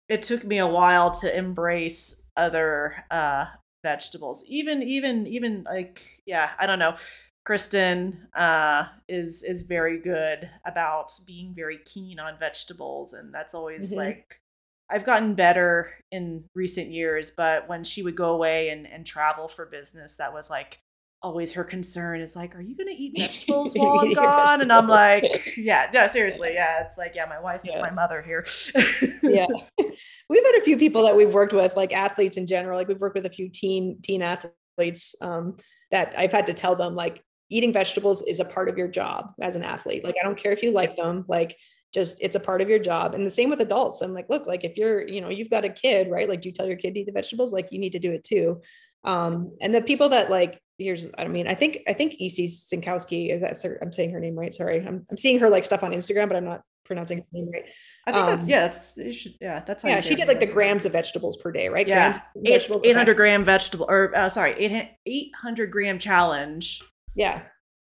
[0.09, 3.47] it took me a while to embrace other uh
[3.82, 4.44] vegetables.
[4.48, 6.97] Even even even like yeah, I don't know.
[7.44, 13.90] Kristen uh, is is very good about being very keen on vegetables, and that's always
[13.90, 14.01] mm-hmm.
[14.01, 14.40] like
[14.90, 17.31] I've gotten better in recent years.
[17.31, 20.81] But when she would go away and and travel for business, that was like
[21.23, 24.73] always her concern is like, "Are you going to eat vegetables while I'm gone?" And
[24.73, 27.74] I'm like, "Yeah, no, seriously, yeah." It's like, yeah, my wife yeah.
[27.74, 28.44] is my mother here.
[29.23, 29.47] yeah,
[30.28, 32.77] we've had a few people that we've worked with, like athletes in general.
[32.77, 35.56] Like we've worked with a few teen teen athletes um,
[35.90, 39.32] that I've had to tell them like eating vegetables is a part of your job
[39.40, 40.05] as an athlete.
[40.05, 41.56] Like, I don't care if you like them, like,
[41.94, 43.14] just it's a part of your job.
[43.14, 44.02] And the same with adults.
[44.02, 46.28] I'm like, look, like if you're, you know, you've got a kid, right?
[46.28, 47.52] Like, do you tell your kid to eat the vegetables?
[47.52, 48.60] Like, you need to do it too.
[49.04, 53.32] Um, and the people that like, here's, I mean, I think, I think EC Synkowski,
[53.32, 54.52] is that, I'm saying her name right.
[54.52, 54.84] Sorry.
[54.84, 57.64] I'm, I'm seeing her like stuff on Instagram, but I'm not pronouncing her name right.
[58.06, 60.00] I think um, that's yeah, that's should yeah, that's how yeah.
[60.02, 61.88] She did like the grams of vegetables per day, right?
[61.88, 64.52] Yeah, eight, 800 gram vegetable or uh, sorry,
[65.06, 66.82] 800 gram challenge.
[67.14, 67.44] Yeah,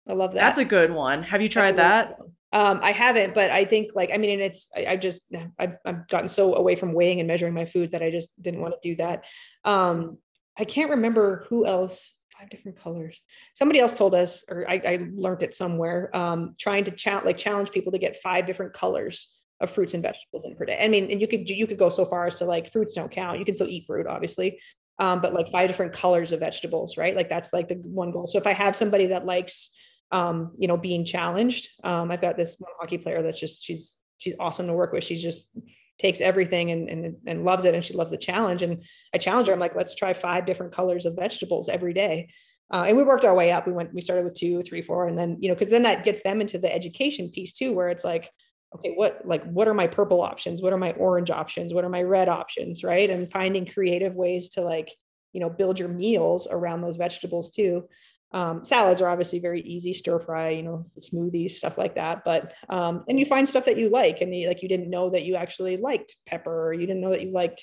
[0.05, 0.41] I love that.
[0.41, 1.23] That's a good one.
[1.23, 2.17] Have you tried that?
[2.53, 5.77] Um, I haven't, but I think like I mean, and it's I, I just I've,
[5.85, 8.73] I've gotten so away from weighing and measuring my food that I just didn't want
[8.73, 9.25] to do that.
[9.63, 10.17] Um,
[10.57, 12.17] I can't remember who else.
[12.37, 13.21] Five different colors.
[13.53, 16.09] Somebody else told us, or I, I learned it somewhere.
[16.11, 20.01] Um, trying to chat like challenge people to get five different colors of fruits and
[20.01, 20.77] vegetables in per day.
[20.81, 23.11] I mean, and you could you could go so far as to like fruits don't
[23.11, 23.39] count.
[23.39, 24.59] You can still eat fruit, obviously,
[24.99, 27.15] um, but like five different colors of vegetables, right?
[27.15, 28.27] Like that's like the one goal.
[28.27, 29.69] So if I have somebody that likes
[30.11, 31.69] um, you know, being challenged.
[31.83, 35.03] Um, I've got this one hockey player that's just she's she's awesome to work with.
[35.03, 35.57] She's just
[35.99, 38.63] takes everything and, and and loves it and she loves the challenge.
[38.63, 38.83] And
[39.13, 39.53] I challenge her.
[39.53, 42.29] I'm like, let's try five different colors of vegetables every day.
[42.71, 43.67] Uh, and we worked our way up.
[43.67, 46.05] We went, we started with two, three, four, and then, you know, because then that
[46.05, 48.31] gets them into the education piece too, where it's like,
[48.73, 50.61] okay, what like what are my purple options?
[50.61, 51.73] What are my orange options?
[51.73, 52.83] What are my red options?
[52.83, 53.09] Right.
[53.09, 54.89] And finding creative ways to like,
[55.33, 57.89] you know, build your meals around those vegetables too.
[58.33, 62.23] Um, salads are obviously very easy, stir fry, you know, smoothies, stuff like that.
[62.23, 65.09] But um, and you find stuff that you like, and you, like you didn't know
[65.09, 67.61] that you actually liked pepper, or you didn't know that you liked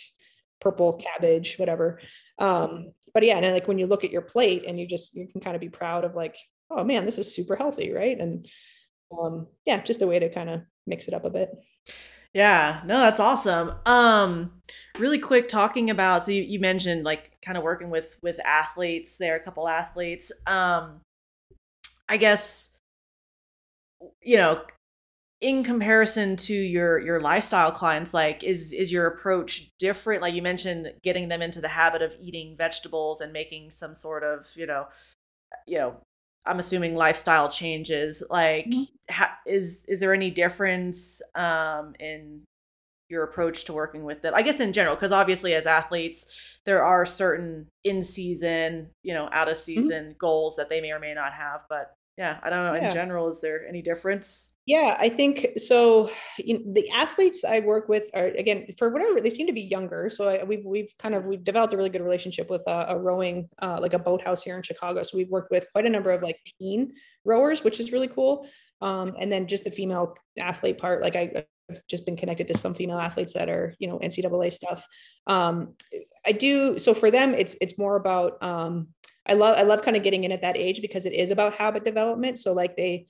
[0.60, 2.00] purple cabbage, whatever.
[2.38, 5.26] Um, but yeah, and like when you look at your plate, and you just you
[5.26, 6.36] can kind of be proud of like,
[6.70, 8.18] oh man, this is super healthy, right?
[8.18, 8.46] And
[9.18, 11.50] um, yeah, just a way to kind of mix it up a bit.
[12.38, 13.72] Yeah, no, that's awesome.
[13.84, 14.52] Um,
[14.96, 19.16] really quick talking about so you, you mentioned like kind of working with with athletes
[19.16, 20.30] there, a couple athletes.
[20.46, 21.00] Um,
[22.08, 22.78] I guess
[24.22, 24.62] you know,
[25.40, 30.22] in comparison to your your lifestyle clients, like is is your approach different?
[30.22, 34.22] Like you mentioned, getting them into the habit of eating vegetables and making some sort
[34.22, 34.86] of you know,
[35.66, 35.96] you know,
[36.48, 38.22] I'm assuming lifestyle changes.
[38.30, 38.84] Like, mm-hmm.
[39.10, 42.42] ha- is is there any difference um, in
[43.08, 44.34] your approach to working with them?
[44.34, 49.28] I guess in general, because obviously as athletes, there are certain in season, you know,
[49.32, 50.18] out of season mm-hmm.
[50.18, 51.64] goals that they may or may not have.
[51.68, 52.88] But yeah i don't know yeah.
[52.88, 57.60] in general is there any difference yeah i think so you know, the athletes i
[57.60, 60.92] work with are again for whatever they seem to be younger so I, we've we've
[60.98, 63.98] kind of we've developed a really good relationship with a, a rowing uh, like a
[63.98, 66.92] boathouse here in chicago so we've worked with quite a number of like teen
[67.24, 68.46] rowers which is really cool
[68.80, 72.58] um, and then just the female athlete part like I, I've just been connected to
[72.58, 74.84] some female athletes that are you know ncaa stuff
[75.28, 75.74] um,
[76.26, 78.88] i do so for them it's it's more about um,
[79.28, 81.54] I love I love kind of getting in at that age because it is about
[81.54, 82.38] habit development.
[82.38, 83.06] So like they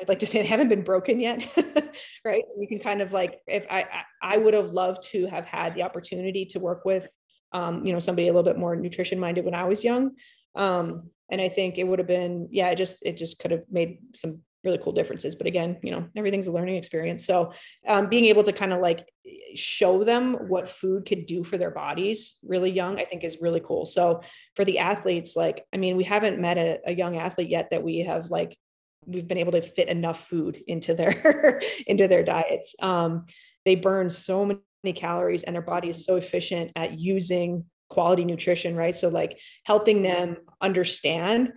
[0.00, 1.46] I'd like to say they haven't been broken yet,
[2.24, 2.42] right?
[2.46, 5.74] So you can kind of like if I I would have loved to have had
[5.74, 7.06] the opportunity to work with
[7.52, 10.12] um, you know somebody a little bit more nutrition minded when I was young.
[10.54, 13.64] Um, and I think it would have been yeah, it just it just could have
[13.70, 15.34] made some really cool differences.
[15.34, 17.26] But again, you know, everything's a learning experience.
[17.26, 17.52] So
[17.86, 19.08] um, being able to kind of like
[19.54, 23.60] show them what food could do for their bodies really young, I think is really
[23.60, 23.86] cool.
[23.86, 24.22] So
[24.54, 27.82] for the athletes, like, I mean, we haven't met a, a young athlete yet that
[27.82, 28.56] we have like,
[29.04, 32.74] we've been able to fit enough food into their, into their diets.
[32.80, 33.26] Um,
[33.64, 38.74] they burn so many calories and their body is so efficient at using quality nutrition,
[38.74, 38.96] right?
[38.96, 41.52] So like helping them understand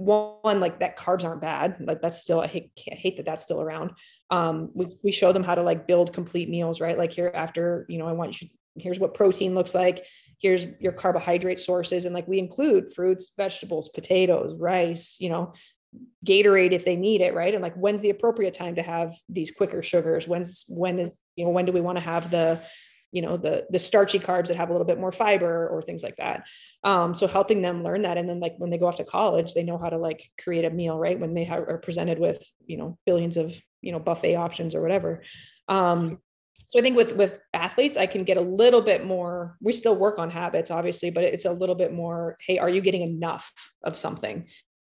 [0.00, 3.44] one like that carbs aren't bad like that's still i hate, I hate that that's
[3.44, 3.92] still around.
[4.30, 6.98] Um we, we show them how to like build complete meals right?
[6.98, 10.04] Like here after you know i want you here's what protein looks like
[10.38, 15.52] here's your carbohydrate sources and like we include fruits vegetables potatoes rice you know
[16.24, 17.54] gatorade if they need it right?
[17.54, 20.28] And like when's the appropriate time to have these quicker sugars?
[20.28, 22.60] When's when is you know when do we want to have the
[23.12, 26.02] you know the the starchy carbs that have a little bit more fiber or things
[26.02, 26.44] like that
[26.84, 29.54] um, so helping them learn that and then like when they go off to college
[29.54, 32.44] they know how to like create a meal right when they have, are presented with
[32.66, 35.22] you know billions of you know buffet options or whatever
[35.68, 36.18] um,
[36.66, 39.56] so I think with with athletes, I can get a little bit more.
[39.60, 42.36] We still work on habits, obviously, but it's a little bit more.
[42.40, 44.46] Hey, are you getting enough of something?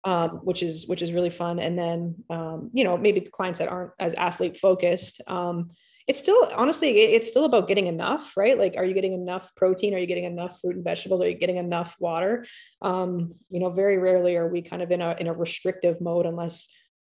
[0.04, 1.58] Um, which is which is really fun.
[1.58, 5.20] And then um, you know maybe clients that aren't as athlete focused.
[5.26, 5.70] Um,
[6.06, 8.58] it's still honestly it's still about getting enough right?
[8.58, 9.94] Like are you getting enough protein?
[9.94, 11.20] Are you getting enough fruit and vegetables?
[11.20, 12.46] Are you getting enough water?
[12.80, 16.26] Um, you know very rarely are we kind of in a in a restrictive mode
[16.26, 16.68] unless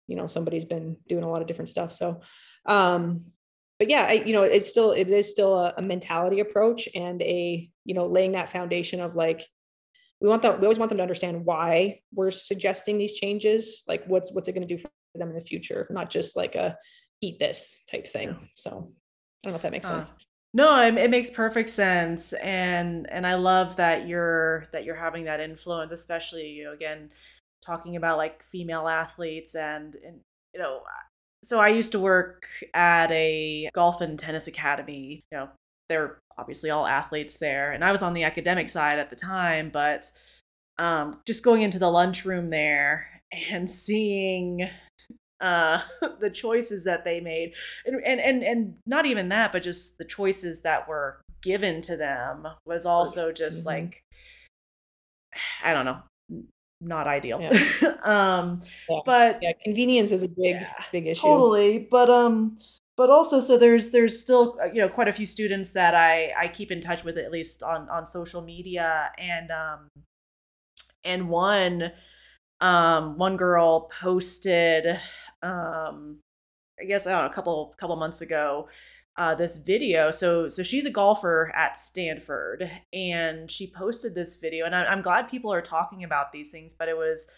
[0.07, 1.93] you know somebody's been doing a lot of different stuff.
[1.93, 2.21] So
[2.65, 3.25] um
[3.77, 7.21] but yeah I, you know it's still it is still a, a mentality approach and
[7.21, 9.47] a you know laying that foundation of like
[10.19, 14.03] we want them we always want them to understand why we're suggesting these changes like
[14.05, 16.77] what's what's it going to do for them in the future not just like a
[17.21, 18.29] eat this type thing.
[18.29, 18.47] Yeah.
[18.55, 18.73] So I
[19.43, 20.13] don't know if that makes uh, sense.
[20.53, 25.25] No, it, it, makes perfect sense, and and I love that you're that you're having
[25.25, 27.11] that influence, especially you know again
[27.63, 30.21] talking about like female athletes and and
[30.53, 30.81] you know
[31.43, 35.23] so I used to work at a golf and tennis academy.
[35.31, 35.49] You know,
[35.87, 39.69] they're obviously all athletes there, and I was on the academic side at the time,
[39.69, 40.11] but
[40.77, 44.69] um, just going into the lunchroom there and seeing
[45.41, 45.81] uh
[46.19, 47.53] the choices that they made
[47.85, 51.95] and, and and and not even that but just the choices that were given to
[51.95, 53.85] them was also just mm-hmm.
[53.85, 54.03] like
[55.63, 56.01] i don't know
[56.81, 57.49] not ideal yeah.
[58.03, 58.59] um
[58.89, 58.99] yeah.
[59.05, 60.57] but yeah convenience is a big
[60.91, 62.55] big issue totally but um
[62.95, 66.31] but also so there's there's still uh, you know quite a few students that i
[66.37, 69.87] i keep in touch with at least on on social media and um
[71.03, 71.91] and one
[72.61, 74.99] um one girl posted
[75.43, 76.19] um
[76.81, 78.67] I guess I don't know, a couple couple months ago
[79.19, 80.11] uh, this video.
[80.11, 85.01] So so she's a golfer at Stanford, and she posted this video, and I, I'm
[85.01, 86.73] glad people are talking about these things.
[86.73, 87.29] But it was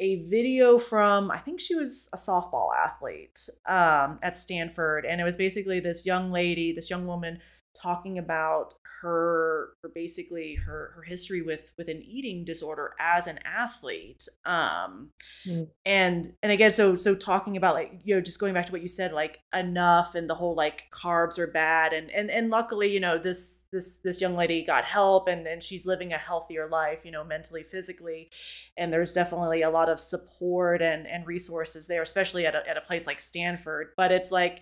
[0.00, 5.24] a video from I think she was a softball athlete um, at Stanford, and it
[5.24, 7.38] was basically this young lady, this young woman
[7.74, 13.38] talking about her, her basically her her history with with an eating disorder as an
[13.44, 15.10] athlete um
[15.46, 15.66] mm.
[15.86, 18.82] and and again so so talking about like you know just going back to what
[18.82, 22.92] you said like enough and the whole like carbs are bad and and and luckily
[22.92, 26.68] you know this this this young lady got help and and she's living a healthier
[26.68, 28.30] life you know mentally physically
[28.76, 32.76] and there's definitely a lot of support and and resources there especially at a, at
[32.76, 34.60] a place like Stanford but it's like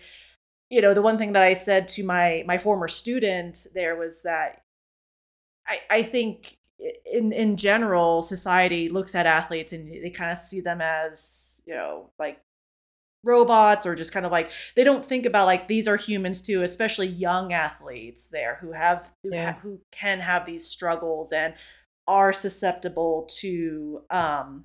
[0.69, 4.21] you know the one thing that i said to my my former student there was
[4.23, 4.63] that
[5.67, 6.57] i i think
[7.11, 11.73] in in general society looks at athletes and they kind of see them as you
[11.73, 12.39] know like
[13.23, 16.63] robots or just kind of like they don't think about like these are humans too
[16.63, 19.51] especially young athletes there who have who, yeah.
[19.51, 21.53] ha- who can have these struggles and
[22.07, 24.63] are susceptible to um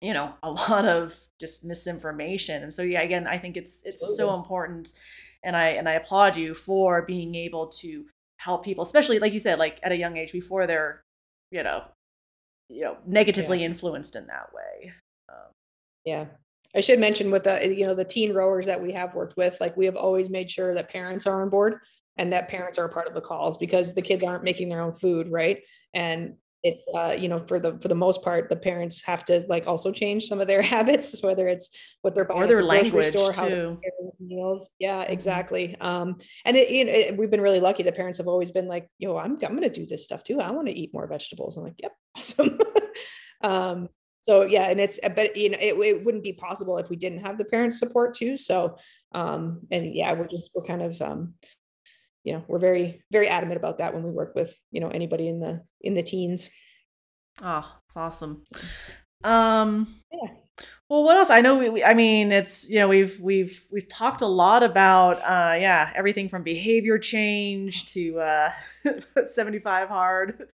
[0.00, 4.02] you know a lot of just misinformation and so yeah again i think it's it's
[4.02, 4.16] Absolutely.
[4.16, 4.92] so important
[5.42, 8.04] and i and i applaud you for being able to
[8.36, 11.02] help people especially like you said like at a young age before they're
[11.50, 11.82] you know
[12.68, 13.66] you know negatively yeah.
[13.66, 14.92] influenced in that way
[15.28, 15.50] um,
[16.04, 16.26] yeah
[16.76, 19.60] i should mention with the you know the teen rowers that we have worked with
[19.60, 21.80] like we have always made sure that parents are on board
[22.16, 24.82] and that parents are a part of the calls because the kids aren't making their
[24.82, 25.58] own food right
[25.94, 29.44] and it's uh, you know for the for the most part the parents have to
[29.48, 31.70] like also change some of their habits whether it's
[32.02, 33.78] what they're buying or their the language store, too.
[34.20, 34.70] meals.
[34.78, 35.12] Yeah mm-hmm.
[35.12, 35.76] exactly.
[35.80, 37.82] Um and it, you know, it, we've been really lucky.
[37.82, 40.40] The parents have always been like yo i'm, I'm gonna do this stuff too.
[40.40, 41.56] I want to eat more vegetables.
[41.56, 42.58] I'm like yep awesome.
[43.42, 43.88] Um
[44.22, 47.24] so yeah and it's but you know it, it wouldn't be possible if we didn't
[47.24, 48.36] have the parent support too.
[48.36, 48.76] So
[49.12, 51.34] um and yeah we're just we're kind of um
[52.24, 55.28] you know we're very very adamant about that when we work with you know anybody
[55.28, 56.50] in the in the teens.
[57.42, 58.44] Oh it's awesome.
[59.24, 60.30] Um yeah.
[60.88, 61.30] well what else?
[61.30, 64.62] I know we, we, i mean it's you know we've we've we've talked a lot
[64.62, 68.50] about uh yeah everything from behavior change to uh
[69.24, 70.48] 75 hard.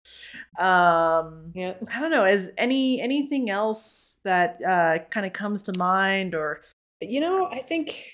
[0.59, 1.73] Um yeah.
[1.93, 6.61] I don't know is any anything else that uh kind of comes to mind or
[7.01, 8.13] you know i think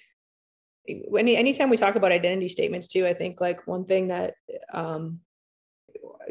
[0.87, 4.35] any anytime we talk about identity statements too, I think like one thing that
[4.73, 5.19] um,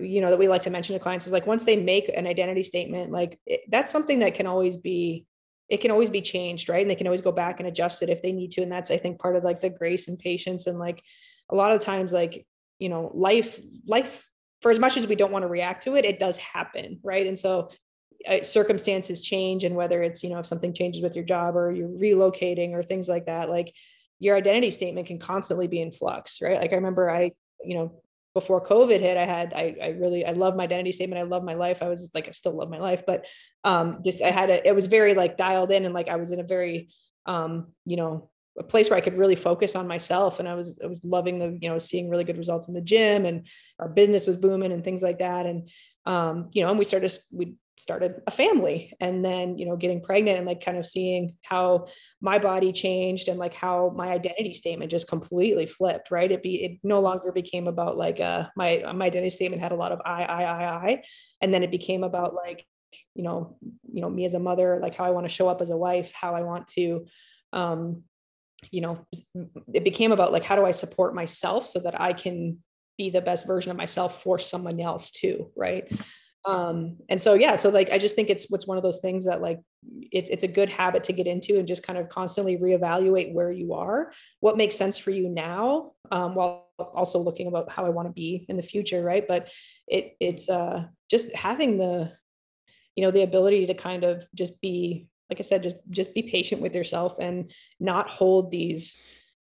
[0.00, 2.26] you know that we like to mention to clients is like once they make an
[2.26, 5.26] identity statement, like it, that's something that can always be
[5.68, 6.82] it can always be changed, right?
[6.82, 8.62] And they can always go back and adjust it if they need to.
[8.62, 11.02] And that's I think part of like the grace and patience and like
[11.50, 12.46] a lot of times like
[12.78, 14.28] you know life life
[14.62, 17.26] for as much as we don't want to react to it, it does happen, right?
[17.26, 17.70] And so
[18.26, 21.70] uh, circumstances change and whether it's you know if something changes with your job or
[21.70, 23.72] you're relocating or things like that like
[24.18, 26.58] your identity statement can constantly be in flux, right?
[26.58, 27.32] Like I remember I,
[27.64, 28.02] you know,
[28.34, 31.20] before COVID hit, I had, I, I really, I love my identity statement.
[31.20, 31.82] I love my life.
[31.82, 33.24] I was like, I still love my life, but
[33.64, 36.32] um, just, I had a, it was very like dialed in and like, I was
[36.32, 36.90] in a very,
[37.24, 40.38] um, you know, a place where I could really focus on myself.
[40.38, 42.82] And I was, I was loving the, you know, seeing really good results in the
[42.82, 43.46] gym and
[43.78, 45.46] our business was booming and things like that.
[45.46, 45.70] And,
[46.04, 50.02] um, you know, and we started, we started a family and then, you know, getting
[50.02, 51.86] pregnant and like kind of seeing how
[52.20, 56.32] my body changed and like how my identity statement just completely flipped, right.
[56.32, 59.76] It be, it no longer became about like, uh, my, my identity statement had a
[59.76, 61.02] lot of I, I, I, I,
[61.40, 62.64] and then it became about like,
[63.14, 63.58] you know,
[63.92, 65.76] you know, me as a mother, like how I want to show up as a
[65.76, 67.06] wife, how I want to,
[67.52, 68.04] um,
[68.70, 69.06] you know
[69.72, 72.58] it became about like how do i support myself so that i can
[72.98, 75.92] be the best version of myself for someone else too right
[76.46, 79.24] um and so yeah so like i just think it's what's one of those things
[79.24, 79.58] that like
[80.12, 83.50] it, it's a good habit to get into and just kind of constantly reevaluate where
[83.50, 87.88] you are what makes sense for you now um, while also looking about how i
[87.88, 89.26] want to be in the future right?
[89.26, 89.48] But
[89.86, 92.12] it it's uh just having the
[92.96, 96.22] you know the ability to kind of just be like I said, just just be
[96.22, 97.50] patient with yourself and
[97.80, 99.00] not hold these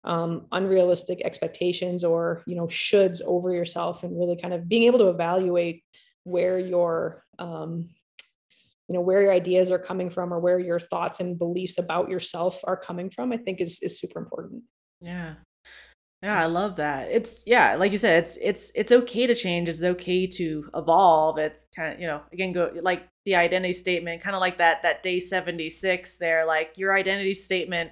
[0.04, 4.98] um, unrealistic expectations or you know shoulds over yourself, and really kind of being able
[4.98, 5.82] to evaluate
[6.24, 7.88] where your um,
[8.88, 12.10] you know where your ideas are coming from or where your thoughts and beliefs about
[12.10, 13.32] yourself are coming from.
[13.32, 14.62] I think is is super important.
[15.00, 15.34] Yeah.
[16.22, 17.10] Yeah, I love that.
[17.10, 19.68] It's yeah, like you said, it's it's it's okay to change.
[19.68, 21.36] It's okay to evolve.
[21.36, 24.82] It's kind of you know again go like the identity statement, kind of like that
[24.84, 26.46] that day seventy six there.
[26.46, 27.90] Like your identity statement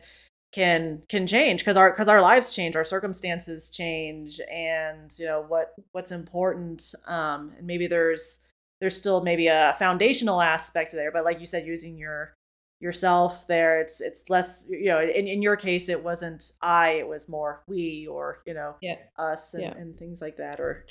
[0.53, 5.45] can can change because our because our lives change, our circumstances change, and you know
[5.47, 6.95] what what's important.
[7.07, 8.47] Um, and maybe there's
[8.81, 12.35] there's still maybe a foundational aspect there, but like you said, using your
[12.83, 17.07] yourself there it's it's less you know in, in your case it wasn't i it
[17.07, 18.97] was more we or you know yeah.
[19.17, 19.75] us and, yeah.
[19.77, 20.85] and things like that or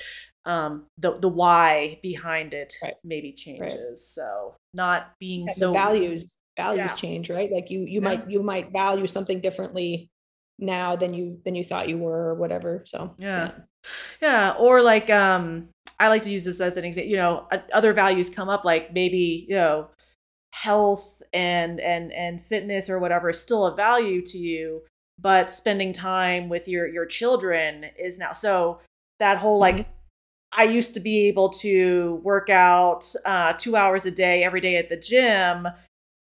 [0.45, 2.93] um the the why behind it right.
[3.03, 3.97] maybe changes right.
[3.97, 7.51] so not being yeah, so values values change right?
[7.51, 10.11] Like you you might you might value something differently
[10.61, 13.51] now than you than you thought you were or whatever so yeah.
[14.21, 14.53] yeah.
[14.57, 15.69] Or like um
[15.99, 18.93] i like to use this as an example you know other values come up like
[18.93, 19.89] maybe you know
[20.53, 24.81] health and and and fitness or whatever is still a value to you
[25.19, 28.79] but spending time with your your children is now so
[29.19, 29.91] that whole like mm-hmm.
[30.51, 34.75] i used to be able to work out uh, two hours a day every day
[34.75, 35.67] at the gym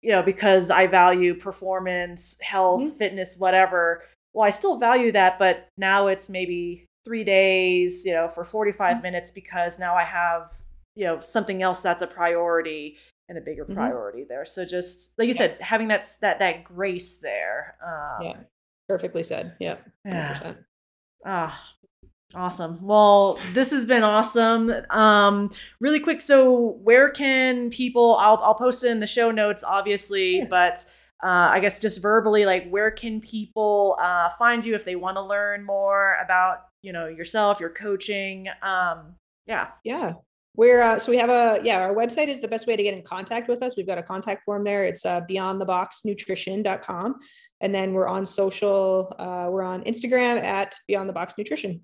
[0.03, 2.97] you know because i value performance health mm-hmm.
[2.97, 4.03] fitness whatever
[4.35, 8.95] well i still value that but now it's maybe three days you know for 45
[8.95, 9.03] mm-hmm.
[9.03, 10.53] minutes because now i have
[10.95, 12.97] you know something else that's a priority
[13.29, 13.75] and a bigger mm-hmm.
[13.75, 14.45] priority there.
[14.45, 15.39] So just like you yeah.
[15.39, 17.77] said, having that that that grace there.
[17.85, 18.37] Um, yeah,
[18.89, 19.55] perfectly said.
[19.59, 20.13] Yeah, 100%.
[20.13, 20.53] yeah.
[21.25, 21.75] Ah,
[22.35, 22.79] awesome.
[22.83, 24.73] Well, this has been awesome.
[24.91, 25.51] Um,
[25.81, 26.21] really quick.
[26.21, 28.17] So where can people?
[28.17, 30.47] I'll I'll post it in the show notes, obviously, yeah.
[30.49, 30.85] but.
[31.25, 35.17] Uh, I guess just verbally, like where can people uh, find you if they want
[35.17, 38.49] to learn more about you know yourself, your coaching?
[38.61, 39.15] Um,
[39.47, 40.13] yeah, yeah.
[40.57, 42.93] We're uh, so we have a yeah our website is the best way to get
[42.93, 43.77] in contact with us.
[43.77, 44.85] We've got a contact form there.
[44.85, 47.15] It's uh, beyondtheboxnutrition.com,
[47.61, 49.15] and then we're on social.
[49.19, 51.81] Uh, we're on Instagram at Beyond the Box Nutrition.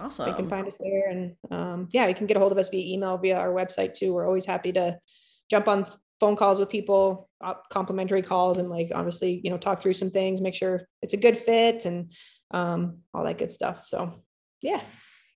[0.00, 0.28] Awesome.
[0.28, 2.68] You can find us there, and um, yeah, you can get a hold of us
[2.68, 4.12] via email, via our website too.
[4.12, 4.98] We're always happy to
[5.50, 5.86] jump on
[6.20, 10.10] phone calls with people, uh, complimentary calls, and like obviously, you know, talk through some
[10.10, 12.12] things, make sure it's a good fit, and
[12.50, 13.84] um, all that good stuff.
[13.84, 14.22] So
[14.60, 14.80] yeah.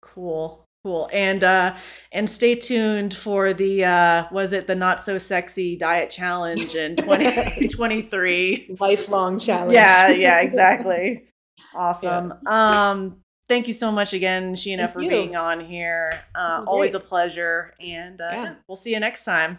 [0.01, 0.67] Cool.
[0.83, 1.11] Cool.
[1.13, 1.77] And uh
[2.11, 6.97] and stay tuned for the uh was it the not so sexy diet challenge in
[6.97, 9.75] 2023 lifelong challenge.
[9.75, 11.25] Yeah, yeah, exactly.
[11.73, 12.35] Awesome.
[12.47, 12.91] Yeah.
[12.91, 15.11] Um thank you so much again Sheena thank for you.
[15.11, 16.23] being on here.
[16.35, 18.55] Uh always a pleasure and uh yeah.
[18.69, 19.59] we'll see you next time.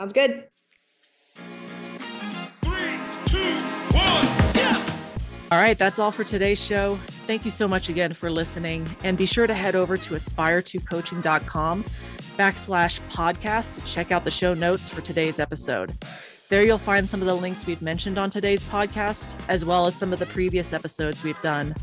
[0.00, 0.44] Sounds good.
[5.50, 6.96] All right, that's all for today's show.
[7.26, 8.86] Thank you so much again for listening.
[9.02, 11.84] And be sure to head over to aspire2coaching.com
[12.36, 15.92] backslash podcast to check out the show notes for today's episode.
[16.50, 19.94] There you'll find some of the links we've mentioned on today's podcast, as well as
[19.94, 21.74] some of the previous episodes we've done.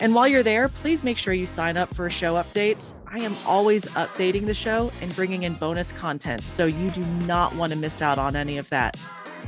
[0.00, 2.94] And while you're there, please make sure you sign up for show updates.
[3.06, 7.54] I am always updating the show and bringing in bonus content, so you do not
[7.56, 8.96] want to miss out on any of that.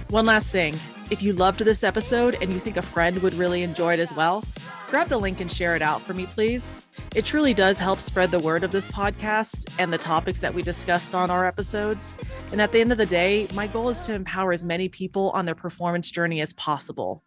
[0.08, 0.74] One last thing
[1.10, 4.12] if you loved this episode and you think a friend would really enjoy it as
[4.14, 4.44] well,
[4.88, 6.86] grab the link and share it out for me, please.
[7.16, 10.62] It truly does help spread the word of this podcast and the topics that we
[10.62, 12.14] discussed on our episodes.
[12.52, 15.30] And at the end of the day, my goal is to empower as many people
[15.30, 17.24] on their performance journey as possible.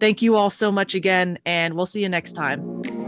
[0.00, 3.07] Thank you all so much again, and we'll see you next time.